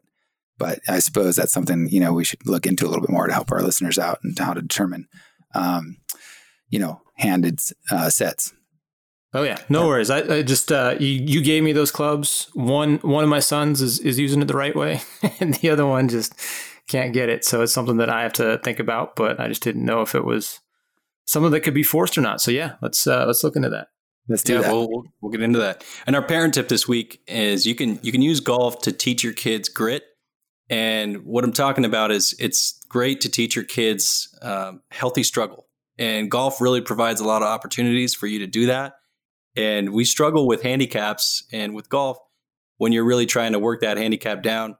But 0.60 0.78
I 0.86 0.98
suppose 0.98 1.36
that's 1.36 1.52
something 1.52 1.88
you 1.90 1.98
know 1.98 2.12
we 2.12 2.22
should 2.22 2.46
look 2.46 2.66
into 2.66 2.84
a 2.84 2.88
little 2.88 3.00
bit 3.00 3.10
more 3.10 3.26
to 3.26 3.32
help 3.32 3.50
our 3.50 3.62
listeners 3.62 3.98
out 3.98 4.18
and 4.22 4.38
how 4.38 4.52
to 4.52 4.60
determine, 4.60 5.08
um, 5.54 5.96
you 6.68 6.78
know, 6.78 7.00
handed 7.16 7.60
uh, 7.90 8.10
sets. 8.10 8.52
Oh 9.32 9.42
yeah, 9.42 9.58
no 9.68 9.86
worries. 9.86 10.10
I, 10.10 10.18
I 10.18 10.42
just 10.42 10.70
uh, 10.70 10.96
you, 11.00 11.06
you 11.06 11.42
gave 11.42 11.62
me 11.62 11.72
those 11.72 11.90
clubs. 11.90 12.50
One 12.52 12.96
one 12.98 13.24
of 13.24 13.30
my 13.30 13.40
sons 13.40 13.80
is 13.80 13.98
is 14.00 14.18
using 14.18 14.42
it 14.42 14.48
the 14.48 14.56
right 14.56 14.76
way, 14.76 15.00
and 15.40 15.54
the 15.54 15.70
other 15.70 15.86
one 15.86 16.08
just 16.08 16.34
can't 16.88 17.14
get 17.14 17.30
it. 17.30 17.44
So 17.44 17.62
it's 17.62 17.72
something 17.72 17.96
that 17.96 18.10
I 18.10 18.22
have 18.22 18.34
to 18.34 18.58
think 18.58 18.78
about. 18.78 19.16
But 19.16 19.40
I 19.40 19.48
just 19.48 19.62
didn't 19.62 19.84
know 19.84 20.02
if 20.02 20.14
it 20.14 20.26
was 20.26 20.60
something 21.24 21.52
that 21.52 21.60
could 21.60 21.74
be 21.74 21.82
forced 21.82 22.18
or 22.18 22.20
not. 22.20 22.42
So 22.42 22.50
yeah, 22.50 22.74
let's 22.82 23.06
uh, 23.06 23.24
let's 23.24 23.42
look 23.42 23.56
into 23.56 23.70
that. 23.70 23.88
Let's 24.28 24.42
do 24.42 24.54
yeah, 24.54 24.60
that. 24.60 24.72
We'll, 24.72 24.88
we'll, 24.90 25.04
we'll 25.22 25.32
get 25.32 25.42
into 25.42 25.58
that. 25.60 25.84
And 26.06 26.14
our 26.14 26.22
parent 26.22 26.54
tip 26.54 26.68
this 26.68 26.86
week 26.86 27.22
is 27.26 27.66
you 27.66 27.74
can 27.74 27.98
you 28.02 28.12
can 28.12 28.20
use 28.20 28.40
golf 28.40 28.82
to 28.82 28.92
teach 28.92 29.24
your 29.24 29.32
kids 29.32 29.68
grit 29.68 30.04
and 30.70 31.24
what 31.24 31.42
I'm 31.42 31.52
talking 31.52 31.84
about 31.84 32.12
is 32.12 32.34
it's 32.38 32.80
great 32.88 33.20
to 33.22 33.28
teach 33.28 33.56
your 33.56 33.64
kids 33.64 34.32
um, 34.40 34.82
healthy 34.92 35.24
struggle. 35.24 35.66
And 35.98 36.30
golf 36.30 36.60
really 36.60 36.80
provides 36.80 37.20
a 37.20 37.26
lot 37.26 37.42
of 37.42 37.48
opportunities 37.48 38.14
for 38.14 38.28
you 38.28 38.38
to 38.38 38.46
do 38.46 38.66
that. 38.66 38.94
And 39.56 39.92
we 39.92 40.04
struggle 40.04 40.46
with 40.46 40.62
handicaps 40.62 41.42
and 41.52 41.74
with 41.74 41.88
golf, 41.88 42.18
when 42.78 42.92
you're 42.92 43.04
really 43.04 43.26
trying 43.26 43.52
to 43.52 43.58
work 43.58 43.80
that 43.80 43.98
handicap 43.98 44.42
down, 44.42 44.76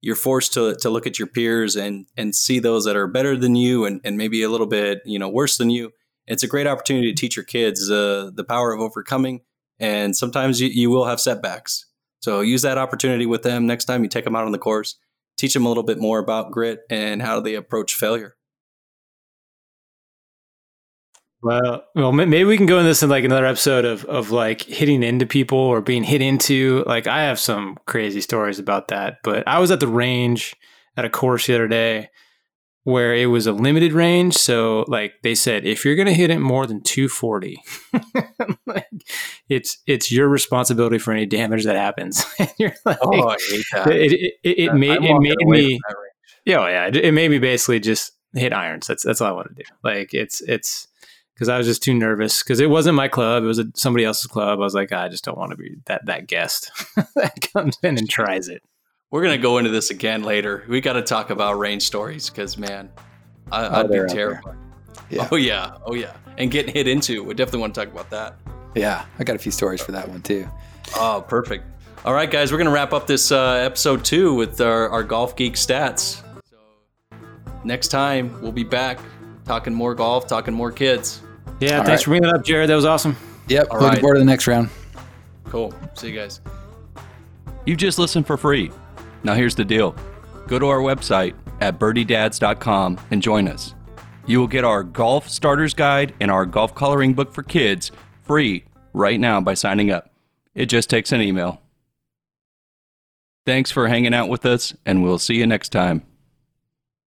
you're 0.00 0.16
forced 0.16 0.54
to, 0.54 0.74
to 0.76 0.90
look 0.90 1.06
at 1.06 1.18
your 1.18 1.28
peers 1.28 1.76
and, 1.76 2.06
and 2.16 2.34
see 2.34 2.58
those 2.58 2.86
that 2.86 2.96
are 2.96 3.06
better 3.06 3.36
than 3.36 3.54
you 3.54 3.84
and, 3.84 4.00
and 4.02 4.16
maybe 4.16 4.42
a 4.42 4.48
little 4.48 4.66
bit, 4.66 5.02
you 5.04 5.18
know, 5.18 5.28
worse 5.28 5.58
than 5.58 5.70
you. 5.70 5.92
It's 6.26 6.42
a 6.42 6.48
great 6.48 6.66
opportunity 6.66 7.12
to 7.12 7.20
teach 7.20 7.36
your 7.36 7.44
kids 7.44 7.90
uh, 7.90 8.30
the 8.34 8.44
power 8.44 8.72
of 8.72 8.80
overcoming. 8.80 9.42
And 9.78 10.16
sometimes 10.16 10.60
you, 10.60 10.68
you 10.68 10.90
will 10.90 11.04
have 11.04 11.20
setbacks. 11.20 11.86
So 12.20 12.40
use 12.40 12.62
that 12.62 12.78
opportunity 12.78 13.26
with 13.26 13.42
them 13.42 13.66
next 13.66 13.84
time 13.84 14.02
you 14.02 14.08
take 14.08 14.24
them 14.24 14.34
out 14.34 14.46
on 14.46 14.52
the 14.52 14.58
course 14.58 14.96
teach 15.36 15.54
them 15.54 15.66
a 15.66 15.68
little 15.68 15.82
bit 15.82 15.98
more 15.98 16.18
about 16.18 16.50
grit 16.50 16.80
and 16.90 17.22
how 17.22 17.40
they 17.40 17.54
approach 17.54 17.94
failure. 17.94 18.36
Well, 21.42 21.84
well, 21.94 22.10
maybe 22.10 22.44
we 22.44 22.56
can 22.56 22.64
go 22.64 22.78
in 22.78 22.86
this 22.86 23.02
in 23.02 23.10
like 23.10 23.24
another 23.24 23.44
episode 23.44 23.84
of 23.84 24.06
of 24.06 24.30
like 24.30 24.62
hitting 24.62 25.02
into 25.02 25.26
people 25.26 25.58
or 25.58 25.82
being 25.82 26.02
hit 26.02 26.22
into. 26.22 26.82
Like, 26.86 27.06
I 27.06 27.24
have 27.24 27.38
some 27.38 27.76
crazy 27.86 28.22
stories 28.22 28.58
about 28.58 28.88
that. 28.88 29.18
But 29.22 29.46
I 29.46 29.58
was 29.58 29.70
at 29.70 29.80
the 29.80 29.86
range 29.86 30.56
at 30.96 31.04
a 31.04 31.10
course 31.10 31.46
the 31.46 31.54
other 31.54 31.68
day 31.68 32.08
where 32.84 33.14
it 33.14 33.26
was 33.26 33.46
a 33.46 33.52
limited 33.52 33.92
range. 33.92 34.34
So 34.34 34.84
like 34.88 35.14
they 35.22 35.34
said, 35.34 35.64
if 35.64 35.84
you're 35.84 35.96
going 35.96 36.06
to 36.06 36.14
hit 36.14 36.30
it 36.30 36.38
more 36.38 36.66
than 36.66 36.82
240, 36.82 37.60
like, 38.66 38.86
it's 39.48 39.78
it's 39.86 40.12
your 40.12 40.28
responsibility 40.28 40.98
for 40.98 41.12
any 41.12 41.26
damage 41.26 41.64
that 41.64 41.76
happens. 41.76 42.24
you're 42.58 42.74
like, 42.84 42.98
oh, 43.02 43.28
I 43.28 43.36
hate 43.48 43.66
that. 43.72 43.86
It, 43.88 44.12
it, 44.12 44.34
it, 44.42 44.58
it 44.58 44.74
made 44.74 45.02
it 45.02 45.20
made 45.20 45.46
me. 45.46 45.80
Yeah, 46.44 46.58
oh, 46.58 46.66
yeah. 46.66 46.90
It, 46.92 47.14
made 47.14 47.30
me 47.30 47.38
basically 47.38 47.80
just 47.80 48.12
hit 48.34 48.52
irons. 48.52 48.86
That's 48.86 49.02
that's 49.02 49.20
all 49.20 49.28
I 49.28 49.32
want 49.32 49.48
to 49.48 49.62
do. 49.62 49.68
Like 49.82 50.12
it's 50.12 50.42
it's 50.42 50.86
because 51.34 51.48
I 51.48 51.56
was 51.56 51.66
just 51.66 51.82
too 51.82 51.94
nervous 51.94 52.42
because 52.42 52.60
it 52.60 52.68
wasn't 52.68 52.96
my 52.96 53.08
club. 53.08 53.44
It 53.44 53.46
was 53.46 53.58
a, 53.58 53.66
somebody 53.74 54.04
else's 54.04 54.26
club. 54.26 54.58
I 54.58 54.62
was 54.62 54.74
like, 54.74 54.90
ah, 54.92 55.04
I 55.04 55.08
just 55.08 55.24
don't 55.24 55.38
want 55.38 55.50
to 55.50 55.56
be 55.56 55.76
that 55.86 56.04
that 56.04 56.26
guest 56.26 56.70
that 57.16 57.48
comes 57.52 57.78
in 57.82 57.96
and 57.96 58.08
tries 58.08 58.48
it. 58.48 58.62
We're 59.14 59.22
gonna 59.22 59.38
go 59.38 59.58
into 59.58 59.70
this 59.70 59.90
again 59.90 60.24
later. 60.24 60.64
We 60.66 60.80
got 60.80 60.94
to 60.94 61.02
talk 61.02 61.30
about 61.30 61.56
rain 61.56 61.78
stories 61.78 62.28
because 62.28 62.58
man, 62.58 62.90
I, 63.52 63.84
would 63.84 63.96
oh, 63.96 64.06
be 64.08 64.12
terrified. 64.12 64.56
Yeah. 65.08 65.28
Oh 65.30 65.36
yeah, 65.36 65.76
oh 65.86 65.94
yeah, 65.94 66.14
and 66.36 66.50
getting 66.50 66.74
hit 66.74 66.88
into. 66.88 67.22
We 67.22 67.32
definitely 67.34 67.60
want 67.60 67.76
to 67.76 67.84
talk 67.84 67.92
about 67.92 68.10
that. 68.10 68.34
Yeah, 68.74 69.04
I 69.20 69.22
got 69.22 69.36
a 69.36 69.38
few 69.38 69.52
stories 69.52 69.80
for 69.80 69.92
that 69.92 70.08
one 70.08 70.20
too. 70.20 70.48
Oh, 70.96 71.24
perfect. 71.28 71.64
All 72.04 72.12
right, 72.12 72.28
guys, 72.28 72.50
we're 72.50 72.58
gonna 72.58 72.72
wrap 72.72 72.92
up 72.92 73.06
this 73.06 73.30
uh, 73.30 73.52
episode 73.64 74.04
two 74.04 74.34
with 74.34 74.60
our, 74.60 74.88
our 74.88 75.04
golf 75.04 75.36
geek 75.36 75.54
stats. 75.54 76.20
So 76.50 76.58
next 77.62 77.92
time 77.92 78.42
we'll 78.42 78.50
be 78.50 78.64
back 78.64 78.98
talking 79.44 79.72
more 79.72 79.94
golf, 79.94 80.26
talking 80.26 80.54
more 80.54 80.72
kids. 80.72 81.22
Yeah, 81.60 81.78
All 81.78 81.84
thanks 81.84 81.88
right. 81.88 82.02
for 82.02 82.10
bringing 82.10 82.30
it 82.30 82.34
up, 82.34 82.44
Jared. 82.44 82.68
That 82.68 82.74
was 82.74 82.84
awesome. 82.84 83.16
Yep. 83.46 83.68
All 83.70 83.76
looking 83.76 83.90
right. 83.90 84.00
forward 84.00 84.14
to 84.14 84.18
the 84.18 84.26
next 84.26 84.48
round. 84.48 84.70
Cool. 85.44 85.72
See 85.94 86.10
you 86.10 86.18
guys. 86.18 86.40
You 87.64 87.76
just 87.76 88.00
listened 88.00 88.26
for 88.26 88.36
free. 88.36 88.72
Now, 89.24 89.34
here's 89.34 89.54
the 89.54 89.64
deal 89.64 89.96
go 90.46 90.58
to 90.58 90.66
our 90.68 90.80
website 90.80 91.34
at 91.60 91.78
birdiedads.com 91.78 93.00
and 93.10 93.22
join 93.22 93.48
us. 93.48 93.74
You 94.26 94.40
will 94.40 94.46
get 94.46 94.64
our 94.64 94.82
golf 94.82 95.28
starters 95.28 95.74
guide 95.74 96.14
and 96.20 96.30
our 96.30 96.46
golf 96.46 96.74
coloring 96.74 97.14
book 97.14 97.32
for 97.32 97.42
kids 97.42 97.90
free 98.22 98.64
right 98.92 99.18
now 99.18 99.40
by 99.40 99.54
signing 99.54 99.90
up. 99.90 100.10
It 100.54 100.66
just 100.66 100.88
takes 100.88 101.12
an 101.12 101.20
email. 101.20 101.60
Thanks 103.44 103.70
for 103.70 103.88
hanging 103.88 104.14
out 104.14 104.30
with 104.30 104.46
us, 104.46 104.74
and 104.86 105.02
we'll 105.02 105.18
see 105.18 105.34
you 105.34 105.46
next 105.46 105.70
time. 105.70 106.02